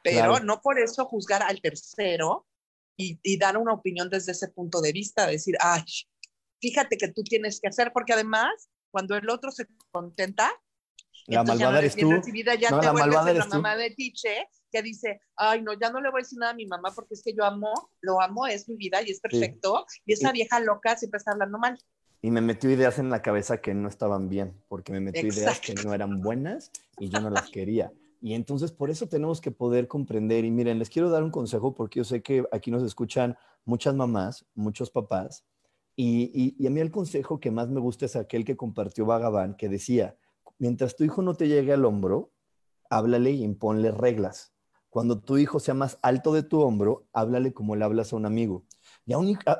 Pero 0.02 0.38
no 0.40 0.60
por 0.60 0.78
eso 0.78 1.06
juzgar 1.06 1.42
al 1.42 1.62
tercero 1.62 2.46
y, 2.96 3.18
y, 3.22 3.38
dar 3.38 3.56
una 3.56 3.72
opinión 3.72 4.10
desde 4.10 4.32
ese 4.32 4.48
punto 4.48 4.82
de 4.82 4.92
vista, 4.92 5.26
decir, 5.26 5.56
ay, 5.60 5.82
fíjate 6.64 6.96
que 6.96 7.08
tú 7.08 7.22
tienes 7.22 7.60
que 7.60 7.68
hacer, 7.68 7.92
porque 7.92 8.14
además, 8.14 8.70
cuando 8.90 9.16
el 9.16 9.28
otro 9.28 9.50
se 9.50 9.66
contenta, 9.90 10.50
la 11.26 11.44
malvada 11.44 11.78
eres 11.78 11.94
tú. 11.94 12.08
ya 12.08 12.70
no, 12.70 12.80
te 12.80 12.86
la 12.86 12.92
malvada 12.92 13.32
la 13.32 13.46
mamá 13.46 13.76
de 13.76 13.90
Tiche 13.90 14.48
que 14.70 14.82
dice, 14.82 15.20
ay, 15.36 15.62
no, 15.62 15.72
ya 15.74 15.90
no 15.90 16.00
le 16.00 16.10
voy 16.10 16.20
a 16.20 16.22
decir 16.22 16.38
nada 16.38 16.52
a 16.52 16.56
mi 16.56 16.66
mamá 16.66 16.92
porque 16.94 17.14
es 17.14 17.22
que 17.22 17.34
yo 17.34 17.44
amo, 17.44 17.72
lo 18.00 18.20
amo, 18.20 18.46
es 18.46 18.68
mi 18.68 18.76
vida 18.76 19.00
y 19.02 19.10
es 19.10 19.20
perfecto. 19.20 19.86
Y 20.04 20.14
esa 20.14 20.32
vieja 20.32 20.58
loca 20.60 20.96
siempre 20.96 21.18
está 21.18 21.32
hablando 21.32 21.58
mal. 21.58 21.78
Y 22.22 22.30
me 22.30 22.40
metió 22.40 22.70
ideas 22.70 22.98
en 22.98 23.10
la 23.10 23.22
cabeza 23.22 23.60
que 23.60 23.74
no 23.74 23.88
estaban 23.88 24.28
bien, 24.28 24.60
porque 24.68 24.92
me 24.92 25.00
metió 25.00 25.26
ideas 25.26 25.60
que 25.60 25.74
no 25.74 25.92
eran 25.92 26.22
buenas 26.22 26.72
y 26.98 27.08
yo 27.10 27.20
no 27.20 27.30
las 27.30 27.50
quería. 27.50 27.92
Y 28.20 28.32
entonces 28.32 28.72
por 28.72 28.90
eso 28.90 29.06
tenemos 29.06 29.42
que 29.42 29.50
poder 29.50 29.86
comprender. 29.86 30.44
Y 30.44 30.50
miren, 30.50 30.78
les 30.78 30.88
quiero 30.88 31.10
dar 31.10 31.22
un 31.22 31.30
consejo 31.30 31.74
porque 31.74 32.00
yo 32.00 32.04
sé 32.04 32.22
que 32.22 32.44
aquí 32.50 32.70
nos 32.70 32.82
escuchan 32.82 33.36
muchas 33.64 33.94
mamás, 33.94 34.46
muchos 34.54 34.90
papás. 34.90 35.44
Y, 35.96 36.66
a 36.66 36.70
mí 36.70 36.80
el 36.80 36.90
consejo 36.90 37.38
que 37.38 37.50
más 37.50 37.68
me 37.68 37.80
gusta 37.80 38.06
es 38.06 38.16
aquel 38.16 38.44
que 38.44 38.56
compartió 38.56 39.06
Vagabán, 39.06 39.56
que 39.56 39.68
decía, 39.68 40.16
mientras 40.58 40.96
tu 40.96 41.04
hijo 41.04 41.22
no 41.22 41.34
te 41.34 41.48
llegue 41.48 41.72
al 41.72 41.84
hombro, 41.84 42.32
háblale 42.90 43.30
y 43.30 43.42
imponle 43.42 43.90
reglas. 43.92 44.52
Cuando 44.90 45.20
tu 45.20 45.38
hijo 45.38 45.58
sea 45.58 45.74
más 45.74 45.98
alto 46.02 46.32
de 46.32 46.42
tu 46.42 46.60
hombro, 46.60 47.06
háblale 47.12 47.52
como 47.52 47.74
le 47.74 47.84
hablas 47.84 48.12
a 48.12 48.16
un 48.16 48.26
amigo. 48.26 48.64
Y 49.06 49.12
a 49.12 49.18
un, 49.18 49.36
a, 49.46 49.54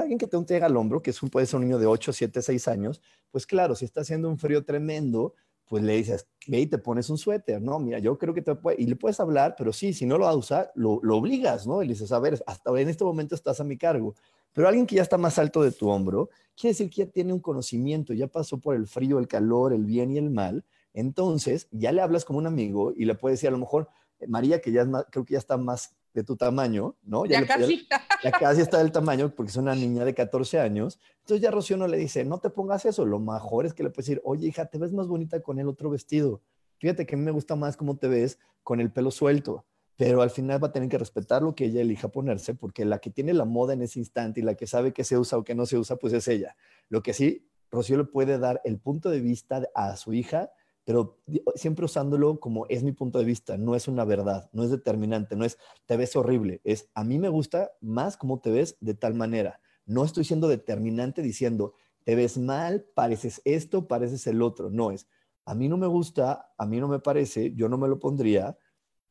alguien 0.00 0.18
que 0.18 0.26
te 0.26 0.38
llega 0.44 0.66
al 0.66 0.76
hombro, 0.76 1.02
que 1.02 1.10
es 1.10 1.22
un, 1.22 1.30
puede 1.30 1.46
ser 1.46 1.56
un 1.56 1.64
niño 1.64 1.78
de 1.78 1.86
8, 1.86 2.12
7, 2.12 2.42
6 2.42 2.68
años, 2.68 3.00
pues 3.30 3.46
claro, 3.46 3.74
si 3.74 3.84
está 3.84 4.02
haciendo 4.02 4.28
un 4.28 4.38
frío 4.38 4.64
tremendo, 4.64 5.34
pues 5.66 5.82
le 5.82 5.96
dices, 5.96 6.26
ve 6.46 6.60
y 6.60 6.66
te 6.66 6.78
pones 6.78 7.10
un 7.10 7.18
suéter, 7.18 7.60
¿no? 7.60 7.78
Mira, 7.78 7.98
yo 7.98 8.16
creo 8.18 8.32
que 8.32 8.42
te 8.42 8.54
puede, 8.54 8.80
y 8.80 8.86
le 8.86 8.96
puedes 8.96 9.20
hablar, 9.20 9.54
pero 9.56 9.72
sí, 9.72 9.92
si 9.92 10.06
no 10.06 10.16
lo 10.18 10.24
va 10.24 10.30
a 10.30 10.36
usar, 10.36 10.72
lo, 10.74 10.98
lo, 11.02 11.16
obligas, 11.16 11.66
¿no? 11.66 11.82
Y 11.82 11.86
le 11.86 11.92
dices, 11.92 12.12
a 12.12 12.18
ver, 12.18 12.42
hasta 12.46 12.70
en 12.80 12.88
este 12.88 13.04
momento 13.04 13.34
estás 13.34 13.60
a 13.60 13.64
mi 13.64 13.76
cargo. 13.76 14.14
Pero 14.52 14.68
alguien 14.68 14.86
que 14.86 14.96
ya 14.96 15.02
está 15.02 15.18
más 15.18 15.38
alto 15.38 15.62
de 15.62 15.72
tu 15.72 15.88
hombro, 15.88 16.30
quiere 16.56 16.72
decir 16.72 16.90
que 16.90 17.04
ya 17.04 17.10
tiene 17.10 17.32
un 17.32 17.40
conocimiento, 17.40 18.12
ya 18.12 18.26
pasó 18.26 18.58
por 18.58 18.74
el 18.74 18.86
frío, 18.86 19.18
el 19.18 19.28
calor, 19.28 19.72
el 19.72 19.84
bien 19.84 20.10
y 20.10 20.18
el 20.18 20.30
mal. 20.30 20.64
Entonces, 20.92 21.68
ya 21.70 21.92
le 21.92 22.00
hablas 22.00 22.24
como 22.24 22.38
un 22.38 22.46
amigo 22.46 22.92
y 22.96 23.04
le 23.04 23.14
puedes 23.14 23.38
decir, 23.38 23.48
a 23.48 23.52
lo 23.52 23.58
mejor, 23.58 23.88
María, 24.26 24.60
que 24.60 24.72
ya 24.72 24.82
es 24.82 24.88
creo 25.10 25.24
que 25.24 25.34
ya 25.34 25.38
está 25.38 25.56
más 25.56 25.94
de 26.14 26.24
tu 26.24 26.36
tamaño, 26.36 26.96
¿no? 27.02 27.24
Ya, 27.26 27.46
casi. 27.46 27.86
Ya, 28.24 28.32
casi 28.32 28.60
está 28.60 28.78
del 28.78 28.90
tamaño 28.90 29.32
porque 29.34 29.50
es 29.50 29.56
una 29.56 29.74
niña 29.74 30.04
de 30.04 30.14
14 30.14 30.58
años. 30.58 30.98
Entonces 31.20 31.40
ya 31.40 31.52
Rocío 31.52 31.76
no 31.76 31.86
le 31.86 31.96
dice, 31.96 32.24
no 32.24 32.38
te 32.38 32.50
pongas 32.50 32.84
eso. 32.84 33.06
Lo 33.06 33.20
mejor 33.20 33.66
es 33.66 33.74
que 33.74 33.84
le 33.84 33.90
puedes 33.90 34.06
decir, 34.06 34.20
oye, 34.24 34.48
hija, 34.48 34.66
te 34.66 34.78
ves 34.78 34.92
más 34.92 35.06
bonita 35.06 35.40
con 35.40 35.60
el 35.60 35.68
otro 35.68 35.90
vestido. 35.90 36.42
Fíjate 36.78 37.06
que 37.06 37.14
a 37.14 37.18
mí 37.18 37.24
me 37.24 37.30
gusta 37.30 37.54
más 37.54 37.76
cómo 37.76 37.96
te 37.96 38.08
ves 38.08 38.38
con 38.64 38.80
el 38.80 38.90
pelo 38.90 39.12
suelto. 39.12 39.64
Pero 39.98 40.22
al 40.22 40.30
final 40.30 40.62
va 40.62 40.68
a 40.68 40.72
tener 40.72 40.88
que 40.88 40.96
respetar 40.96 41.42
lo 41.42 41.54
que 41.54 41.66
ella 41.66 41.82
elija 41.82 42.08
ponerse, 42.08 42.54
porque 42.54 42.86
la 42.86 43.00
que 43.00 43.10
tiene 43.10 43.34
la 43.34 43.44
moda 43.44 43.74
en 43.74 43.82
ese 43.82 43.98
instante 43.98 44.40
y 44.40 44.44
la 44.44 44.54
que 44.54 44.66
sabe 44.66 44.94
que 44.94 45.04
se 45.04 45.18
usa 45.18 45.36
o 45.36 45.44
que 45.44 45.54
no 45.54 45.66
se 45.66 45.76
usa, 45.76 45.96
pues 45.96 46.14
es 46.14 46.26
ella. 46.28 46.56
Lo 46.88 47.02
que 47.02 47.12
sí, 47.12 47.50
Rocío 47.70 47.98
le 47.98 48.04
puede 48.04 48.38
dar 48.38 48.62
el 48.64 48.78
punto 48.78 49.10
de 49.10 49.20
vista 49.20 49.68
a 49.74 49.94
su 49.96 50.14
hija 50.14 50.50
pero 50.88 51.18
siempre 51.54 51.84
usándolo 51.84 52.40
como 52.40 52.64
es 52.70 52.82
mi 52.82 52.92
punto 52.92 53.18
de 53.18 53.26
vista, 53.26 53.58
no 53.58 53.74
es 53.74 53.88
una 53.88 54.06
verdad, 54.06 54.48
no 54.54 54.64
es 54.64 54.70
determinante, 54.70 55.36
no 55.36 55.44
es 55.44 55.58
te 55.84 55.98
ves 55.98 56.16
horrible, 56.16 56.62
es 56.64 56.88
a 56.94 57.04
mí 57.04 57.18
me 57.18 57.28
gusta 57.28 57.72
más 57.82 58.16
cómo 58.16 58.40
te 58.40 58.50
ves 58.50 58.78
de 58.80 58.94
tal 58.94 59.12
manera. 59.12 59.60
No 59.84 60.02
estoy 60.02 60.24
siendo 60.24 60.48
determinante 60.48 61.20
diciendo 61.20 61.74
te 62.04 62.14
ves 62.14 62.38
mal, 62.38 62.86
pareces 62.94 63.42
esto, 63.44 63.86
pareces 63.86 64.26
el 64.28 64.40
otro, 64.40 64.70
no 64.70 64.90
es 64.90 65.06
a 65.44 65.54
mí 65.54 65.68
no 65.68 65.76
me 65.76 65.86
gusta, 65.86 66.52
a 66.56 66.64
mí 66.64 66.80
no 66.80 66.88
me 66.88 67.00
parece, 67.00 67.54
yo 67.54 67.68
no 67.68 67.76
me 67.76 67.88
lo 67.88 67.98
pondría, 67.98 68.56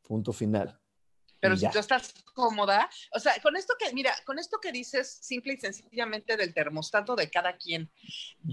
punto 0.08 0.32
final. 0.34 0.80
Pero 1.40 1.56
si 1.56 1.70
tú 1.70 1.80
estás 1.80 2.14
cómoda, 2.34 2.90
o 3.14 3.20
sea, 3.20 3.34
con 3.42 3.56
esto 3.56 3.74
que, 3.80 3.94
mira, 3.94 4.14
con 4.26 4.40
esto 4.40 4.60
que 4.60 4.72
dices 4.72 5.20
simple 5.22 5.54
y 5.54 5.58
sencillamente 5.58 6.38
del 6.38 6.54
termostato 6.54 7.16
de 7.16 7.30
cada 7.30 7.58
quien, 7.58 7.92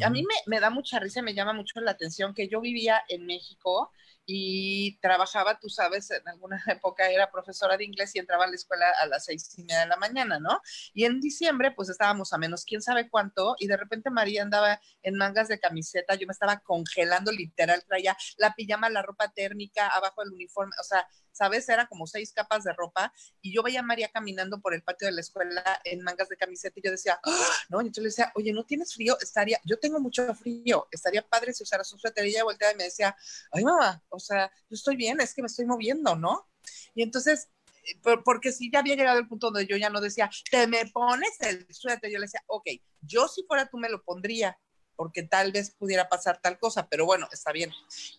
a 0.02 0.10
mí 0.10 0.22
me, 0.22 0.34
me 0.46 0.60
da 0.60 0.70
mucha 0.70 0.98
risa, 0.98 1.22
me 1.22 1.34
llama 1.34 1.52
mucho 1.52 1.80
la 1.80 1.92
atención 1.92 2.34
que 2.34 2.48
yo 2.48 2.60
vivía 2.60 3.02
en 3.08 3.26
México 3.26 3.90
y 4.26 4.98
trabajaba, 5.00 5.58
tú 5.58 5.68
sabes, 5.68 6.10
en 6.10 6.26
alguna 6.28 6.62
época 6.66 7.10
era 7.10 7.30
profesora 7.30 7.76
de 7.76 7.84
inglés 7.84 8.14
y 8.14 8.18
entraba 8.18 8.44
a 8.44 8.48
la 8.48 8.54
escuela 8.54 8.86
a 9.00 9.06
las 9.06 9.24
seis 9.24 9.50
y 9.58 9.62
media 9.62 9.80
de 9.80 9.86
la 9.86 9.96
mañana, 9.96 10.38
¿no? 10.38 10.60
Y 10.92 11.04
en 11.04 11.20
diciembre, 11.20 11.72
pues 11.72 11.88
estábamos 11.88 12.32
a 12.32 12.38
menos 12.38 12.64
quién 12.64 12.82
sabe 12.82 13.08
cuánto, 13.08 13.56
y 13.58 13.66
de 13.66 13.76
repente 13.76 14.10
María 14.10 14.42
andaba 14.42 14.80
en 15.02 15.16
mangas 15.16 15.48
de 15.48 15.58
camiseta, 15.58 16.14
yo 16.14 16.26
me 16.26 16.32
estaba 16.32 16.58
congelando 16.60 17.32
literal, 17.32 17.84
traía 17.86 18.16
la 18.38 18.54
pijama, 18.54 18.88
la 18.88 19.02
ropa 19.02 19.30
térmica, 19.32 19.88
abajo 19.88 20.22
el 20.22 20.32
uniforme, 20.32 20.74
o 20.80 20.84
sea, 20.84 21.06
¿sabes? 21.32 21.68
Era 21.68 21.86
como 21.86 22.06
seis 22.06 22.32
capas 22.32 22.64
de 22.64 22.72
ropa 22.74 23.12
y 23.40 23.54
yo 23.54 23.62
veía 23.62 23.80
a 23.80 23.82
María 23.82 24.08
caminando 24.08 24.60
por 24.60 24.74
el 24.74 24.82
patio 24.82 25.06
de 25.06 25.12
la 25.12 25.20
escuela 25.20 25.80
en 25.84 26.02
mangas 26.02 26.28
de 26.28 26.36
camiseta 26.36 26.78
y 26.78 26.82
yo 26.82 26.90
decía, 26.90 27.18
¡Ah!", 27.24 27.48
no, 27.68 27.80
y 27.80 27.86
entonces 27.86 28.02
le 28.02 28.08
decía, 28.08 28.32
oye, 28.34 28.52
¿no 28.52 28.64
tienes 28.64 28.94
frío? 28.94 29.16
Estaría, 29.20 29.60
yo 29.64 29.78
tengo 29.78 30.00
mucho 30.00 30.34
frío, 30.34 30.88
estaría 30.90 31.22
padre 31.22 31.52
si 31.52 31.62
usara 31.62 31.84
su 31.84 31.98
suéter 31.98 32.26
y 32.26 32.30
ella 32.30 32.44
volteaba 32.44 32.74
y 32.74 32.76
me 32.76 32.84
decía, 32.84 33.16
ay 33.52 33.64
mamá, 33.64 34.02
o 34.08 34.18
sea, 34.18 34.50
yo 34.68 34.74
estoy 34.74 34.96
bien, 34.96 35.20
es 35.20 35.34
que 35.34 35.42
me 35.42 35.46
estoy 35.46 35.66
moviendo, 35.66 36.16
¿no? 36.16 36.48
Y 36.94 37.02
entonces 37.02 37.48
eh, 37.84 38.16
porque 38.24 38.52
si 38.52 38.70
ya 38.70 38.80
había 38.80 38.96
llegado 38.96 39.18
el 39.18 39.28
punto 39.28 39.48
donde 39.48 39.66
yo 39.66 39.76
ya 39.76 39.90
no 39.90 40.00
decía, 40.00 40.30
te 40.50 40.66
me 40.66 40.86
pones 40.86 41.40
el 41.40 41.66
suéter, 41.72 42.10
yo 42.10 42.18
le 42.18 42.26
decía, 42.26 42.42
ok, 42.46 42.68
yo 43.00 43.28
si 43.28 43.42
fuera 43.44 43.68
tú 43.68 43.78
me 43.78 43.88
lo 43.88 44.02
pondría, 44.02 44.58
porque 44.96 45.22
tal 45.22 45.52
vez 45.52 45.74
pudiera 45.74 46.08
pasar 46.08 46.40
tal 46.40 46.58
cosa, 46.58 46.88
pero 46.88 47.04
bueno, 47.04 47.28
está 47.32 47.52
bien. 47.52 47.72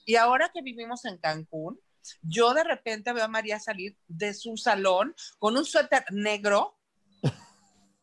Y 0.06 0.16
ahora 0.16 0.52
que 0.54 0.62
vivimos 0.62 1.06
en 1.06 1.18
Cancún, 1.18 1.80
yo 2.22 2.54
de 2.54 2.64
repente 2.64 3.14
veo 3.14 3.26
a 3.26 3.30
María 3.30 3.60
salir 3.60 3.98
de 4.08 4.34
su 4.34 4.58
salón 4.58 5.16
con 5.40 5.58
un 5.58 5.66
suéter 5.66 6.06
negro. 6.12 6.78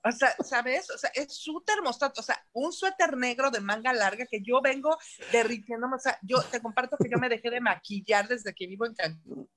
O 0.05 0.11
sea, 0.11 0.35
¿sabes? 0.43 0.91
O 0.91 0.99
sea, 0.99 1.11
es 1.15 1.33
su 1.33 1.63
termostato, 1.65 2.21
o 2.21 2.25
sea, 2.25 2.45
un 2.53 2.73
suéter 2.73 3.17
negro 3.17 3.53
de 3.53 3.61
manga 3.61 3.93
larga 3.93 4.27
que 4.27 4.43
yo 4.43 4.61
vengo 4.61 4.99
derritiéndome. 5.31 5.95
O 5.95 5.99
sea, 6.01 6.19
yo 6.23 6.43
te 6.43 6.61
comparto 6.61 6.97
que 6.97 7.09
yo 7.09 7.19
me 7.19 7.29
dejé 7.29 7.51
de 7.51 7.61
maquillar 7.61 8.27
desde 8.27 8.53
que 8.53 8.67
vivo 8.67 8.85
en 8.85 8.95
Cancún, 8.95 9.49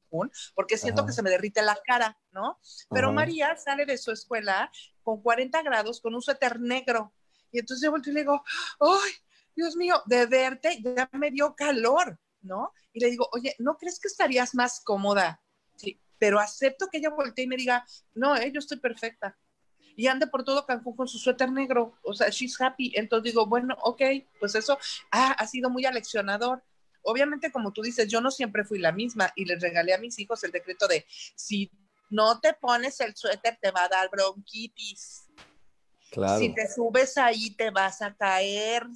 porque 0.54 0.78
siento 0.78 1.04
que 1.04 1.14
se 1.14 1.24
me 1.24 1.32
derrite 1.32 1.64
la 1.64 1.78
cara, 1.84 2.16
¿no? 2.32 2.60
Pero 2.92 3.12
María 3.12 3.56
sale 3.58 3.88
de 3.88 3.98
su 3.98 4.12
escuela 4.12 4.70
con 5.02 5.22
40 5.24 5.64
grados, 5.64 6.00
con 6.00 6.14
un 6.14 6.22
suéter 6.22 6.60
negro. 6.60 7.12
Y 7.52 7.60
entonces 7.60 7.84
yo 7.84 7.92
volteo 7.92 8.12
y 8.12 8.16
le 8.16 8.22
digo, 8.22 8.44
¡ay, 8.80 9.12
Dios 9.56 9.76
mío, 9.76 10.04
de 10.06 10.28
verte 10.28 10.80
ya 10.84 11.10
me 11.14 11.32
dio 11.32 11.56
calor! 11.56 12.20
¿No? 12.46 12.72
Y 12.94 13.00
le 13.00 13.10
digo, 13.10 13.30
oye, 13.34 13.56
¿no 13.60 13.78
crees 13.78 14.00
que 14.00 14.08
estarías 14.08 14.56
más 14.56 14.80
cómoda? 14.80 15.42
Sí, 15.76 16.00
pero 16.18 16.40
acepto 16.40 16.88
que 16.88 17.00
ella 17.00 17.10
voltee 17.10 17.46
y 17.46 17.48
me 17.48 17.58
diga, 17.58 17.86
no, 18.14 18.36
eh, 18.36 18.52
yo 18.52 18.60
estoy 18.60 18.78
perfecta. 18.78 19.38
Y 19.98 20.08
ande 20.08 20.28
por 20.28 20.44
todo 20.44 20.66
Cancún 20.66 20.96
con 20.96 21.08
su 21.08 21.18
suéter 21.18 21.52
negro, 21.52 21.98
o 22.04 22.14
sea, 22.14 22.30
she's 22.30 22.60
happy. 22.60 22.92
Entonces 22.96 23.32
digo, 23.32 23.46
bueno, 23.46 23.78
ok, 23.82 24.02
pues 24.40 24.56
eso 24.56 24.78
ah, 25.12 25.32
ha 25.38 25.48
sido 25.48 25.70
muy 25.70 25.86
aleccionador. 25.86 26.64
Obviamente, 27.02 27.52
como 27.52 27.72
tú 27.72 27.82
dices, 27.82 28.08
yo 28.08 28.20
no 28.20 28.32
siempre 28.32 28.66
fui 28.66 28.80
la 28.80 28.92
misma 28.92 29.32
y 29.36 29.46
les 29.46 29.62
regalé 29.62 29.94
a 29.94 29.98
mis 29.98 30.18
hijos 30.20 30.44
el 30.44 30.52
decreto 30.52 30.88
de, 30.88 31.06
si 31.36 31.72
no 32.10 32.40
te 32.40 32.54
pones 32.54 33.00
el 33.00 33.16
suéter, 33.16 33.58
te 33.62 33.72
va 33.72 33.86
a 33.86 33.90
dar 33.90 34.10
bronquitis. 34.10 35.28
Claro. 36.12 36.40
Si 36.40 36.54
te 36.54 36.68
subes 36.68 37.18
ahí, 37.18 37.56
te 37.56 37.72
vas 37.72 38.02
a 38.02 38.16
caer 38.16 38.88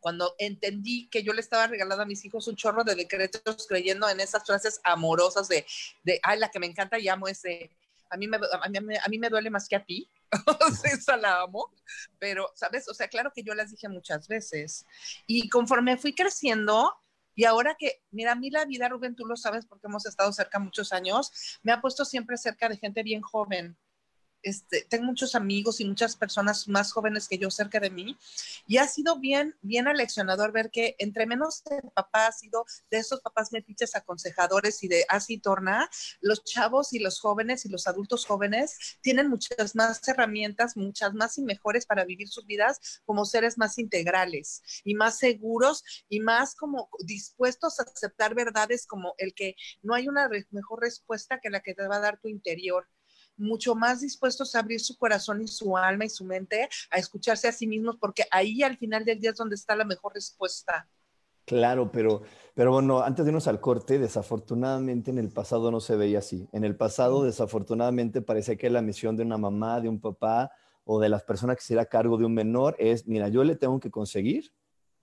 cuando 0.00 0.34
entendí 0.38 1.08
que 1.08 1.22
yo 1.22 1.32
le 1.32 1.40
estaba 1.40 1.66
regalando 1.66 2.02
a 2.02 2.06
mis 2.06 2.24
hijos 2.24 2.48
un 2.48 2.56
chorro 2.56 2.84
de 2.84 2.94
decretos 2.94 3.66
creyendo 3.68 4.08
en 4.08 4.20
esas 4.20 4.44
frases 4.44 4.80
amorosas 4.82 5.48
de, 5.48 5.66
de 6.02 6.20
ay, 6.22 6.38
la 6.38 6.50
que 6.50 6.58
me 6.58 6.66
encanta 6.66 6.98
y 6.98 7.08
amo 7.08 7.28
ese, 7.28 7.70
a 8.10 8.16
mí 8.16 8.26
me, 8.26 8.36
a 8.38 8.68
mí, 8.68 8.96
a 8.96 9.08
mí 9.08 9.18
me 9.18 9.28
duele 9.28 9.50
más 9.50 9.68
que 9.68 9.76
a 9.76 9.84
ti, 9.84 10.10
esa 10.84 11.16
la 11.16 11.42
amo, 11.42 11.72
pero, 12.18 12.50
¿sabes? 12.54 12.88
O 12.88 12.94
sea, 12.94 13.08
claro 13.08 13.32
que 13.34 13.42
yo 13.42 13.54
las 13.54 13.70
dije 13.70 13.88
muchas 13.88 14.28
veces. 14.28 14.84
Y 15.26 15.48
conforme 15.48 15.96
fui 15.96 16.14
creciendo, 16.14 16.92
y 17.34 17.44
ahora 17.44 17.76
que, 17.78 18.02
mira, 18.10 18.32
a 18.32 18.34
mí 18.34 18.50
la 18.50 18.64
vida, 18.64 18.88
Rubén, 18.88 19.14
tú 19.14 19.24
lo 19.24 19.36
sabes 19.36 19.66
porque 19.66 19.86
hemos 19.86 20.06
estado 20.06 20.32
cerca 20.32 20.58
muchos 20.58 20.92
años, 20.92 21.58
me 21.62 21.72
ha 21.72 21.80
puesto 21.80 22.04
siempre 22.04 22.36
cerca 22.36 22.68
de 22.68 22.76
gente 22.76 23.02
bien 23.02 23.22
joven 23.22 23.78
este, 24.42 24.86
tengo 24.88 25.04
muchos 25.04 25.34
amigos 25.34 25.80
y 25.80 25.84
muchas 25.84 26.16
personas 26.16 26.68
más 26.68 26.92
jóvenes 26.92 27.28
que 27.28 27.38
yo 27.38 27.50
cerca 27.50 27.80
de 27.80 27.90
mí 27.90 28.16
y 28.66 28.78
ha 28.78 28.86
sido 28.86 29.18
bien, 29.18 29.56
bien 29.62 29.88
aleccionador 29.88 30.52
ver 30.52 30.70
que 30.70 30.96
entre 30.98 31.26
menos 31.26 31.62
el 31.70 31.90
papá 31.90 32.26
ha 32.26 32.32
sido 32.32 32.64
de 32.90 32.98
esos 32.98 33.20
papás 33.20 33.52
metiches 33.52 33.94
aconsejadores 33.96 34.82
y 34.82 34.88
de 34.88 35.04
así 35.08 35.38
torna, 35.38 35.90
los 36.20 36.44
chavos 36.44 36.92
y 36.92 36.98
los 36.98 37.20
jóvenes 37.20 37.64
y 37.64 37.68
los 37.68 37.86
adultos 37.86 38.26
jóvenes 38.26 38.98
tienen 39.00 39.28
muchas 39.28 39.74
más 39.74 40.06
herramientas, 40.08 40.76
muchas 40.76 41.14
más 41.14 41.38
y 41.38 41.42
mejores 41.42 41.86
para 41.86 42.04
vivir 42.04 42.28
sus 42.28 42.46
vidas 42.46 43.00
como 43.04 43.24
seres 43.24 43.58
más 43.58 43.78
integrales 43.78 44.62
y 44.84 44.94
más 44.94 45.18
seguros 45.18 45.84
y 46.08 46.20
más 46.20 46.54
como 46.54 46.88
dispuestos 47.00 47.80
a 47.80 47.84
aceptar 47.84 48.34
verdades 48.34 48.86
como 48.86 49.14
el 49.18 49.34
que 49.34 49.56
no 49.82 49.94
hay 49.94 50.08
una 50.08 50.28
mejor 50.50 50.80
respuesta 50.80 51.40
que 51.40 51.50
la 51.50 51.60
que 51.60 51.74
te 51.74 51.86
va 51.86 51.96
a 51.96 52.00
dar 52.00 52.18
tu 52.20 52.28
interior 52.28 52.88
mucho 53.40 53.74
más 53.74 54.00
dispuestos 54.00 54.54
a 54.54 54.60
abrir 54.60 54.80
su 54.80 54.96
corazón 54.96 55.42
y 55.42 55.48
su 55.48 55.76
alma 55.76 56.04
y 56.04 56.10
su 56.10 56.24
mente 56.24 56.68
a 56.90 56.98
escucharse 56.98 57.48
a 57.48 57.52
sí 57.52 57.66
mismos, 57.66 57.96
porque 58.00 58.24
ahí 58.30 58.62
al 58.62 58.76
final 58.76 59.04
del 59.04 59.18
día 59.18 59.30
es 59.30 59.36
donde 59.36 59.56
está 59.56 59.74
la 59.74 59.84
mejor 59.84 60.14
respuesta. 60.14 60.88
Claro, 61.44 61.90
pero, 61.90 62.22
pero 62.54 62.70
bueno, 62.70 63.00
antes 63.00 63.24
de 63.24 63.30
irnos 63.30 63.48
al 63.48 63.60
corte, 63.60 63.98
desafortunadamente 63.98 65.10
en 65.10 65.18
el 65.18 65.30
pasado 65.30 65.72
no 65.72 65.80
se 65.80 65.96
veía 65.96 66.20
así. 66.20 66.48
En 66.52 66.62
el 66.62 66.76
pasado, 66.76 67.24
desafortunadamente, 67.24 68.22
parecía 68.22 68.54
que 68.56 68.70
la 68.70 68.82
misión 68.82 69.16
de 69.16 69.24
una 69.24 69.36
mamá, 69.36 69.80
de 69.80 69.88
un 69.88 70.00
papá 70.00 70.52
o 70.84 71.00
de 71.00 71.08
las 71.08 71.24
personas 71.24 71.56
que 71.56 71.62
se 71.62 71.78
a 71.78 71.86
cargo 71.86 72.18
de 72.18 72.26
un 72.26 72.34
menor 72.34 72.76
es, 72.78 73.06
mira, 73.08 73.28
yo 73.28 73.42
le 73.42 73.56
tengo 73.56 73.80
que 73.80 73.90
conseguir 73.90 74.52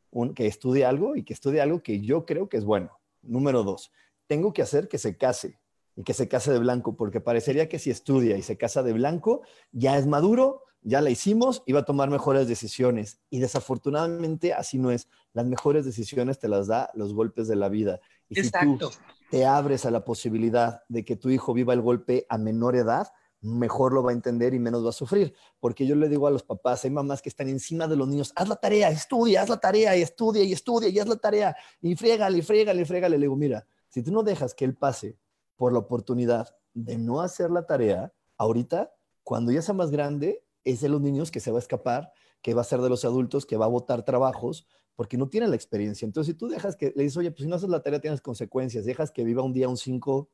un, 0.10 0.34
que 0.34 0.48
estudie 0.48 0.86
algo 0.86 1.16
y 1.16 1.24
que 1.24 1.34
estudie 1.34 1.60
algo 1.60 1.84
que 1.84 2.00
yo 2.00 2.26
creo 2.26 2.48
que 2.48 2.58
es 2.58 2.64
bueno. 2.64 2.98
Número 3.22 3.64
dos, 3.64 3.92
tengo 4.26 4.54
que 4.54 4.62
hacer 4.62 4.88
que 4.88 4.98
se 4.98 5.18
case 5.18 5.60
y 5.98 6.04
que 6.04 6.14
se 6.14 6.28
case 6.28 6.54
de 6.54 6.60
blanco, 6.60 6.96
porque 6.96 7.20
parecería 7.20 7.68
que 7.68 7.80
si 7.80 7.90
estudia 7.90 8.38
y 8.38 8.44
se 8.44 8.56
casa 8.56 8.84
de 8.84 8.94
blanco, 8.94 9.42
ya 9.72 9.98
es 9.98 10.06
maduro, 10.06 10.64
ya 10.84 11.02
la 11.02 11.10
hicimos 11.10 11.64
y 11.66 11.74
va 11.74 11.80
a 11.80 11.86
tomar 11.86 12.12
mejores 12.12 12.48
decisiones. 12.48 13.20
Y 13.32 13.40
desafortunadamente 13.40 14.54
así 14.54 14.78
no 14.78 14.92
es. 14.92 15.10
Las 15.34 15.48
mejores 15.48 15.86
decisiones 15.86 16.38
te 16.38 16.48
las 16.48 16.68
da 16.68 16.92
los 16.94 17.16
golpes 17.16 17.48
de 17.48 17.56
la 17.56 17.68
vida. 17.68 18.00
Y 18.30 18.40
Exacto. 18.40 18.92
si 18.92 18.98
tú 18.98 19.04
te 19.32 19.46
abres 19.48 19.88
a 19.88 19.92
la 19.92 20.06
posibilidad 20.06 20.84
de 20.88 21.04
que 21.04 21.16
tu 21.16 21.32
hijo 21.32 21.52
viva 21.52 21.74
el 21.74 21.82
golpe 21.82 22.28
a 22.30 22.38
menor 22.38 22.76
edad, 22.76 23.08
mejor 23.42 23.92
lo 23.92 24.04
va 24.04 24.12
a 24.12 24.14
entender 24.14 24.54
y 24.54 24.60
menos 24.60 24.86
va 24.86 24.90
a 24.90 24.94
sufrir. 24.94 25.34
Porque 25.60 25.88
yo 25.88 25.96
le 25.96 26.10
digo 26.10 26.28
a 26.28 26.32
los 26.32 26.44
papás, 26.44 26.86
hay 26.86 26.92
mamás 26.92 27.24
que 27.24 27.30
están 27.30 27.50
encima 27.50 27.88
de 27.88 27.96
los 27.96 28.08
niños, 28.08 28.34
haz 28.36 28.48
la 28.48 28.56
tarea, 28.56 28.90
estudia, 28.90 29.42
haz 29.42 29.50
la 29.50 29.60
tarea 29.60 29.98
y 29.98 30.04
estudia 30.04 30.44
y 30.44 30.54
estudia 30.54 30.90
y 30.90 31.00
haz 31.00 31.08
la 31.08 31.18
tarea 31.18 31.56
y 31.82 31.96
friégale, 31.96 32.44
friégale, 32.44 32.86
friégale. 32.86 33.18
Le 33.18 33.24
digo, 33.24 33.36
mira, 33.36 33.66
si 33.90 34.04
tú 34.04 34.12
no 34.12 34.22
dejas 34.22 34.54
que 34.54 34.64
él 34.64 34.76
pase 34.76 35.18
por 35.58 35.74
la 35.74 35.80
oportunidad 35.80 36.56
de 36.74 36.98
no 36.98 37.22
hacer 37.22 37.52
la 37.52 37.66
tarea, 37.66 38.14
ahorita, 38.38 38.94
cuando 39.24 39.52
ya 39.52 39.62
sea 39.62 39.74
más 39.74 39.92
grande, 39.92 40.46
es 40.64 40.82
de 40.82 40.90
los 40.90 41.02
niños 41.02 41.32
que 41.32 41.40
se 41.40 41.52
va 41.52 41.58
a 41.58 41.60
escapar, 41.60 42.14
que 42.42 42.54
va 42.54 42.62
a 42.62 42.66
ser 42.66 42.80
de 42.82 42.90
los 42.90 43.04
adultos, 43.04 43.46
que 43.46 43.58
va 43.58 43.66
a 43.66 43.70
votar 43.70 44.06
trabajos, 44.06 44.68
porque 44.96 45.18
no 45.18 45.28
tiene 45.28 45.48
la 45.48 45.56
experiencia. 45.56 46.06
Entonces, 46.06 46.34
si 46.34 46.38
tú 46.38 46.48
dejas 46.48 46.76
que, 46.76 46.94
le 46.96 47.04
dices, 47.04 47.18
oye, 47.18 47.32
pues 47.32 47.44
si 47.44 47.48
no 47.48 47.56
haces 47.56 47.70
la 47.70 47.82
tarea 47.82 48.00
tienes 48.00 48.22
consecuencias, 48.22 48.86
dejas 48.86 49.12
que 49.12 49.24
viva 49.24 49.44
un 49.44 49.54
día 49.54 49.68
un 49.68 49.78
5, 49.78 50.30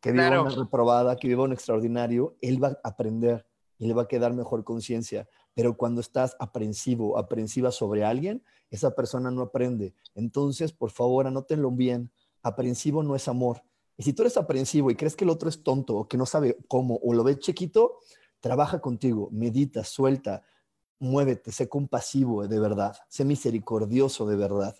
que 0.00 0.12
viva 0.12 0.42
una 0.42 0.50
reprobada, 0.50 1.16
que 1.16 1.28
viva 1.28 1.44
un 1.44 1.52
extraordinario, 1.52 2.36
él 2.40 2.62
va 2.62 2.68
a 2.68 2.88
aprender 2.88 3.46
y 3.78 3.86
le 3.86 3.94
va 3.94 4.02
a 4.02 4.08
quedar 4.08 4.32
mejor 4.34 4.64
conciencia. 4.64 5.28
Pero 5.54 5.76
cuando 5.76 6.00
estás 6.00 6.36
aprensivo, 6.38 7.18
aprensiva 7.18 7.70
sobre 7.70 8.04
alguien, 8.04 8.42
esa 8.70 8.94
persona 8.94 9.30
no 9.30 9.42
aprende. 9.42 9.94
Entonces, 10.14 10.72
por 10.72 10.90
favor, 10.90 11.26
anótenlo 11.26 11.70
bien. 11.70 12.10
Aprensivo 12.42 13.02
no 13.02 13.16
es 13.16 13.28
amor 13.28 13.62
Y 13.96 14.02
si 14.02 14.12
tú 14.12 14.22
eres 14.22 14.36
aprensivo 14.36 14.90
y 14.90 14.96
crees 14.96 15.16
que 15.16 15.24
el 15.24 15.30
otro 15.30 15.48
es 15.48 15.62
tonto 15.62 15.96
o 15.96 16.08
que 16.08 16.16
no 16.16 16.26
sabe 16.26 16.56
cómo 16.68 17.00
o 17.02 17.14
lo 17.14 17.24
ves 17.24 17.38
chiquito, 17.38 17.98
trabaja 18.40 18.80
contigo, 18.80 19.28
medita, 19.32 19.84
suelta, 19.84 20.42
muévete, 20.98 21.52
sé 21.52 21.68
compasivo 21.68 22.46
de 22.46 22.60
verdad, 22.60 22.96
sé 23.08 23.24
misericordioso 23.24 24.26
de 24.26 24.36
verdad, 24.36 24.76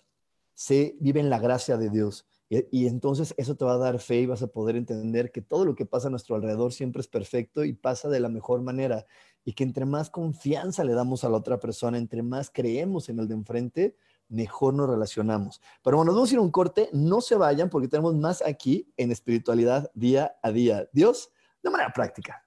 sé, 0.53 0.95
vive 0.99 1.19
en 1.19 1.29
la 1.29 1.39
gracia 1.39 1.77
de 1.77 1.89
Dios. 1.89 2.25
Y, 2.49 2.87
entonces 2.87 3.33
eso 3.37 3.55
te 3.57 3.65
va 3.65 3.73
a 3.73 3.77
dar 3.77 3.99
fe 3.99 4.21
y 4.21 4.25
vas 4.25 4.41
a 4.41 4.47
poder 4.47 4.77
entender 4.77 5.31
que 5.33 5.41
todo 5.41 5.65
lo 5.65 5.75
que 5.75 5.85
pasa 5.85 6.07
a 6.07 6.11
nuestro 6.11 6.35
alrededor 6.35 6.71
siempre 6.71 7.01
es 7.01 7.07
perfecto 7.07 7.65
y 7.65 7.73
pasa 7.73 8.07
de 8.07 8.21
la 8.21 8.29
mejor 8.29 8.61
manera. 8.61 9.05
Y 9.47 9.53
que 9.53 9.63
entre 9.63 9.85
más 9.85 10.09
confianza 10.09 10.83
le 10.83 10.91
damos 10.91 11.23
a 11.23 11.29
la 11.29 11.37
otra 11.37 11.57
persona, 11.57 11.97
entre 11.97 12.21
más 12.21 12.49
creemos 12.49 13.07
en 13.07 13.19
el 13.19 13.29
de 13.29 13.35
enfrente, 13.35 13.95
mejor 14.27 14.73
nos 14.73 14.89
relacionamos. 14.89 15.61
Pero 15.81 15.95
bueno, 15.95 16.11
vamos 16.11 16.29
a 16.29 16.33
ir 16.33 16.39
a 16.39 16.41
un 16.41 16.51
corte, 16.51 16.89
no 16.91 17.21
se 17.21 17.35
vayan 17.35 17.69
porque 17.69 17.87
tenemos 17.87 18.13
más 18.13 18.43
aquí 18.45 18.91
en 18.97 19.09
espiritualidad 19.09 19.89
día 19.93 20.35
a 20.43 20.51
día. 20.51 20.89
Dios, 20.91 21.31
de 21.63 21.69
manera 21.69 21.93
práctica. 21.93 22.46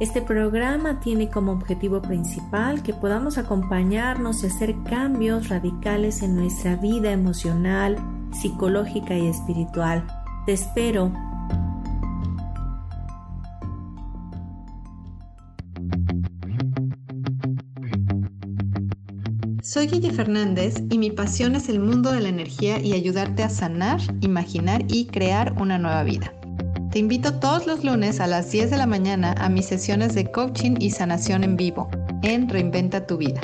Este 0.00 0.22
programa 0.22 1.00
tiene 1.00 1.28
como 1.28 1.50
objetivo 1.50 2.00
principal 2.00 2.84
que 2.84 2.94
podamos 2.94 3.36
acompañarnos 3.36 4.44
y 4.44 4.46
hacer 4.46 4.76
cambios 4.84 5.48
radicales 5.48 6.22
en 6.22 6.36
nuestra 6.36 6.76
vida 6.76 7.10
emocional, 7.10 7.96
psicológica 8.30 9.18
y 9.18 9.26
espiritual. 9.26 10.06
Te 10.46 10.52
espero. 10.52 11.12
Soy 19.64 19.88
Guille 19.88 20.12
Fernández 20.12 20.76
y 20.90 20.98
mi 20.98 21.10
pasión 21.10 21.56
es 21.56 21.68
el 21.68 21.80
mundo 21.80 22.12
de 22.12 22.20
la 22.20 22.28
energía 22.28 22.78
y 22.78 22.92
ayudarte 22.92 23.42
a 23.42 23.48
sanar, 23.48 24.00
imaginar 24.20 24.84
y 24.86 25.06
crear 25.06 25.60
una 25.60 25.76
nueva 25.76 26.04
vida. 26.04 26.37
Te 26.90 26.98
invito 26.98 27.34
todos 27.34 27.66
los 27.66 27.84
lunes 27.84 28.18
a 28.18 28.26
las 28.26 28.50
10 28.50 28.70
de 28.70 28.78
la 28.78 28.86
mañana 28.86 29.34
a 29.38 29.50
mis 29.50 29.66
sesiones 29.66 30.14
de 30.14 30.30
coaching 30.30 30.76
y 30.80 30.90
sanación 30.90 31.44
en 31.44 31.56
vivo 31.56 31.90
en 32.22 32.48
Reinventa 32.48 33.06
tu 33.06 33.18
vida. 33.18 33.40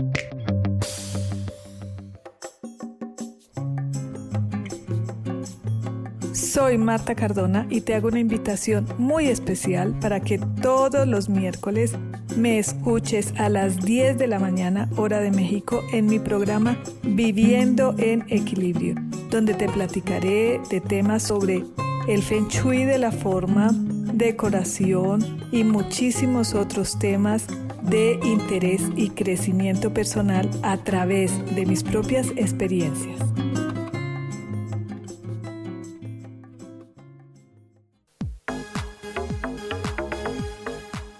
Soy 6.32 6.78
Marta 6.78 7.14
Cardona 7.14 7.66
y 7.68 7.82
te 7.82 7.94
hago 7.94 8.08
una 8.08 8.20
invitación 8.20 8.88
muy 8.96 9.26
especial 9.26 9.94
para 10.00 10.20
que 10.20 10.38
todos 10.38 11.06
los 11.06 11.28
miércoles 11.28 11.92
me 12.36 12.58
escuches 12.58 13.34
a 13.36 13.50
las 13.50 13.84
10 13.84 14.16
de 14.16 14.26
la 14.26 14.38
mañana 14.38 14.88
hora 14.96 15.20
de 15.20 15.30
México 15.30 15.82
en 15.92 16.06
mi 16.06 16.18
programa 16.18 16.78
Viviendo 17.02 17.94
en 17.98 18.24
Equilibrio, 18.28 18.94
donde 19.30 19.52
te 19.52 19.68
platicaré 19.68 20.60
de 20.70 20.80
temas 20.80 21.24
sobre 21.24 21.64
el 22.08 22.22
feng 22.22 22.48
shui 22.48 22.84
de 22.84 22.98
la 22.98 23.10
forma, 23.10 23.70
decoración 23.72 25.48
y 25.50 25.64
muchísimos 25.64 26.54
otros 26.54 26.98
temas 26.98 27.46
de 27.82 28.18
interés 28.22 28.82
y 28.96 29.10
crecimiento 29.10 29.92
personal 29.92 30.48
a 30.62 30.76
través 30.78 31.32
de 31.54 31.66
mis 31.66 31.82
propias 31.82 32.28
experiencias. 32.36 33.18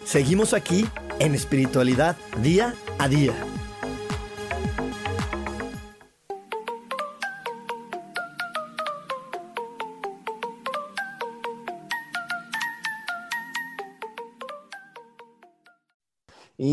Seguimos 0.04 0.54
aquí 0.54 0.86
en 1.18 1.34
espiritualidad 1.34 2.16
día 2.40 2.74
a 2.98 3.08
día. 3.08 3.34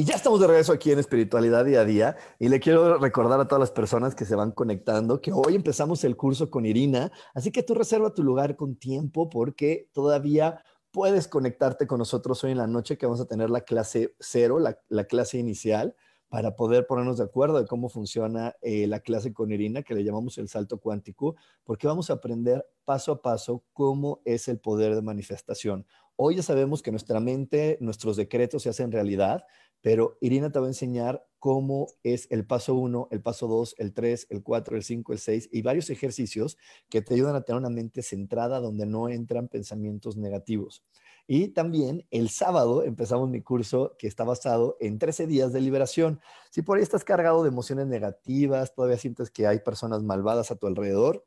Y 0.02 0.04
ya 0.04 0.16
estamos 0.16 0.40
de 0.40 0.48
regreso 0.48 0.74
aquí 0.74 0.92
en 0.92 0.98
Espiritualidad 0.98 1.64
Día 1.64 1.82
a 1.82 1.86
Día 1.86 2.18
y 2.40 2.50
le 2.50 2.60
quiero 2.60 2.98
recordar 2.98 3.40
a 3.40 3.48
todas 3.48 3.60
las 3.60 3.70
personas 3.70 4.16
que 4.16 4.26
se 4.26 4.34
van 4.34 4.50
conectando 4.52 5.22
que 5.22 5.32
hoy 5.32 5.54
empezamos 5.54 6.04
el 6.04 6.18
curso 6.18 6.50
con 6.50 6.66
Irina, 6.66 7.12
así 7.36 7.52
que 7.52 7.62
tú 7.62 7.76
reserva 7.76 8.12
tu 8.12 8.24
lugar 8.24 8.56
con 8.56 8.78
tiempo 8.78 9.30
porque 9.30 9.90
todavía 9.94 10.64
puedes 10.90 11.28
conectarte 11.28 11.86
con 11.86 12.00
nosotros 12.00 12.44
hoy 12.44 12.50
en 12.50 12.58
la 12.58 12.66
noche 12.66 12.98
que 12.98 13.06
vamos 13.06 13.22
a 13.22 13.28
tener 13.28 13.52
la 13.52 13.62
clase 13.62 14.16
cero, 14.20 14.58
la, 14.58 15.04
clase 15.04 15.38
inicial, 15.38 15.96
para 16.30 16.56
poder 16.56 16.88
ponernos 16.88 17.20
de 17.20 17.26
acuerdo 17.26 17.60
de 17.60 17.68
cómo 17.68 17.88
funciona 17.88 18.56
eh, 18.64 18.88
la 18.88 19.02
clase 19.02 19.34
con 19.34 19.52
Irina, 19.52 19.84
que 19.84 19.94
le 19.94 20.04
llamamos 20.04 20.40
el 20.40 20.50
salto 20.50 20.80
cuántico, 20.80 21.36
porque 21.64 21.86
vamos 21.86 22.10
a 22.10 22.14
aprender 22.14 22.66
paso 22.86 23.12
a 23.12 23.22
paso 23.22 23.66
cómo 23.72 24.22
es 24.26 24.48
el 24.48 24.58
poder 24.58 24.96
de 24.96 25.04
manifestación. 25.04 25.86
Hoy 26.16 26.36
ya 26.36 26.44
sabemos 26.44 26.82
que 26.82 26.92
nuestra 26.92 27.20
mente, 27.20 27.78
nuestros 27.82 28.16
decretos 28.16 28.64
se 28.64 28.70
hacen 28.70 28.92
realidad, 28.92 29.44
pero 29.82 30.18
Irina 30.22 30.52
te 30.52 30.60
va 30.60 30.66
a 30.66 30.70
enseñar 30.70 31.28
cómo 31.40 31.88
es 32.04 32.28
el 32.30 32.46
paso 32.46 32.76
1, 32.76 33.08
el 33.10 33.22
paso 33.22 33.48
2, 33.48 33.76
el 33.80 33.94
3, 33.94 34.28
el 34.30 34.44
4, 34.44 34.78
el 34.78 34.84
5, 34.84 35.14
el 35.14 35.20
6 35.20 35.50
y 35.52 35.62
varios 35.64 35.90
ejercicios 35.90 36.58
que 36.88 37.02
te 37.02 37.16
ayudan 37.16 37.36
a 37.36 37.42
tener 37.42 37.60
una 37.60 37.72
mente 37.72 38.04
centrada 38.04 38.60
donde 38.60 38.86
no 38.86 39.10
entran 39.10 39.48
pensamientos 39.48 40.18
negativos. 40.18 40.84
Y 41.26 41.50
también 41.50 42.06
el 42.12 42.30
sábado 42.30 42.84
empezamos 42.84 43.30
mi 43.30 43.42
curso 43.42 43.96
que 43.98 44.08
está 44.08 44.24
basado 44.24 44.78
en 44.80 45.00
13 45.00 45.26
días 45.26 45.52
de 45.52 45.62
liberación. 45.62 46.20
Si 46.52 46.62
por 46.62 46.78
ahí 46.78 46.84
estás 46.84 47.04
cargado 47.04 47.42
de 47.42 47.50
emociones 47.50 47.88
negativas, 47.88 48.76
todavía 48.76 48.98
sientes 48.98 49.32
que 49.32 49.48
hay 49.48 49.60
personas 49.60 50.04
malvadas 50.04 50.52
a 50.52 50.58
tu 50.58 50.68
alrededor, 50.68 51.26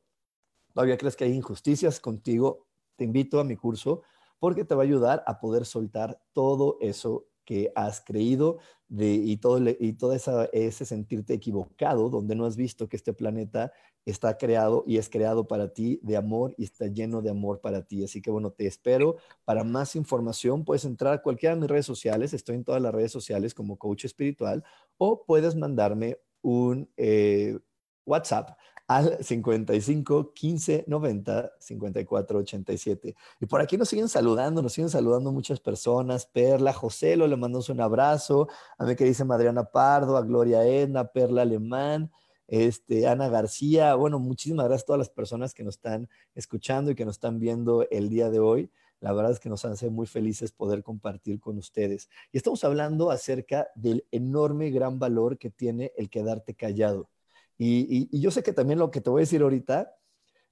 todavía 0.73 0.97
crees 0.97 1.17
que 1.17 1.25
hay 1.25 1.33
injusticias 1.33 1.99
contigo, 1.99 2.67
te 2.97 3.05
invito 3.05 3.41
a 3.41 3.45
mi 3.45 3.57
curso 3.57 4.03
porque 4.39 4.65
te 4.65 4.75
va 4.75 4.83
a 4.83 4.85
ayudar 4.85 5.25
a 5.27 5.41
poder 5.41 5.65
soltar 5.65 6.21
todo 6.33 6.77
eso 6.81 7.27
que 7.45 7.73
has 7.75 8.01
creído 8.01 8.59
y 8.89 9.37
todo, 9.39 9.61
y 9.79 9.93
todo 9.95 10.13
ese 10.13 10.85
sentirte 10.85 11.35
equivocado, 11.35 12.11
donde 12.11 12.35
no 12.35 12.47
has 12.47 12.57
visto 12.57 12.89
que 12.89 12.97
este 12.97 13.13
planeta 13.13 13.73
está 14.05 14.37
creado 14.37 14.85
y 14.87 14.99
es 14.99 15.09
creado 15.09 15.49
para 15.49 15.73
ti 15.73 15.99
de 16.03 16.17
amor 16.17 16.55
y 16.59 16.65
está 16.65 16.87
lleno 16.87 17.23
de 17.23 17.31
amor 17.31 17.61
para 17.61 17.83
ti. 17.83 18.05
Así 18.05 18.21
que 18.21 18.31
bueno, 18.31 18.51
te 18.51 18.67
espero. 18.67 19.17
Para 19.45 19.65
más 19.65 19.97
información 19.97 20.65
puedes 20.65 20.85
entrar 20.85 21.15
a 21.15 21.23
cualquiera 21.23 21.55
de 21.55 21.61
mis 21.63 21.71
redes 21.71 21.87
sociales, 21.87 22.35
estoy 22.35 22.57
en 22.57 22.65
todas 22.65 22.83
las 22.83 22.95
redes 22.95 23.13
sociales 23.13 23.55
como 23.55 23.79
coach 23.79 24.05
espiritual, 24.05 24.63
o 24.99 25.25
puedes 25.25 25.57
mandarme 25.57 26.19
un 26.43 26.91
eh, 26.97 27.59
WhatsApp 28.05 28.51
al 28.87 29.23
55 29.23 30.33
15 30.35 30.85
90 30.87 31.53
54 31.59 32.39
87. 32.39 33.17
Y 33.41 33.47
por 33.47 33.61
aquí 33.61 33.77
nos 33.77 33.89
siguen 33.89 34.09
saludando, 34.09 34.63
nos 34.63 34.73
siguen 34.73 34.91
saludando 34.91 35.33
muchas 35.33 35.61
personas. 35.61 36.27
Perla, 36.27 36.73
José, 36.73 37.17
lo 37.17 37.27
le 37.27 37.37
mandamos 37.37 37.69
un 37.69 37.81
abrazo. 37.81 38.49
A 38.79 38.85
mí 38.85 38.95
que 38.97 39.05
dice 39.05 39.25
Madriana 39.25 39.65
Pardo, 39.65 40.17
a 40.17 40.23
Gloria 40.23 40.65
Edna, 40.67 41.07
Perla 41.07 41.43
Alemán, 41.43 42.11
este, 42.47 43.07
Ana 43.07 43.29
García. 43.29 43.95
Bueno, 43.95 44.19
muchísimas 44.19 44.67
gracias 44.67 44.85
a 44.85 44.87
todas 44.87 44.99
las 44.99 45.11
personas 45.11 45.55
que 45.55 45.65
nos 45.65 45.77
están 45.77 46.09
escuchando 46.35 46.91
y 46.91 46.95
que 46.95 47.05
nos 47.05 47.17
están 47.17 47.39
viendo 47.39 47.87
el 47.91 48.09
día 48.11 48.31
de 48.31 48.41
hoy. 48.41 48.71
La 49.01 49.13
verdad 49.13 49.33
es 49.33 49.41
que 49.41 49.49
nos 49.49 49.65
hace 49.65 49.91
muy 49.91 50.07
felices 50.07 50.53
poder 50.53 50.83
compartir 50.83 51.41
con 51.41 51.59
ustedes. 51.59 52.09
Y 52.33 52.39
estamos 52.39 52.65
hablando 52.65 53.11
acerca 53.11 53.69
del 53.75 54.07
enorme 54.11 54.71
gran 54.71 54.99
valor 54.99 55.37
que 55.39 55.51
tiene 55.51 55.93
el 55.97 56.09
quedarte 56.09 56.55
callado. 56.55 57.09
Y, 57.57 58.19
yo 58.19 58.31
sé 58.31 58.43
que 58.43 58.53
también 58.53 58.79
lo 58.79 58.91
que 58.91 59.01
te 59.01 59.11
voy 59.11 59.21
a 59.21 59.23
decir 59.23 59.43
ahorita, 59.43 59.97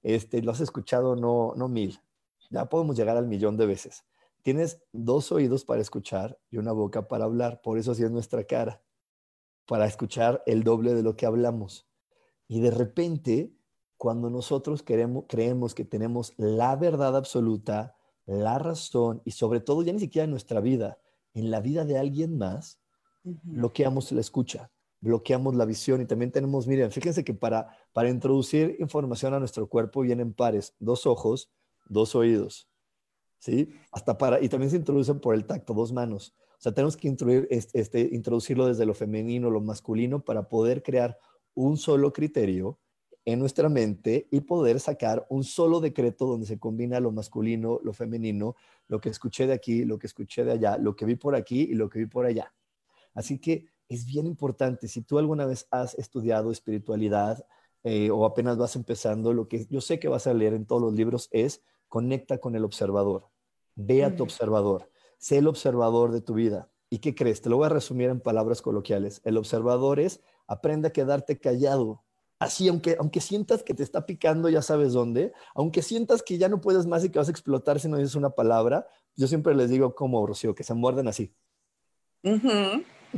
este, 0.03 0.42
lo 0.42 0.53
has 0.53 0.61
escuchado 0.61 1.16
no, 1.16 1.55
no 1.57 1.68
mil, 1.68 2.00
ya 2.50 2.66
podemos 2.66 2.96
llegar 2.96 3.16
al 3.16 3.26
millón 3.26 3.57
de 3.57 3.66
veces. 3.66 4.05
Tienes 4.42 4.82
dos 4.92 5.30
oídos 5.32 5.64
para 5.64 5.80
escuchar 5.80 6.38
y 6.50 6.59
una 6.59 6.72
boca 6.72 7.07
para 7.09 7.24
hablar, 7.24 7.61
por 7.62 7.78
eso 7.78 7.92
así 7.92 8.03
es 8.03 8.11
nuestra 8.11 8.44
cara, 8.44 8.82
para 9.66 9.86
escuchar 9.86 10.42
el 10.46 10.64
doble 10.64 10.94
de 10.94 11.03
lo 11.03 11.16
que 11.16 11.26
hablamos. 11.26 11.86
Y 12.48 12.61
de 12.61 12.70
repente, 12.70 13.53
cuando 13.96 14.30
nosotros 14.30 14.82
queremos, 14.82 15.24
creemos 15.28 15.74
que 15.74 15.84
tenemos 15.84 16.34
la 16.36 16.74
verdad 16.76 17.16
absoluta, 17.16 17.96
la 18.26 18.59
razón 18.59 19.22
y 19.24 19.32
sobre 19.32 19.61
todo 19.61 19.82
ya 19.82 19.92
ni 19.92 20.00
siquiera 20.00 20.24
en 20.24 20.30
nuestra 20.30 20.61
vida, 20.61 20.98
en 21.34 21.50
la 21.50 21.61
vida 21.61 21.84
de 21.84 21.98
alguien 21.98 22.36
más, 22.36 22.80
bloqueamos 23.22 24.11
la 24.12 24.20
escucha, 24.20 24.70
bloqueamos 25.03 25.55
la 25.57 25.66
visión 25.66 26.00
y 26.00 26.07
también 26.07 26.30
tenemos, 26.30 26.66
miren, 26.66 26.90
fíjense 26.90 27.24
que 27.24 27.34
para, 27.34 27.76
para 27.92 28.09
introducir 28.09 28.76
información 28.78 29.34
a 29.34 29.40
nuestro 29.40 29.68
cuerpo 29.68 30.00
vienen 30.00 30.32
pares, 30.32 30.74
dos 30.78 31.07
ojos, 31.07 31.50
dos 31.88 32.14
oídos, 32.14 32.70
¿sí? 33.38 33.74
Hasta 33.90 34.16
para, 34.16 34.40
y 34.40 34.48
también 34.48 34.70
se 34.70 34.76
introducen 34.76 35.20
por 35.20 35.34
el 35.34 35.44
tacto, 35.44 35.74
dos 35.74 35.92
manos. 35.92 36.34
O 36.53 36.62
sea, 36.62 36.72
tenemos 36.72 36.96
que 36.96 37.09
introducir, 37.09 37.48
este, 37.50 38.09
introducirlo 38.12 38.68
desde 38.68 38.86
lo 38.86 38.94
femenino, 38.94 39.50
lo 39.50 39.61
masculino, 39.61 40.24
para 40.24 40.48
poder 40.48 40.84
crear 40.84 41.18
un 41.55 41.76
solo 41.76 42.12
criterio 42.12 42.78
en 43.24 43.40
nuestra 43.40 43.68
mente 43.68 44.28
y 44.30 44.40
poder 44.42 44.78
sacar 44.78 45.26
un 45.28 45.42
solo 45.42 45.80
decreto 45.80 46.26
donde 46.26 46.46
se 46.46 46.61
combina 46.61 47.00
lo 47.00 47.11
masculino, 47.11 47.80
lo 47.82 47.92
femenino, 47.92 48.55
lo 48.86 49.00
que 49.00 49.09
escuché 49.09 49.48
de 49.48 49.53
aquí, 49.53 49.84
lo 49.84 49.98
que 49.98 50.07
escuché 50.07 50.44
de 50.44 50.53
allá, 50.53 50.78
lo 50.78 50.94
que 50.94 51.07
vi 51.07 51.16
por 51.16 51.34
aquí 51.34 51.62
y 51.62 51.74
lo 51.74 51.90
que 51.90 51.98
vi 51.98 52.07
por 52.07 52.24
allá. 52.24 52.55
Así 53.14 53.38
que 53.40 53.66
es 53.89 54.07
bien 54.07 54.26
importante, 54.26 54.89
si 54.89 55.03
tú 55.03 55.18
alguna 55.18 55.47
vez 55.47 55.66
has 55.70 55.95
estudiado 55.99 56.51
espiritualidad 56.51 57.45
eh, 57.85 58.11
o 58.11 58.24
apenas 58.24 58.57
vas 58.57 58.76
empezando, 58.76 59.33
lo 59.33 59.49
que 59.49 59.66
yo 59.68 59.80
sé 59.80 59.99
que 59.99 60.09
vas 60.09 60.26
a 60.26 60.35
leer 60.35 60.55
en 60.55 60.66
todos 60.66 60.83
los 60.83 60.95
libros 60.95 61.28
es 61.33 61.62
conecta 61.89 62.39
con 62.39 62.57
el 62.57 62.64
observador, 62.64 63.28
ve 63.74 64.05
a 64.05 64.16
tu 64.16 64.22
observador, 64.22 64.91
sé 65.18 65.39
el 65.39 65.49
observador 65.49 66.12
de 66.12 66.20
tu 66.20 66.35
vida. 66.35 66.70
¿Y 66.89 66.99
qué 66.99 67.14
crees? 67.14 67.41
Te 67.41 67.49
lo 67.49 67.57
voy 67.57 67.66
a 67.66 67.70
resumir 67.70 68.11
en 68.11 68.20
palabras 68.20 68.61
coloquiales. 68.61 69.22
El 69.24 69.39
observador 69.39 69.99
es 69.99 70.20
aprende 70.47 70.89
a 70.89 70.93
quedarte 70.93 71.39
callado 71.41 72.03
Así, 72.43 72.66
aunque, 72.66 72.97
aunque 72.99 73.20
sientas 73.20 73.62
que 73.62 73.72
te 73.72 73.85
está 73.85 74.05
picando, 74.05 74.49
ya 74.49 74.62
sabes 74.62 74.95
dónde, 74.95 75.33
aunque 75.55 75.80
sientas 75.80 76.24
que 76.24 76.39
ya 76.39 76.49
no 76.49 76.61
puedes 76.61 76.87
más 76.87 77.05
y 77.05 77.09
que 77.09 77.20
vas 77.20 77.28
a 77.28 77.30
explotar 77.30 77.78
si 77.78 77.87
no 77.87 77.99
dices 77.99 78.16
una 78.16 78.30
palabra, 78.30 78.89
yo 79.14 79.28
siempre 79.28 79.55
les 79.55 79.70
digo 79.70 79.95
como 79.95 80.26
Rocío, 80.26 80.53
que 80.53 80.64
se 80.64 80.74
muerden 80.74 81.07
así. 81.07 81.33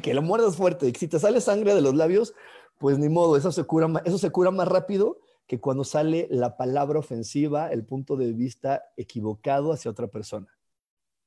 Que 0.03 0.15
lo 0.15 0.23
muerdas 0.23 0.57
fuerte. 0.57 0.89
Y 0.89 0.93
si 0.95 1.09
te 1.09 1.19
sale 1.19 1.41
sangre 1.41 1.75
de 1.75 1.81
los 1.81 1.95
labios, 1.95 2.35
pues 2.79 2.99
ni 2.99 3.09
modo, 3.09 3.37
eso 3.37 3.53
se 3.53 3.65
cura, 3.65 4.03
eso 4.05 4.19
se 4.19 4.31
cura 4.31 4.51
más 4.51 4.69
rápido 4.69 5.21
que 5.47 5.61
cuando 5.61 5.85
sale 5.85 6.27
la 6.31 6.57
palabra 6.57 6.99
ofensiva, 6.99 7.71
el 7.71 7.85
punto 7.85 8.17
de 8.17 8.33
vista 8.33 8.85
equivocado 8.97 9.73
hacia 9.73 9.91
otra 9.91 10.09
persona. 10.09 10.49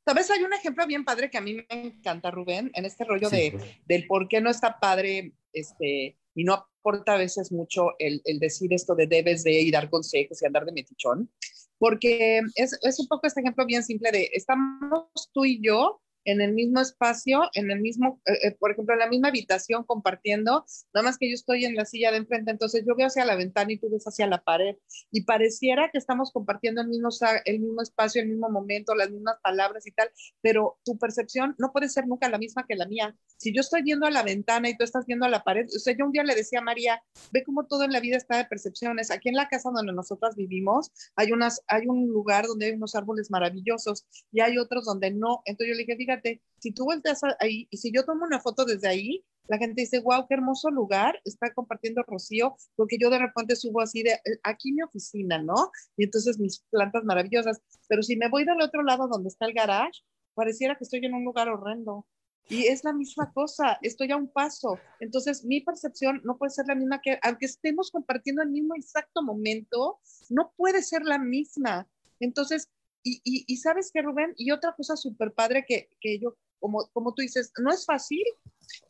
Sabes, 0.05 0.31
hay 0.31 0.43
un 0.43 0.53
ejemplo 0.53 0.87
bien 0.87 1.03
padre 1.03 1.29
que 1.29 1.37
a 1.37 1.41
mí 1.41 1.53
me 1.55 1.65
encanta, 1.69 2.31
Rubén, 2.31 2.71
en 2.73 2.85
este 2.85 3.03
rollo 3.03 3.29
de, 3.29 3.51
pues. 3.51 3.63
del 3.85 4.07
por 4.07 4.27
qué 4.27 4.39
no 4.39 4.49
está 4.49 4.79
padre 4.79 5.33
este, 5.51 6.17
y 6.33 6.43
no 6.45 6.53
aporta 6.53 7.13
a 7.13 7.17
veces 7.17 7.51
mucho 7.51 7.89
el, 7.99 8.21
el, 8.23 8.39
decir 8.39 8.73
esto 8.73 8.95
de 8.95 9.05
debes 9.05 9.43
de 9.43 9.51
ir 9.59 9.73
dar 9.73 9.89
consejos 9.89 10.41
y 10.41 10.45
andar 10.45 10.65
de 10.65 10.71
metichón, 10.71 11.29
porque 11.77 12.41
es, 12.55 12.79
es 12.81 12.99
un 12.99 13.07
poco 13.07 13.27
este 13.27 13.41
ejemplo 13.41 13.65
bien 13.65 13.83
simple 13.83 14.11
de 14.11 14.29
estamos 14.33 15.09
tú 15.33 15.45
y 15.45 15.61
yo 15.61 16.01
en 16.27 16.41
el 16.41 16.53
mismo 16.53 16.81
espacio, 16.81 17.49
en 17.53 17.71
el 17.71 17.79
mismo, 17.79 18.21
eh, 18.25 18.33
eh, 18.43 18.51
por 18.59 18.71
ejemplo, 18.71 18.93
en 18.93 18.99
la 18.99 19.07
misma 19.07 19.29
habitación 19.29 19.85
compartiendo, 19.85 20.65
nada 20.93 21.05
más 21.05 21.17
que 21.17 21.29
yo 21.29 21.33
estoy 21.33 21.63
en 21.63 21.75
la 21.75 21.85
silla 21.85 22.11
de 22.11 22.17
enfrente, 22.17 22.51
entonces 22.51 22.83
yo 22.85 22.95
veo 22.95 23.07
hacia 23.07 23.23
la 23.23 23.35
ventana 23.35 23.71
y 23.71 23.77
tú 23.77 23.89
ves 23.89 24.03
hacia 24.05 24.27
la 24.27 24.43
pared 24.43 24.75
y 25.09 25.23
pareciera 25.23 25.89
que 25.89 25.97
estamos 25.97 26.31
compartiendo 26.33 26.81
el 26.81 26.89
mismo, 26.89 27.09
el 27.45 27.59
mismo 27.61 27.81
espacio, 27.81 28.21
el 28.21 28.27
mismo 28.27 28.49
momento, 28.49 28.93
las 28.93 29.09
mismas 29.09 29.37
palabras 29.41 29.87
y 29.87 29.91
tal, 29.91 30.09
pero 30.41 30.77
tu 30.83 30.97
percepción 30.97 31.55
no 31.57 31.71
puede 31.71 31.87
ser 31.87 32.07
nunca 32.07 32.27
la 32.29 32.37
misma 32.37 32.65
que 32.67 32.75
la 32.75 32.87
mía. 32.87 33.15
Si 33.37 33.53
yo 33.53 33.61
estoy 33.61 33.83
viendo 33.83 34.05
a 34.05 34.11
la 34.11 34.23
ventana 34.23 34.69
y 34.69 34.75
tú 34.75 34.83
estás 34.83 35.05
viendo 35.05 35.25
a 35.25 35.29
la 35.29 35.43
pared, 35.43 35.65
o 35.73 35.79
sea, 35.79 35.95
yo 35.97 36.05
un 36.05 36.11
día 36.11 36.23
le 36.23 36.35
decía 36.35 36.59
a 36.59 36.63
María, 36.63 37.01
ve 37.31 37.43
cómo 37.45 37.67
todo 37.67 37.85
en 37.85 37.93
la 37.93 38.01
vida 38.01 38.17
está 38.17 38.35
de 38.35 38.45
percepciones. 38.45 39.11
Aquí 39.11 39.29
en 39.29 39.35
la 39.35 39.47
casa 39.47 39.69
donde 39.73 39.93
nosotras 39.93 40.35
vivimos, 40.35 40.91
hay, 41.15 41.31
unas, 41.31 41.61
hay 41.67 41.87
un 41.87 42.09
lugar 42.09 42.47
donde 42.47 42.65
hay 42.65 42.73
unos 42.73 42.95
árboles 42.95 43.31
maravillosos 43.31 44.05
y 44.31 44.41
hay 44.41 44.57
otros 44.57 44.83
donde 44.83 45.11
no. 45.11 45.41
Entonces 45.45 45.69
yo 45.69 45.73
le 45.75 45.85
dije, 45.85 45.95
fíjate, 45.95 46.16
si 46.59 46.71
tú 46.71 46.85
volteas 46.85 47.21
ahí 47.39 47.67
y 47.69 47.77
si 47.77 47.91
yo 47.91 48.05
tomo 48.05 48.25
una 48.25 48.39
foto 48.39 48.65
desde 48.65 48.87
ahí, 48.87 49.25
la 49.47 49.57
gente 49.57 49.81
dice, 49.81 49.99
wow, 49.99 50.25
qué 50.27 50.35
hermoso 50.35 50.69
lugar, 50.69 51.19
está 51.23 51.53
compartiendo 51.53 52.03
Rocío, 52.03 52.57
porque 52.75 52.97
yo 52.99 53.09
de 53.09 53.19
repente 53.19 53.55
subo 53.55 53.81
así 53.81 54.03
de, 54.03 54.11
eh, 54.11 54.39
aquí 54.43 54.73
mi 54.73 54.81
oficina, 54.81 55.41
¿no? 55.41 55.71
Y 55.95 56.03
entonces 56.03 56.37
mis 56.37 56.59
plantas 56.69 57.03
maravillosas, 57.05 57.61
pero 57.87 58.03
si 58.03 58.17
me 58.17 58.29
voy 58.29 58.45
del 58.45 58.61
otro 58.61 58.83
lado 58.83 59.07
donde 59.07 59.29
está 59.29 59.45
el 59.45 59.53
garage, 59.53 60.01
pareciera 60.33 60.75
que 60.75 60.83
estoy 60.83 60.99
en 61.03 61.13
un 61.13 61.23
lugar 61.23 61.49
horrendo. 61.49 62.05
Y 62.49 62.67
es 62.67 62.83
la 62.85 62.93
misma 62.93 63.31
cosa, 63.33 63.77
estoy 63.81 64.11
a 64.11 64.15
un 64.15 64.29
paso. 64.29 64.79
Entonces, 65.01 65.43
mi 65.43 65.59
percepción 65.59 66.21
no 66.23 66.37
puede 66.37 66.51
ser 66.51 66.65
la 66.67 66.75
misma 66.75 67.01
que, 67.01 67.19
aunque 67.21 67.45
estemos 67.45 67.91
compartiendo 67.91 68.41
el 68.41 68.49
mismo 68.49 68.73
exacto 68.75 69.21
momento, 69.21 69.99
no 70.29 70.53
puede 70.55 70.81
ser 70.81 71.01
la 71.03 71.19
misma. 71.19 71.87
Entonces, 72.21 72.69
y, 73.03 73.57
sabes 73.57 73.91
que, 73.93 74.01
Rubén, 74.01 74.33
y 74.35 74.51
otra 74.51 74.73
cosa 74.75 74.95
súper 74.95 75.33
padre 75.33 75.65
que, 75.67 75.89
que 76.01 76.19
yo, 76.19 76.37
como, 76.59 76.89
como 76.93 77.13
tú 77.13 77.21
dices, 77.21 77.51
no 77.57 77.71
es 77.71 77.85
fácil, 77.85 78.23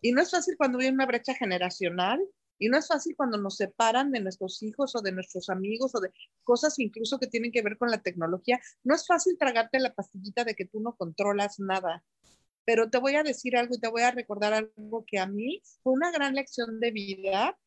y 0.02 0.12
no 0.12 0.22
es 0.22 0.32
fácil 0.32 0.56
cuando 0.58 0.80
hay 0.80 0.88
una 0.88 1.06
brecha 1.06 1.34
generacional, 1.36 2.20
y 2.60 2.70
no 2.70 2.78
es 2.78 2.88
fácil 2.88 3.16
cuando 3.16 3.38
nos 3.38 3.58
separan 3.58 4.12
de 4.12 4.20
nuestros 4.20 4.62
hijos 4.64 4.96
o 4.96 5.02
de 5.02 5.12
nuestros 5.12 5.50
amigos 5.50 5.94
o 5.96 6.00
de 6.00 6.12
cosas 6.44 6.80
incluso 6.80 7.20
que 7.20 7.28
tienen 7.28 7.52
que 7.52 7.62
ver 7.62 7.78
con 7.78 7.92
la 7.92 8.02
tecnología. 8.02 8.60
No 8.84 8.96
es 8.96 9.06
fácil 9.06 9.38
tragarte 9.38 9.80
la 9.80 9.94
pastillita 9.94 10.44
de 10.44 10.56
que 10.56 10.66
tú 10.66 10.80
no 10.80 10.96
controlas 10.96 11.60
nada. 11.60 12.04
Pero 12.66 12.90
te 12.90 12.98
voy 12.98 13.16
a 13.16 13.24
decir 13.24 13.56
algo 13.56 13.76
y 13.76 13.80
te 13.80 13.88
voy 13.88 14.02
a 14.02 14.12
recordar 14.12 14.54
algo 14.54 15.06
que 15.06 15.20
a 15.20 15.28
mí 15.28 15.62
fue 15.84 15.94
una 15.94 16.12
gran 16.12 16.36
lección 16.36 16.80
de 16.80 16.92
vida 16.92 17.58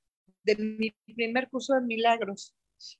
de 0.42 0.56
mi 0.56 0.90
primer 1.14 1.48
curso 1.48 1.74
de 1.74 1.82
milagros 1.82 2.54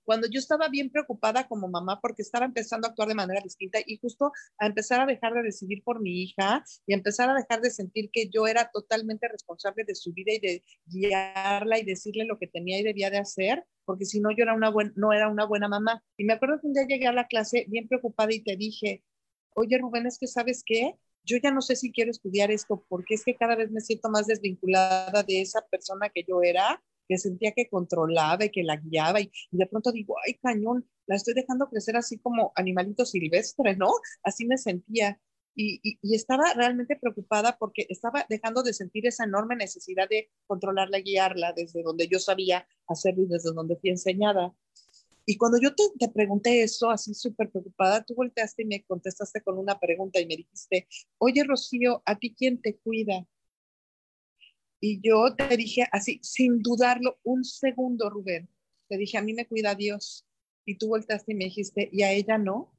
cuando 0.05 0.29
yo 0.29 0.39
estaba 0.39 0.69
bien 0.69 0.91
preocupada 0.91 1.47
como 1.47 1.69
mamá 1.69 2.01
porque 2.01 2.23
estaba 2.23 2.47
empezando 2.47 2.87
a 2.87 2.91
actuar 2.91 3.09
de 3.09 3.15
manera 3.15 3.41
distinta 3.43 3.79
y 3.85 3.99
justo 3.99 4.33
a 4.59 4.67
empezar 4.67 5.01
a 5.01 5.07
dejar 5.07 5.35
de 5.35 5.43
decidir 5.43 5.83
por 5.85 6.01
mi 6.01 6.23
hija 6.23 6.65
y 6.87 6.95
empezar 6.95 7.31
a 7.31 7.35
dejar 7.35 7.61
de 7.61 7.71
sentir 7.71 8.11
que 8.13 8.29
yo 8.29 8.47
era 8.47 8.71
totalmente 8.73 9.29
responsable 9.29 9.85
de 9.85 9.95
su 9.95 10.13
vida 10.13 10.33
y 10.33 10.41
de 10.41 10.65
guiarla 10.87 11.79
y 11.79 11.85
decirle 11.85 12.25
lo 12.25 12.39
que 12.39 12.47
tenía 12.47 12.79
y 12.79 12.83
debía 12.83 13.11
de 13.11 13.19
hacer, 13.19 13.65
porque 13.85 14.05
si 14.05 14.21
no 14.21 14.31
yo 14.31 14.43
era 14.43 14.55
una 14.55 14.73
no 14.97 15.13
era 15.13 15.29
una 15.29 15.45
buena 15.45 15.69
mamá. 15.69 16.03
Y 16.17 16.25
me 16.25 16.35
acuerdo 16.35 16.61
que 16.61 16.67
un 16.67 16.75
día 16.75 16.87
llegué 16.87 17.07
a 17.07 17.13
la 17.13 17.27
clase 17.27 17.67
bien 17.69 17.89
preocupada 17.89 18.33
y 18.33 18.43
te 18.43 18.57
dije, 18.57 19.05
oye 19.55 19.79
Rubén, 19.79 20.07
es 20.07 20.19
que 20.19 20.27
sabes 20.27 20.63
qué, 20.65 20.97
yo 21.25 21.37
ya 21.43 21.51
no 21.51 21.61
sé 21.61 21.77
si 21.77 21.93
quiero 21.93 22.11
estudiar 22.11 22.51
esto 22.51 22.85
porque 22.89 23.15
es 23.15 23.25
que 23.25 23.37
cada 23.37 23.57
vez 23.57 23.71
me 23.71 23.81
siento 23.81 24.09
más 24.09 24.27
desvinculada 24.27 25.23
de 25.23 25.41
esa 25.41 25.63
persona 25.71 26.09
que 26.09 26.25
yo 26.27 26.43
era 26.43 26.83
que 27.11 27.19
sentía 27.19 27.51
que 27.51 27.69
controlaba 27.69 28.45
y 28.45 28.51
que 28.51 28.63
la 28.63 28.77
guiaba 28.77 29.21
y, 29.21 29.33
de 29.51 29.67
pronto 29.67 29.91
digo, 29.91 30.15
ay 30.25 30.35
cañón, 30.35 30.89
la 31.07 31.17
estoy 31.17 31.35
dejando 31.35 31.69
crecer 31.69 31.97
así 31.97 32.19
como 32.19 32.53
animalito 32.55 33.05
silvestre, 33.05 33.75
¿no? 33.77 33.91
Así 34.23 34.47
me 34.47 34.57
sentía. 34.57 35.21
Y, 35.57 35.81
y, 35.83 36.15
estaba 36.15 36.55
realmente 36.55 36.97
preocupada 36.97 37.57
porque 37.59 37.85
estaba 37.89 38.25
dejando 38.29 38.63
de 38.63 38.73
sentir 38.73 39.09
esa 39.09 39.25
enorme 39.25 39.57
necesidad 39.57 40.09
de 40.09 40.31
controlarla, 40.47 41.01
guiarla 41.01 41.53
desde 41.53 41.83
donde 41.83 42.07
yo 42.07 42.21
sabía 42.21 42.65
hacerlo 42.87 43.25
y 43.25 43.27
desde 43.27 43.53
donde 43.53 43.77
fui 43.77 43.91
enseñada. 43.91 44.55
Y 45.27 45.37
cuando 45.37 45.59
yo 45.61 45.75
te, 45.75 45.83
te 45.99 46.09
pregunté 46.09 46.63
eso, 46.63 46.91
así 46.91 47.13
súper 47.15 47.51
preocupada, 47.51 48.05
tú 48.05 48.15
volteaste 48.15 48.63
y 48.63 48.67
me 48.67 48.85
contestaste 48.85 49.43
con 49.43 49.59
una 49.59 49.81
pregunta 49.81 50.21
y 50.21 50.27
me 50.27 50.37
dijiste, 50.37 50.87
oye 51.19 51.43
Rocío, 51.43 52.03
¿a 52.07 52.17
ti 52.17 52.33
quién 52.39 52.63
te 52.63 52.77
cuida? 52.77 53.27
Y 54.81 55.01
yo 55.07 55.35
te 55.37 55.57
dije 55.57 55.87
así, 55.93 56.19
sin 56.23 56.63
dudarlo, 56.63 57.19
un 57.23 57.45
segundo, 57.45 58.09
Rubén, 58.09 58.49
te 58.89 58.97
dije, 58.97 59.19
a 59.19 59.23
mí 59.23 59.35
me 59.35 59.47
cuida 59.47 59.75
Dios. 59.75 60.27
Y 60.65 60.77
tú 60.77 60.89
voltaste 60.89 61.33
y 61.33 61.35
me 61.35 61.45
dijiste, 61.45 61.89
¿y 61.93 62.03
a 62.03 62.13
ella 62.13 62.39
no? 62.39 62.73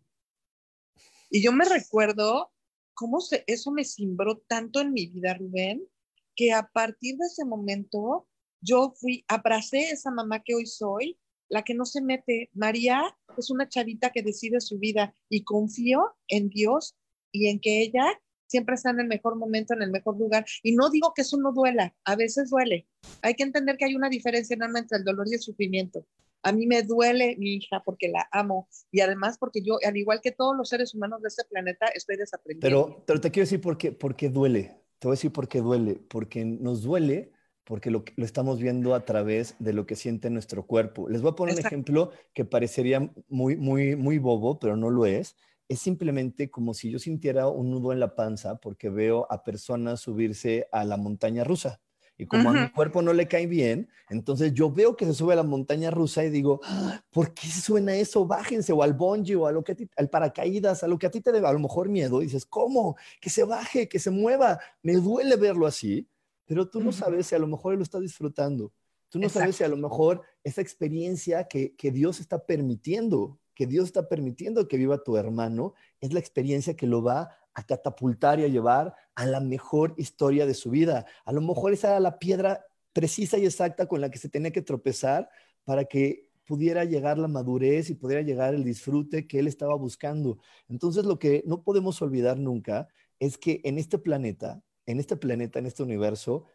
Y 1.29 1.41
yo 1.41 1.51
me 1.51 1.65
recuerdo 1.65 2.51
cómo 2.93 3.21
se, 3.21 3.43
eso 3.47 3.71
me 3.71 3.85
cimbró 3.85 4.39
tanto 4.39 4.81
en 4.81 4.93
mi 4.93 5.07
vida, 5.07 5.35
Rubén, 5.35 5.87
que 6.35 6.51
a 6.51 6.69
partir 6.71 7.17
de 7.17 7.27
ese 7.27 7.45
momento 7.45 8.27
yo 8.61 8.93
fui, 8.95 9.23
abracé 9.27 9.87
a 9.87 9.91
esa 9.91 10.11
mamá 10.11 10.43
que 10.43 10.55
hoy 10.55 10.65
soy, 10.65 11.19
la 11.49 11.63
que 11.63 11.73
no 11.73 11.85
se 11.85 12.01
mete. 12.01 12.49
María 12.53 13.17
es 13.37 13.49
una 13.49 13.67
chavita 13.67 14.11
que 14.11 14.21
decide 14.21 14.61
su 14.61 14.79
vida 14.79 15.15
y 15.29 15.43
confío 15.43 16.15
en 16.27 16.49
Dios 16.49 16.95
y 17.31 17.47
en 17.47 17.59
que 17.59 17.81
ella 17.81 18.05
siempre 18.51 18.75
está 18.75 18.89
en 18.89 18.99
el 18.99 19.07
mejor 19.07 19.37
momento, 19.37 19.73
en 19.73 19.81
el 19.81 19.91
mejor 19.91 20.19
lugar. 20.19 20.45
Y 20.61 20.75
no 20.75 20.89
digo 20.89 21.13
que 21.15 21.21
eso 21.21 21.37
no 21.37 21.53
duela, 21.53 21.95
a 22.03 22.15
veces 22.15 22.49
duele. 22.49 22.85
Hay 23.21 23.33
que 23.35 23.43
entender 23.43 23.77
que 23.77 23.85
hay 23.85 23.95
una 23.95 24.09
diferencia 24.09 24.53
enorme 24.53 24.79
entre 24.79 24.97
el 24.97 25.05
dolor 25.05 25.25
y 25.29 25.35
el 25.35 25.39
sufrimiento. 25.39 26.05
A 26.43 26.51
mí 26.51 26.67
me 26.67 26.81
duele 26.83 27.35
mi 27.37 27.55
hija 27.55 27.81
porque 27.85 28.09
la 28.09 28.27
amo 28.31 28.67
y 28.91 29.01
además 29.01 29.37
porque 29.37 29.61
yo, 29.61 29.77
al 29.85 29.95
igual 29.95 30.19
que 30.21 30.31
todos 30.31 30.55
los 30.57 30.69
seres 30.69 30.93
humanos 30.93 31.21
de 31.21 31.29
este 31.29 31.43
planeta, 31.45 31.87
estoy 31.87 32.17
desaprendiendo. 32.17 32.85
Pero, 32.85 33.03
pero 33.05 33.21
te 33.21 33.31
quiero 33.31 33.45
decir 33.45 33.61
por 33.61 33.77
qué, 33.77 33.91
por 33.91 34.15
qué 34.15 34.29
duele. 34.29 34.75
Te 34.99 35.07
voy 35.07 35.13
a 35.13 35.17
decir 35.17 35.31
por 35.31 35.47
qué 35.47 35.61
duele. 35.61 35.95
Porque 36.09 36.43
nos 36.43 36.81
duele 36.81 37.31
porque 37.63 37.91
lo, 37.91 38.03
lo, 38.17 38.25
estamos 38.25 38.59
viendo 38.59 38.95
a 38.95 39.05
través 39.05 39.55
de 39.59 39.71
lo 39.71 39.85
que 39.85 39.95
siente 39.95 40.29
nuestro 40.29 40.65
cuerpo. 40.65 41.07
Les 41.07 41.21
voy 41.21 41.31
a 41.31 41.35
poner 41.35 41.55
un 41.55 41.65
ejemplo 41.65 42.11
que 42.33 42.43
parecería 42.43 43.13
muy, 43.29 43.55
muy, 43.55 43.95
muy 43.95 44.17
bobo, 44.17 44.59
pero 44.59 44.75
no 44.75 44.89
lo 44.89 45.05
es 45.05 45.37
es 45.71 45.79
simplemente 45.79 46.51
como 46.51 46.73
si 46.73 46.91
yo 46.91 46.99
sintiera 46.99 47.47
un 47.47 47.71
nudo 47.71 47.93
en 47.93 48.01
la 48.01 48.13
panza 48.13 48.57
porque 48.57 48.89
veo 48.89 49.25
a 49.31 49.41
personas 49.41 50.01
subirse 50.01 50.67
a 50.69 50.83
la 50.83 50.97
montaña 50.97 51.45
rusa. 51.45 51.79
Y 52.17 52.27
como 52.27 52.49
a 52.49 52.53
mi 52.53 52.69
cuerpo 52.71 53.01
no 53.01 53.13
le 53.13 53.27
cae 53.27 53.47
bien, 53.47 53.89
entonces 54.09 54.53
yo 54.53 54.69
veo 54.69 54.97
que 54.97 55.05
se 55.05 55.13
sube 55.13 55.33
a 55.33 55.37
la 55.37 55.43
montaña 55.43 55.89
rusa 55.89 56.25
y 56.25 56.29
digo, 56.29 56.59
¡Ah! 56.65 57.01
¿por 57.09 57.33
qué 57.33 57.47
se 57.47 57.61
suben 57.61 57.87
a 57.87 57.95
eso? 57.95 58.27
Bájense 58.27 58.73
o 58.73 58.83
al 58.83 58.93
bungee 58.93 59.35
o 59.35 59.47
a 59.47 59.51
lo 59.51 59.63
que 59.63 59.71
a 59.71 59.75
ti, 59.75 59.89
al 59.95 60.09
paracaídas, 60.09 60.83
a 60.83 60.87
lo 60.87 60.99
que 60.99 61.07
a 61.07 61.09
ti 61.09 61.21
te 61.21 61.31
debe 61.31 61.47
a 61.47 61.53
lo 61.53 61.59
mejor 61.59 61.89
miedo. 61.89 62.21
Y 62.21 62.25
dices, 62.25 62.45
¿cómo? 62.45 62.95
Que 63.19 63.29
se 63.29 63.43
baje, 63.43 63.87
que 63.87 63.97
se 63.97 64.11
mueva. 64.11 64.59
Me 64.83 64.93
duele 64.97 65.35
verlo 65.37 65.65
así, 65.65 66.07
pero 66.45 66.69
tú 66.69 66.81
no 66.81 66.91
sabes 66.91 67.27
si 67.27 67.33
a 67.33 67.39
lo 67.39 67.47
mejor 67.47 67.73
él 67.73 67.79
lo 67.79 67.83
está 67.83 67.99
disfrutando. 67.99 68.71
Tú 69.09 69.17
no 69.17 69.27
sabes 69.29 69.55
si 69.55 69.63
a 69.63 69.67
lo 69.67 69.77
mejor 69.77 70.21
esa 70.43 70.61
experiencia 70.61 71.47
que, 71.47 71.75
que 71.75 71.91
Dios 71.91 72.19
está 72.19 72.45
permitiendo, 72.45 73.40
que 73.61 73.67
Dios 73.67 73.85
está 73.85 74.09
permitiendo 74.09 74.67
que 74.67 74.75
viva 74.75 75.03
tu 75.03 75.17
hermano, 75.17 75.75
es 75.99 76.13
la 76.13 76.19
experiencia 76.19 76.75
que 76.75 76.87
lo 76.87 77.03
va 77.03 77.29
a 77.53 77.63
catapultar 77.63 78.39
y 78.39 78.43
a 78.43 78.47
llevar 78.47 78.95
a 79.13 79.27
la 79.27 79.39
mejor 79.39 79.93
historia 79.97 80.47
de 80.47 80.55
su 80.55 80.71
vida. 80.71 81.05
A 81.25 81.31
lo 81.31 81.41
mejor 81.41 81.71
esa 81.71 81.89
era 81.89 81.99
la 81.99 82.17
piedra 82.17 82.65
precisa 82.91 83.37
y 83.37 83.45
exacta 83.45 83.85
con 83.85 84.01
la 84.01 84.09
que 84.09 84.17
se 84.17 84.29
tenía 84.29 84.49
que 84.49 84.63
tropezar 84.63 85.29
para 85.63 85.85
que 85.85 86.31
pudiera 86.43 86.85
llegar 86.85 87.19
la 87.19 87.27
madurez 87.27 87.91
y 87.91 87.93
pudiera 87.93 88.23
llegar 88.23 88.55
el 88.55 88.63
disfrute 88.63 89.27
que 89.27 89.37
él 89.37 89.45
estaba 89.47 89.75
buscando. 89.75 90.39
Entonces, 90.67 91.05
lo 91.05 91.19
que 91.19 91.43
no 91.45 91.61
podemos 91.61 92.01
olvidar 92.01 92.39
nunca 92.39 92.87
es 93.19 93.37
que 93.37 93.61
en 93.63 93.77
este 93.77 93.99
planeta, 93.99 94.63
en 94.87 94.99
este 94.99 95.17
planeta, 95.17 95.59
en 95.59 95.67
este 95.67 95.83
universo, 95.83 96.45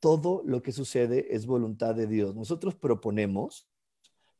todo 0.00 0.42
lo 0.44 0.62
que 0.62 0.72
sucede 0.72 1.32
es 1.32 1.46
voluntad 1.46 1.94
de 1.94 2.08
Dios. 2.08 2.34
Nosotros 2.34 2.74
proponemos, 2.74 3.68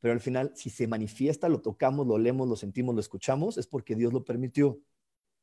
pero 0.01 0.13
al 0.13 0.21
final, 0.21 0.53
si 0.55 0.71
se 0.71 0.87
manifiesta, 0.87 1.49
lo 1.49 1.61
tocamos, 1.61 2.07
lo 2.07 2.19
leemos, 2.19 2.49
lo 2.49 2.57
sentimos, 2.57 2.95
lo 2.95 3.01
escuchamos, 3.01 3.59
es 3.59 3.67
porque 3.67 3.95
Dios 3.95 4.13
lo 4.13 4.25
permitió. 4.25 4.79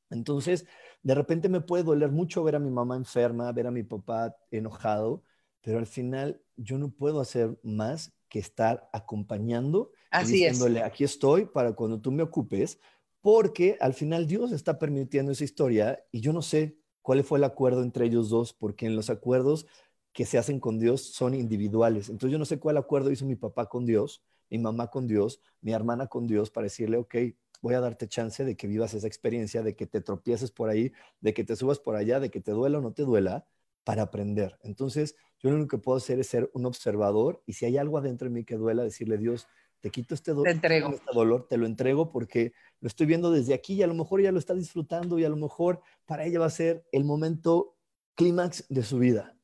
Entonces, 0.10 0.66
de 1.02 1.16
repente 1.16 1.50
me 1.50 1.62
puede 1.62 1.84
doler 1.84 2.12
mucho 2.12 2.44
ver 2.44 2.56
a 2.56 2.60
mi 2.60 2.70
mamá 2.70 2.96
enferma, 2.96 3.52
ver 3.52 3.68
a 3.68 3.72
mi 3.72 3.84
papá 3.84 4.36
enojado, 4.52 5.24
pero 5.62 5.80
al 5.80 5.88
final 5.88 6.42
yo 6.56 6.78
no 6.78 6.92
puedo 6.92 7.20
hacer 7.20 7.58
más 7.64 8.14
que 8.30 8.40
estar 8.40 8.90
acompañando 8.94 9.92
Así 10.12 10.34
diciéndole, 10.34 10.84
aquí 10.84 11.04
estoy 11.04 11.46
para 11.46 11.74
cuando 11.74 12.00
tú 12.00 12.12
me 12.12 12.24
ocupes, 12.24 12.80
porque 13.22 13.78
al 13.80 13.94
final 13.94 14.28
Dios 14.28 14.52
está 14.52 14.78
permitiendo 14.78 15.32
esa 15.32 15.44
historia 15.44 16.04
y 16.12 16.20
yo 16.20 16.34
no 16.34 16.42
sé 16.42 16.78
cuál 17.02 17.24
fue 17.24 17.40
el 17.40 17.44
acuerdo 17.44 17.82
entre 17.82 18.06
ellos 18.06 18.30
dos, 18.30 18.54
porque 18.54 18.86
en 18.86 18.96
los 18.96 19.10
acuerdos 19.10 19.66
que 20.12 20.26
se 20.26 20.38
hacen 20.38 20.60
con 20.60 20.80
Dios 20.80 21.14
son 21.14 21.34
individuales. 21.34 22.10
Entonces 22.10 22.32
yo 22.32 22.38
no 22.38 22.46
sé 22.46 22.60
cuál 22.60 22.78
acuerdo 22.78 23.12
hizo 23.12 23.26
mi 23.26 23.36
papá 23.36 23.68
con 23.68 23.86
Dios, 23.86 24.24
mi 24.54 24.60
mamá 24.60 24.92
con 24.92 25.08
Dios, 25.08 25.42
mi 25.62 25.74
hermana 25.74 26.06
con 26.06 26.28
Dios 26.28 26.52
para 26.52 26.66
decirle, 26.66 26.98
ok, 26.98 27.16
voy 27.64 27.74
a 27.74 27.80
darte 27.80 28.08
chance 28.08 28.46
de 28.46 28.56
que 28.56 28.68
vivas 28.68 28.94
esa 28.94 29.08
experiencia, 29.08 29.64
de 29.64 29.76
que 29.76 29.88
te 29.88 30.00
tropieces 30.00 30.52
por 30.52 30.70
ahí, 30.70 30.92
de 31.22 31.34
que 31.34 31.44
te 31.44 31.56
subas 31.56 31.80
por 31.80 31.96
allá, 31.96 32.20
de 32.20 32.30
que 32.30 32.40
te 32.40 32.52
duela 32.52 32.78
o 32.78 32.82
no 32.82 32.94
te 32.94 33.02
duela, 33.02 33.48
para 33.84 34.04
aprender. 34.04 34.60
Entonces, 34.62 35.16
yo 35.40 35.50
lo 35.50 35.56
único 35.56 35.78
que 35.78 35.84
puedo 35.84 35.98
hacer 35.98 36.20
es 36.20 36.28
ser 36.28 36.52
un 36.54 36.68
observador 36.68 37.42
y 37.48 37.54
si 37.54 37.66
hay 37.66 37.78
algo 37.78 37.98
adentro 37.98 38.30
de 38.30 38.34
mí 38.34 38.46
que 38.46 38.56
duela, 38.56 38.84
decirle, 38.84 39.18
Dios, 39.18 39.48
te 39.80 39.90
quito 39.90 40.14
este, 40.14 40.34
te 40.36 40.52
entrego. 40.52 40.92
este 40.92 41.12
dolor, 41.14 41.48
te 41.50 41.58
lo 41.58 41.66
entrego 41.66 42.12
porque 42.12 42.54
lo 42.80 42.88
estoy 42.88 43.08
viendo 43.08 43.32
desde 43.32 43.56
aquí 43.56 43.74
y 43.74 43.82
a 43.82 43.88
lo 43.88 43.96
mejor 43.96 44.20
ella 44.20 44.32
lo 44.32 44.40
está 44.40 44.54
disfrutando 44.54 45.18
y 45.18 45.26
a 45.26 45.30
lo 45.30 45.36
mejor 45.36 45.82
para 46.06 46.26
ella 46.26 46.40
va 46.40 46.46
a 46.46 46.52
ser 46.52 46.86
el 46.92 47.06
momento 47.06 47.76
clímax 48.14 48.68
de 48.70 48.84
su 48.84 49.00
vida. 49.00 49.36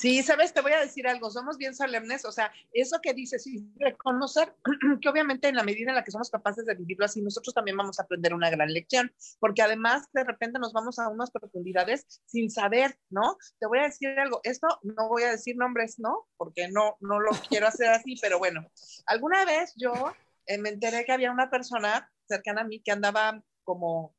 Sí, 0.00 0.22
sabes, 0.22 0.54
te 0.54 0.62
voy 0.62 0.72
a 0.72 0.80
decir 0.80 1.06
algo, 1.06 1.30
somos 1.30 1.58
bien 1.58 1.74
solemnes, 1.74 2.24
o 2.24 2.32
sea, 2.32 2.50
eso 2.72 3.00
que 3.02 3.12
dices, 3.12 3.46
y 3.46 3.62
reconocer 3.78 4.54
que 5.02 5.08
obviamente 5.10 5.48
en 5.48 5.56
la 5.56 5.62
medida 5.62 5.90
en 5.90 5.94
la 5.94 6.04
que 6.04 6.10
somos 6.10 6.30
capaces 6.30 6.64
de 6.64 6.74
vivirlo 6.74 7.04
así, 7.04 7.20
nosotros 7.20 7.52
también 7.52 7.76
vamos 7.76 8.00
a 8.00 8.04
aprender 8.04 8.32
una 8.32 8.48
gran 8.48 8.72
lección, 8.72 9.12
porque 9.40 9.60
además 9.60 10.08
de 10.14 10.24
repente 10.24 10.58
nos 10.58 10.72
vamos 10.72 10.98
a 10.98 11.10
unas 11.10 11.30
profundidades 11.30 12.22
sin 12.24 12.50
saber, 12.50 12.98
¿no? 13.10 13.36
Te 13.58 13.66
voy 13.66 13.80
a 13.80 13.82
decir 13.82 14.08
algo, 14.18 14.40
esto 14.42 14.68
no 14.84 15.10
voy 15.10 15.24
a 15.24 15.32
decir 15.32 15.58
nombres, 15.58 15.98
¿no? 15.98 16.26
Porque 16.38 16.68
no, 16.68 16.96
no 17.00 17.20
lo 17.20 17.32
quiero 17.50 17.66
hacer 17.66 17.90
así, 17.90 18.16
pero 18.22 18.38
bueno, 18.38 18.66
alguna 19.04 19.44
vez 19.44 19.74
yo 19.76 19.92
eh, 20.46 20.56
me 20.56 20.70
enteré 20.70 21.04
que 21.04 21.12
había 21.12 21.30
una 21.30 21.50
persona 21.50 22.10
cercana 22.26 22.62
a 22.62 22.64
mí 22.64 22.80
que 22.80 22.92
andaba 22.92 23.44
como 23.64 24.14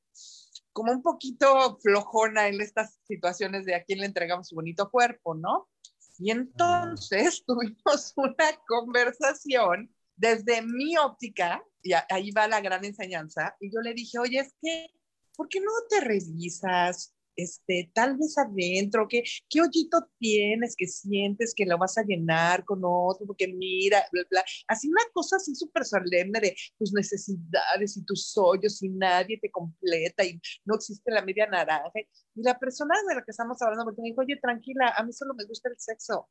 como 0.73 0.91
un 0.91 1.01
poquito 1.01 1.77
flojona 1.81 2.47
en 2.47 2.61
estas 2.61 2.99
situaciones 3.03 3.65
de 3.65 3.75
a 3.75 3.83
quién 3.83 3.99
le 3.99 4.05
entregamos 4.05 4.47
su 4.47 4.55
bonito 4.55 4.89
cuerpo, 4.89 5.35
¿no? 5.35 5.69
Y 6.17 6.31
entonces 6.31 7.43
tuvimos 7.47 8.13
una 8.15 8.51
conversación 8.67 9.93
desde 10.15 10.61
mi 10.61 10.97
óptica, 10.97 11.63
y 11.81 11.93
ahí 12.09 12.31
va 12.31 12.47
la 12.47 12.61
gran 12.61 12.85
enseñanza, 12.85 13.55
y 13.59 13.73
yo 13.73 13.81
le 13.81 13.93
dije, 13.93 14.19
oye, 14.19 14.39
es 14.39 14.53
que, 14.61 14.87
¿por 15.35 15.49
qué 15.49 15.59
no 15.59 15.71
te 15.89 15.99
revisas? 16.01 17.15
Este, 17.35 17.91
tal 17.93 18.17
vez 18.17 18.37
adentro, 18.37 19.07
¿qué, 19.07 19.23
qué 19.49 19.61
hoyito 19.61 20.09
tienes 20.19 20.75
que 20.77 20.87
sientes 20.87 21.53
que 21.55 21.65
lo 21.65 21.77
vas 21.77 21.97
a 21.97 22.03
llenar 22.03 22.63
con 22.65 22.81
otro, 22.83 23.25
porque 23.25 23.47
mira, 23.47 24.03
bla, 24.11 24.23
bla. 24.29 24.43
Así 24.67 24.87
una 24.87 25.03
cosa 25.13 25.37
así 25.37 25.55
súper 25.55 25.85
solemne 25.85 26.39
de 26.39 26.55
tus 26.77 26.93
necesidades 26.93 27.97
y 27.97 28.05
tus 28.05 28.37
hoyos 28.37 28.81
y 28.83 28.89
nadie 28.89 29.39
te 29.39 29.49
completa 29.49 30.23
y 30.23 30.39
no 30.65 30.75
existe 30.75 31.11
la 31.11 31.23
media 31.23 31.47
naranja. 31.47 31.91
Y 32.35 32.43
la 32.43 32.57
persona 32.59 32.95
de 33.07 33.15
la 33.15 33.23
que 33.23 33.31
estamos 33.31 33.61
hablando 33.61 33.85
me 33.97 34.09
dijo, 34.09 34.21
oye, 34.21 34.37
tranquila, 34.41 34.93
a 34.95 35.03
mí 35.03 35.13
solo 35.13 35.33
me 35.33 35.45
gusta 35.45 35.69
el 35.69 35.79
sexo. 35.79 36.29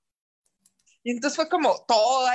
Y 1.03 1.12
entonces 1.12 1.36
fue 1.36 1.48
como 1.48 1.84
todo 1.86 2.26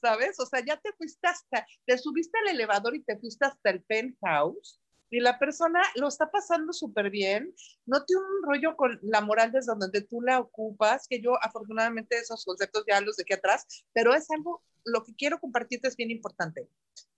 ¿sabes? 0.00 0.38
O 0.38 0.46
sea, 0.46 0.62
ya 0.64 0.76
te 0.76 0.92
fuiste 0.92 1.26
hasta, 1.26 1.66
te 1.86 1.96
subiste 1.96 2.38
al 2.38 2.54
elevador 2.54 2.94
y 2.94 3.02
te 3.02 3.18
fuiste 3.18 3.46
hasta 3.46 3.70
el 3.70 3.82
penthouse 3.82 4.78
y 5.10 5.20
la 5.20 5.38
persona 5.38 5.80
lo 5.96 6.08
está 6.08 6.30
pasando 6.30 6.72
súper 6.72 7.10
bien, 7.10 7.54
no 7.86 8.04
tiene 8.04 8.22
un 8.22 8.42
rollo 8.42 8.76
con 8.76 8.98
la 9.02 9.20
moral 9.20 9.52
desde 9.52 9.74
donde 9.78 10.00
tú 10.02 10.20
la 10.20 10.40
ocupas, 10.40 11.06
que 11.08 11.20
yo 11.20 11.32
afortunadamente 11.42 12.16
esos 12.18 12.44
conceptos 12.44 12.84
ya 12.88 13.00
los 13.00 13.16
dejé 13.16 13.34
atrás, 13.34 13.84
pero 13.92 14.14
es 14.14 14.30
algo, 14.30 14.62
lo 14.84 15.04
que 15.04 15.14
quiero 15.14 15.38
compartirte 15.38 15.88
es 15.88 15.96
bien 15.96 16.10
importante. 16.10 16.68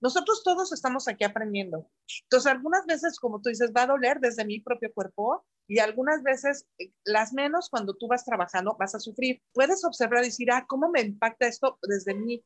Nosotros 0.01 0.43
todos 0.45 0.73
estamos 0.73 1.09
aquí 1.09 1.25
aprendiendo. 1.25 1.91
Entonces, 2.25 2.53
algunas 2.53 2.87
veces, 2.87 3.19
como 3.19 3.41
tú 3.41 3.49
dices, 3.49 3.73
va 3.77 3.83
a 3.83 3.87
doler 3.87 4.21
desde 4.21 4.45
mi 4.45 4.61
propio 4.61 4.93
cuerpo 4.93 5.45
y 5.67 5.79
algunas 5.79 6.23
veces, 6.23 6.67
eh, 6.79 6.93
las 7.05 7.33
menos, 7.33 7.69
cuando 7.71 7.95
tú 7.95 8.07
vas 8.09 8.25
trabajando, 8.25 8.77
vas 8.79 8.95
a 8.95 9.01
sufrir. 9.01 9.43
Puedes 9.53 9.85
observar 9.85 10.23
y 10.23 10.27
decir, 10.27 10.51
ah, 10.53 10.65
¿cómo 10.69 10.91
me 10.91 11.01
impacta 11.01 11.47
esto 11.47 11.79
desde 11.83 12.15
mí? 12.15 12.45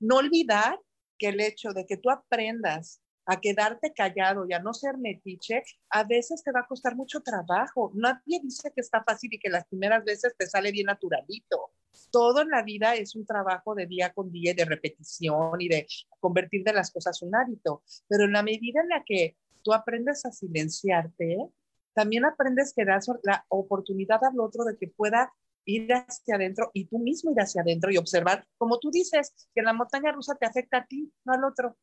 No 0.00 0.16
olvidar 0.16 0.80
que 1.18 1.28
el 1.28 1.40
hecho 1.40 1.72
de 1.72 1.84
que 1.84 1.96
tú 1.96 2.10
aprendas 2.10 3.00
a 3.28 3.40
quedarte 3.40 3.92
callado 3.92 4.46
y 4.48 4.54
a 4.54 4.58
no 4.58 4.72
ser 4.72 4.96
metiche, 4.96 5.62
a 5.90 6.02
veces 6.02 6.42
te 6.42 6.50
va 6.50 6.60
a 6.60 6.66
costar 6.66 6.96
mucho 6.96 7.20
trabajo. 7.20 7.92
Nadie 7.94 8.40
dice 8.42 8.72
que 8.74 8.80
está 8.80 9.04
fácil 9.04 9.34
y 9.34 9.38
que 9.38 9.50
las 9.50 9.66
primeras 9.66 10.02
veces 10.02 10.34
te 10.36 10.46
sale 10.46 10.72
bien 10.72 10.86
naturalito. 10.86 11.72
Todo 12.10 12.40
en 12.40 12.48
la 12.48 12.62
vida 12.62 12.94
es 12.94 13.14
un 13.14 13.26
trabajo 13.26 13.74
de 13.74 13.86
día 13.86 14.14
con 14.14 14.32
día 14.32 14.54
de 14.54 14.64
repetición 14.64 15.60
y 15.60 15.68
de 15.68 15.86
convertir 16.20 16.64
de 16.64 16.72
las 16.72 16.90
cosas 16.90 17.20
un 17.20 17.36
hábito. 17.36 17.82
Pero 18.08 18.24
en 18.24 18.32
la 18.32 18.42
medida 18.42 18.80
en 18.80 18.88
la 18.88 19.04
que 19.04 19.36
tú 19.62 19.74
aprendes 19.74 20.24
a 20.24 20.32
silenciarte, 20.32 21.50
también 21.92 22.24
aprendes 22.24 22.72
que 22.74 22.86
das 22.86 23.10
la 23.24 23.44
oportunidad 23.48 24.24
al 24.24 24.40
otro 24.40 24.64
de 24.64 24.78
que 24.78 24.88
pueda 24.88 25.34
ir 25.66 25.92
hacia 25.92 26.36
adentro 26.36 26.70
y 26.72 26.86
tú 26.86 26.98
mismo 26.98 27.30
ir 27.32 27.40
hacia 27.40 27.60
adentro 27.60 27.90
y 27.90 27.98
observar, 27.98 28.46
como 28.56 28.78
tú 28.78 28.90
dices, 28.90 29.34
que 29.54 29.60
la 29.60 29.74
montaña 29.74 30.12
rusa 30.12 30.34
te 30.34 30.46
afecta 30.46 30.78
a 30.78 30.86
ti, 30.86 31.12
no 31.26 31.34
al 31.34 31.44
otro. 31.44 31.76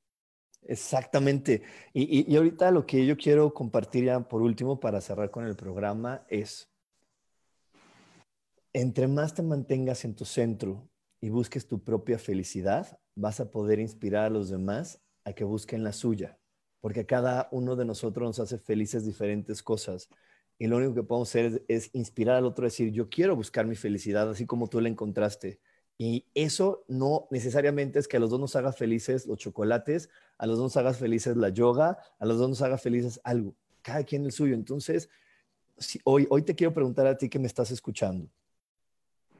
Exactamente. 0.67 1.61
Y, 1.93 2.35
ahorita 2.35 2.71
lo 2.71 2.85
que 2.85 3.05
yo 3.05 3.17
quiero 3.17 3.53
compartir 3.53 4.05
ya 4.05 4.19
por 4.19 4.41
último 4.41 4.79
para 4.79 4.99
cerrar 4.99 5.29
con 5.29 5.45
el 5.45 5.55
programa 5.55 6.25
es, 6.27 6.69
entre 8.73 9.07
más 9.07 9.33
te 9.33 9.43
mantengas 9.43 10.03
en 10.05 10.15
tu 10.15 10.25
centro 10.25 10.89
y 11.21 11.29
busques 11.29 11.67
tu 11.67 11.83
propia 11.83 12.17
felicidad, 12.17 12.99
vas 13.15 13.39
a 13.39 13.51
poder 13.51 13.79
inspirar 13.79 14.25
a 14.25 14.29
los 14.29 14.49
demás 14.49 15.01
a 15.23 15.33
que 15.33 15.43
busquen 15.43 15.83
la 15.83 15.93
suya, 15.93 16.39
porque 16.81 17.05
cada 17.05 17.47
uno 17.51 17.75
de 17.75 17.85
nosotros 17.85 18.27
nos 18.27 18.39
hace 18.39 18.57
felices 18.57 19.05
diferentes 19.05 19.61
cosas. 19.61 20.09
Y 20.57 20.67
lo 20.67 20.77
único 20.77 20.95
que 20.95 21.03
podemos 21.03 21.29
hacer 21.29 21.45
es, 21.45 21.61
es 21.67 21.89
inspirar 21.95 22.37
al 22.37 22.45
otro 22.45 22.63
a 22.63 22.67
decir, 22.67 22.91
yo 22.91 23.09
quiero 23.09 23.35
buscar 23.35 23.67
mi 23.67 23.75
felicidad 23.75 24.29
así 24.29 24.45
como 24.45 24.67
tú 24.67 24.81
la 24.81 24.89
encontraste. 24.89 25.59
Y 25.97 26.25
eso 26.33 26.83
no 26.87 27.27
necesariamente 27.31 27.99
es 27.99 28.07
que 28.07 28.17
a 28.17 28.19
los 28.19 28.29
dos 28.29 28.39
nos 28.39 28.55
haga 28.55 28.73
felices 28.73 29.25
los 29.25 29.37
chocolates, 29.37 30.09
a 30.37 30.45
los 30.45 30.57
dos 30.57 30.65
nos 30.65 30.77
haga 30.77 30.93
felices 30.93 31.37
la 31.37 31.49
yoga, 31.49 31.97
a 32.19 32.25
los 32.25 32.37
dos 32.37 32.49
nos 32.49 32.61
haga 32.61 32.77
felices 32.77 33.21
algo, 33.23 33.55
cada 33.81 34.03
quien 34.03 34.25
el 34.25 34.31
suyo. 34.31 34.55
Entonces, 34.55 35.09
hoy, 36.03 36.27
hoy 36.29 36.41
te 36.41 36.55
quiero 36.55 36.73
preguntar 36.73 37.07
a 37.07 37.17
ti 37.17 37.29
que 37.29 37.39
me 37.39 37.47
estás 37.47 37.71
escuchando, 37.71 38.29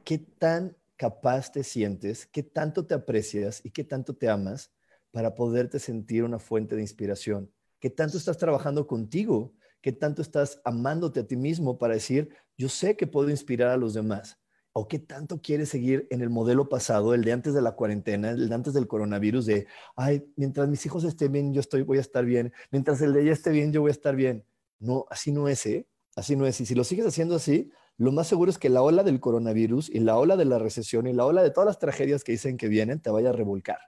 ¿qué 0.02 0.18
tan 0.18 0.74
capaz 0.96 1.52
te 1.52 1.62
sientes, 1.62 2.26
qué 2.26 2.42
tanto 2.42 2.86
te 2.86 2.94
aprecias 2.94 3.60
y 3.62 3.70
qué 3.70 3.84
tanto 3.84 4.14
te 4.14 4.28
amas 4.30 4.70
para 5.10 5.34
poderte 5.34 5.78
sentir 5.78 6.24
una 6.24 6.38
fuente 6.38 6.74
de 6.74 6.82
inspiración? 6.82 7.52
¿Qué 7.80 7.90
tanto 7.90 8.16
estás 8.16 8.38
trabajando 8.38 8.86
contigo? 8.86 9.52
¿Qué 9.82 9.92
tanto 9.92 10.22
estás 10.22 10.60
amándote 10.64 11.20
a 11.20 11.26
ti 11.26 11.36
mismo 11.36 11.78
para 11.78 11.94
decir, 11.94 12.30
yo 12.56 12.70
sé 12.70 12.96
que 12.96 13.06
puedo 13.06 13.28
inspirar 13.28 13.68
a 13.68 13.76
los 13.76 13.92
demás? 13.92 14.38
¿O 14.78 14.88
qué 14.88 14.98
tanto 14.98 15.40
quieres 15.40 15.70
seguir 15.70 16.06
en 16.10 16.20
el 16.20 16.28
modelo 16.28 16.68
pasado, 16.68 17.14
el 17.14 17.24
de 17.24 17.32
antes 17.32 17.54
de 17.54 17.62
la 17.62 17.72
cuarentena, 17.72 18.28
el 18.28 18.50
de 18.50 18.54
antes 18.54 18.74
del 18.74 18.86
coronavirus, 18.86 19.46
de, 19.46 19.66
ay, 19.96 20.30
mientras 20.36 20.68
mis 20.68 20.84
hijos 20.84 21.02
estén 21.04 21.32
bien, 21.32 21.54
yo 21.54 21.60
estoy, 21.60 21.80
voy 21.80 21.96
a 21.96 22.02
estar 22.02 22.26
bien, 22.26 22.52
mientras 22.70 23.00
el 23.00 23.14
de 23.14 23.22
ella 23.22 23.32
esté 23.32 23.52
bien, 23.52 23.72
yo 23.72 23.80
voy 23.80 23.88
a 23.88 23.92
estar 23.92 24.14
bien? 24.14 24.44
No, 24.78 25.06
así 25.08 25.32
no 25.32 25.48
es, 25.48 25.64
¿eh? 25.64 25.88
Así 26.14 26.36
no 26.36 26.46
es. 26.46 26.60
Y 26.60 26.66
si 26.66 26.74
lo 26.74 26.84
sigues 26.84 27.06
haciendo 27.06 27.36
así, 27.36 27.70
lo 27.96 28.12
más 28.12 28.26
seguro 28.26 28.50
es 28.50 28.58
que 28.58 28.68
la 28.68 28.82
ola 28.82 29.02
del 29.02 29.18
coronavirus 29.18 29.88
y 29.88 30.00
la 30.00 30.18
ola 30.18 30.36
de 30.36 30.44
la 30.44 30.58
recesión 30.58 31.06
y 31.06 31.14
la 31.14 31.24
ola 31.24 31.42
de 31.42 31.50
todas 31.50 31.68
las 31.68 31.78
tragedias 31.78 32.22
que 32.22 32.32
dicen 32.32 32.58
que 32.58 32.68
vienen 32.68 33.00
te 33.00 33.08
vaya 33.08 33.30
a 33.30 33.32
revolcar. 33.32 33.78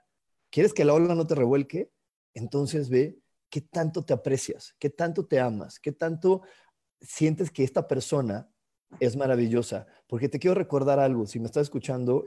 ¿Quieres 0.49 0.73
que 0.73 0.85
la 0.85 0.95
ola 0.95 1.13
no 1.13 1.27
te 1.27 1.35
revuelque? 1.35 1.91
Entonces 2.33 2.89
ve 2.89 3.19
qué 3.51 3.61
tanto 3.61 4.03
te 4.03 4.13
aprecias, 4.13 4.73
qué 4.79 4.89
tanto 4.89 5.27
te 5.27 5.39
amas, 5.39 5.79
qué 5.79 5.91
tanto 5.91 6.41
sientes 6.99 7.51
que 7.51 7.63
esta 7.63 7.87
persona 7.87 8.49
es 8.99 9.15
maravillosa. 9.15 9.87
Porque 10.07 10.29
te 10.29 10.39
quiero 10.39 10.55
recordar 10.55 10.99
algo, 10.99 11.25
si 11.25 11.39
me 11.39 11.45
estás 11.45 11.63
escuchando, 11.63 12.25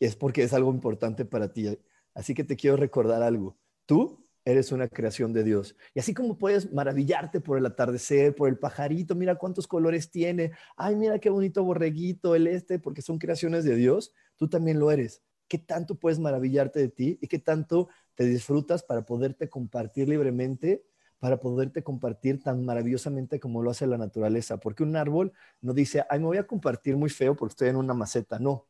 es 0.00 0.16
porque 0.16 0.42
es 0.42 0.52
algo 0.52 0.70
importante 0.70 1.24
para 1.24 1.52
ti. 1.52 1.78
Así 2.14 2.34
que 2.34 2.44
te 2.44 2.56
quiero 2.56 2.76
recordar 2.76 3.22
algo. 3.22 3.56
Tú 3.86 4.22
eres 4.44 4.72
una 4.72 4.88
creación 4.88 5.32
de 5.32 5.44
Dios. 5.44 5.76
Y 5.94 6.00
así 6.00 6.14
como 6.14 6.36
puedes 6.36 6.72
maravillarte 6.72 7.40
por 7.40 7.58
el 7.58 7.66
atardecer, 7.66 8.34
por 8.34 8.48
el 8.48 8.58
pajarito, 8.58 9.14
mira 9.14 9.36
cuántos 9.36 9.66
colores 9.66 10.10
tiene, 10.10 10.52
ay, 10.76 10.96
mira 10.96 11.18
qué 11.18 11.30
bonito 11.30 11.62
borreguito 11.62 12.34
el 12.34 12.46
este, 12.46 12.78
porque 12.78 13.02
son 13.02 13.18
creaciones 13.18 13.64
de 13.64 13.76
Dios, 13.76 14.12
tú 14.36 14.48
también 14.48 14.78
lo 14.78 14.90
eres. 14.90 15.22
¿Qué 15.48 15.58
tanto 15.58 15.94
puedes 15.94 16.18
maravillarte 16.18 16.80
de 16.80 16.88
ti 16.88 17.18
y 17.20 17.28
qué 17.28 17.38
tanto 17.38 17.88
te 18.14 18.24
disfrutas 18.24 18.82
para 18.82 19.04
poderte 19.04 19.48
compartir 19.48 20.08
libremente, 20.08 20.84
para 21.22 21.38
poderte 21.38 21.84
compartir 21.84 22.42
tan 22.42 22.64
maravillosamente 22.64 23.38
como 23.38 23.62
lo 23.62 23.70
hace 23.70 23.86
la 23.86 23.96
naturaleza? 23.96 24.58
Porque 24.58 24.82
un 24.82 24.96
árbol 24.96 25.32
no 25.60 25.72
dice, 25.72 26.04
ay, 26.10 26.18
me 26.18 26.26
voy 26.26 26.38
a 26.38 26.48
compartir 26.48 26.96
muy 26.96 27.10
feo 27.10 27.36
porque 27.36 27.52
estoy 27.52 27.68
en 27.68 27.76
una 27.76 27.94
maceta, 27.94 28.40
no. 28.40 28.66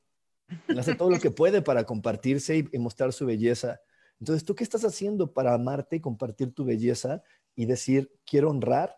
Hace 0.77 0.95
todo 0.95 1.09
lo 1.09 1.19
que 1.19 1.31
puede 1.31 1.63
para 1.63 1.85
compartirse 1.85 2.69
y 2.71 2.79
mostrar 2.79 3.15
su 3.15 3.25
belleza 3.25 3.81
entonces, 4.23 4.45
¿tú 4.45 4.55
qué 4.55 4.63
estás 4.63 4.85
haciendo 4.85 5.33
para 5.33 5.53
amarte 5.53 5.97
y 5.97 6.01
compartir 6.01 6.55
tu 6.55 6.65
belleza 6.65 7.25
y 7.57 7.67
decir, 7.67 8.13
quiero 8.25 8.51
honrar 8.51 8.97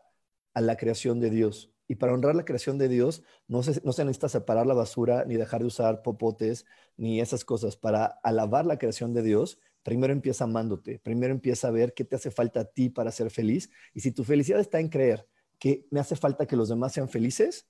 a 0.53 0.61
la 0.61 0.77
creación 0.77 1.19
de 1.19 1.31
Dios? 1.31 1.73
Y 1.89 1.95
para 1.95 2.13
honrar 2.13 2.35
la 2.35 2.45
creación 2.45 2.77
de 2.77 2.89
Dios, 2.89 3.23
no 3.49 3.63
se, 3.63 3.81
no 3.85 3.95
se 3.95 4.05
necesita 4.05 4.29
separar 4.29 4.67
la 4.67 4.75
basura, 4.75 5.25
ni 5.25 5.37
dejar 5.37 5.63
de 5.63 5.69
usar 5.69 6.03
popotes, 6.03 6.67
ni 6.99 7.23
esas 7.23 7.43
cosas. 7.47 7.75
Para 7.75 8.05
alabar 8.23 8.67
la 8.67 8.77
creación 8.77 9.15
de 9.15 9.23
Dios, 9.23 9.59
primero 9.85 10.13
empieza 10.13 10.45
amándote, 10.45 10.99
primero 10.99 11.33
empieza 11.33 11.69
a 11.69 11.71
ver 11.71 11.95
qué 11.95 12.05
te 12.05 12.17
hace 12.17 12.33
falta 12.33 12.61
a 12.61 12.65
ti 12.65 12.89
para 12.89 13.13
ser 13.13 13.31
feliz. 13.31 13.71
Y 13.93 14.01
si 14.01 14.11
tu 14.11 14.25
felicidad 14.25 14.59
está 14.59 14.81
en 14.81 14.89
creer 14.89 15.29
que 15.61 15.87
me 15.91 16.01
hace 16.01 16.17
falta 16.17 16.47
que 16.47 16.57
los 16.57 16.69
demás 16.69 16.93
sean 16.93 17.09
felices, 17.09 17.69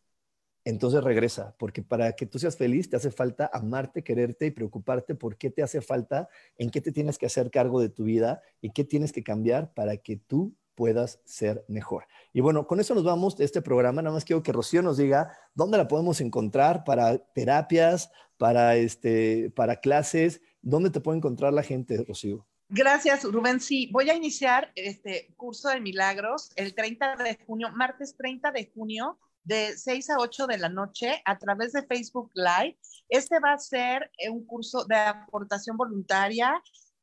entonces 0.65 1.05
regresa, 1.05 1.55
porque 1.59 1.83
para 1.83 2.13
que 2.13 2.25
tú 2.25 2.39
seas 2.39 2.57
feliz 2.57 2.89
te 2.89 2.97
hace 2.97 3.11
falta 3.11 3.51
amarte, 3.53 4.03
quererte 4.03 4.47
y 4.47 4.51
preocuparte 4.51 5.15
por 5.15 5.37
qué 5.37 5.51
te 5.51 5.63
hace 5.63 5.83
falta, 5.83 6.29
en 6.57 6.71
qué 6.71 6.81
te 6.81 6.91
tienes 6.91 7.19
que 7.19 7.27
hacer 7.27 7.51
cargo 7.51 7.81
de 7.81 7.91
tu 7.91 8.05
vida 8.05 8.41
y 8.63 8.71
qué 8.71 8.85
tienes 8.85 9.13
que 9.13 9.23
cambiar 9.23 9.75
para 9.75 9.99
que 9.99 10.17
tú 10.17 10.55
puedas 10.75 11.21
ser 11.25 11.65
mejor. 11.69 12.05
Y 12.33 12.41
bueno, 12.41 12.67
con 12.67 12.81
eso 12.81 12.95
nos 12.95 13.05
vamos 13.05 13.37
de 13.37 13.45
este 13.45 13.61
programa. 13.61 14.03
Nada 14.03 14.15
más 14.15 14.25
quiero 14.25 14.43
que 14.43 14.53
Rocío 14.53 14.83
nos 14.83 14.97
diga 14.97 15.37
dónde 15.55 15.79
la 15.79 15.87
podemos 15.87 16.21
encontrar 16.21 16.85
para 16.85 17.19
terapias, 17.19 18.11
para, 18.39 18.77
este, 18.77 19.51
para 19.55 19.77
clases, 19.77 20.41
dónde 20.65 20.91
te 20.91 21.01
puede 21.01 21.19
encontrar 21.19 21.53
la 21.53 21.63
gente, 21.63 22.03
Rocío. 22.07 22.47
Gracias, 22.69 23.25
Rubén. 23.25 23.61
Sí, 23.61 23.89
voy 23.93 24.09
a 24.11 24.15
iniciar 24.15 24.73
este 24.75 25.33
curso 25.37 25.69
de 25.69 25.81
milagros 25.81 26.51
el 26.57 26.75
30 26.75 27.17
de 27.17 27.39
junio, 27.47 27.69
martes 27.73 28.17
30 28.17 28.51
de 28.51 28.71
junio 28.75 29.19
de 29.45 29.77
6 29.77 30.11
a 30.11 30.17
8 30.19 30.47
de 30.47 30.59
la 30.59 30.71
noche 30.71 31.23
a 31.27 31.39
través 31.39 31.73
de 31.73 31.87
Facebook 31.87 32.31
Live. 32.35 32.79
Este 33.09 33.39
va 33.39 33.53
a 33.53 33.59
ser 33.59 34.11
eh, 34.19 34.31
un 34.31 34.47
curso 34.47 34.85
de 34.87 34.97
aportación 34.97 35.77
voluntaria, 35.77 36.55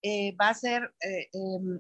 eh, 0.02 0.36
va 0.36 0.50
a 0.50 0.56
ser 0.56 0.92
eh, 1.00 1.30
em, 1.32 1.80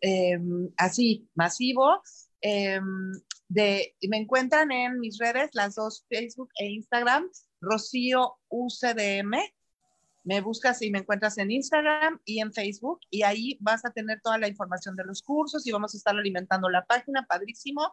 em, 0.00 0.70
así, 0.76 1.28
masivo. 1.34 2.00
Em, 2.40 3.12
me 3.48 4.16
encuentran 4.16 4.70
en 4.70 5.00
mis 5.00 5.18
redes, 5.18 5.50
las 5.52 5.74
dos, 5.74 6.06
Facebook 6.08 6.50
e 6.60 6.66
Instagram, 6.66 7.28
Rocío 7.60 8.36
UCDM. 8.48 9.34
Me 10.26 10.40
buscas 10.40 10.82
y 10.82 10.90
me 10.90 10.98
encuentras 10.98 11.38
en 11.38 11.52
Instagram 11.52 12.20
y 12.24 12.40
en 12.40 12.52
Facebook 12.52 12.98
y 13.10 13.22
ahí 13.22 13.56
vas 13.60 13.84
a 13.84 13.92
tener 13.92 14.20
toda 14.20 14.38
la 14.38 14.48
información 14.48 14.96
de 14.96 15.04
los 15.04 15.22
cursos 15.22 15.64
y 15.64 15.70
vamos 15.70 15.94
a 15.94 15.98
estar 15.98 16.16
alimentando 16.16 16.68
la 16.68 16.84
página, 16.84 17.24
padrísimo. 17.28 17.92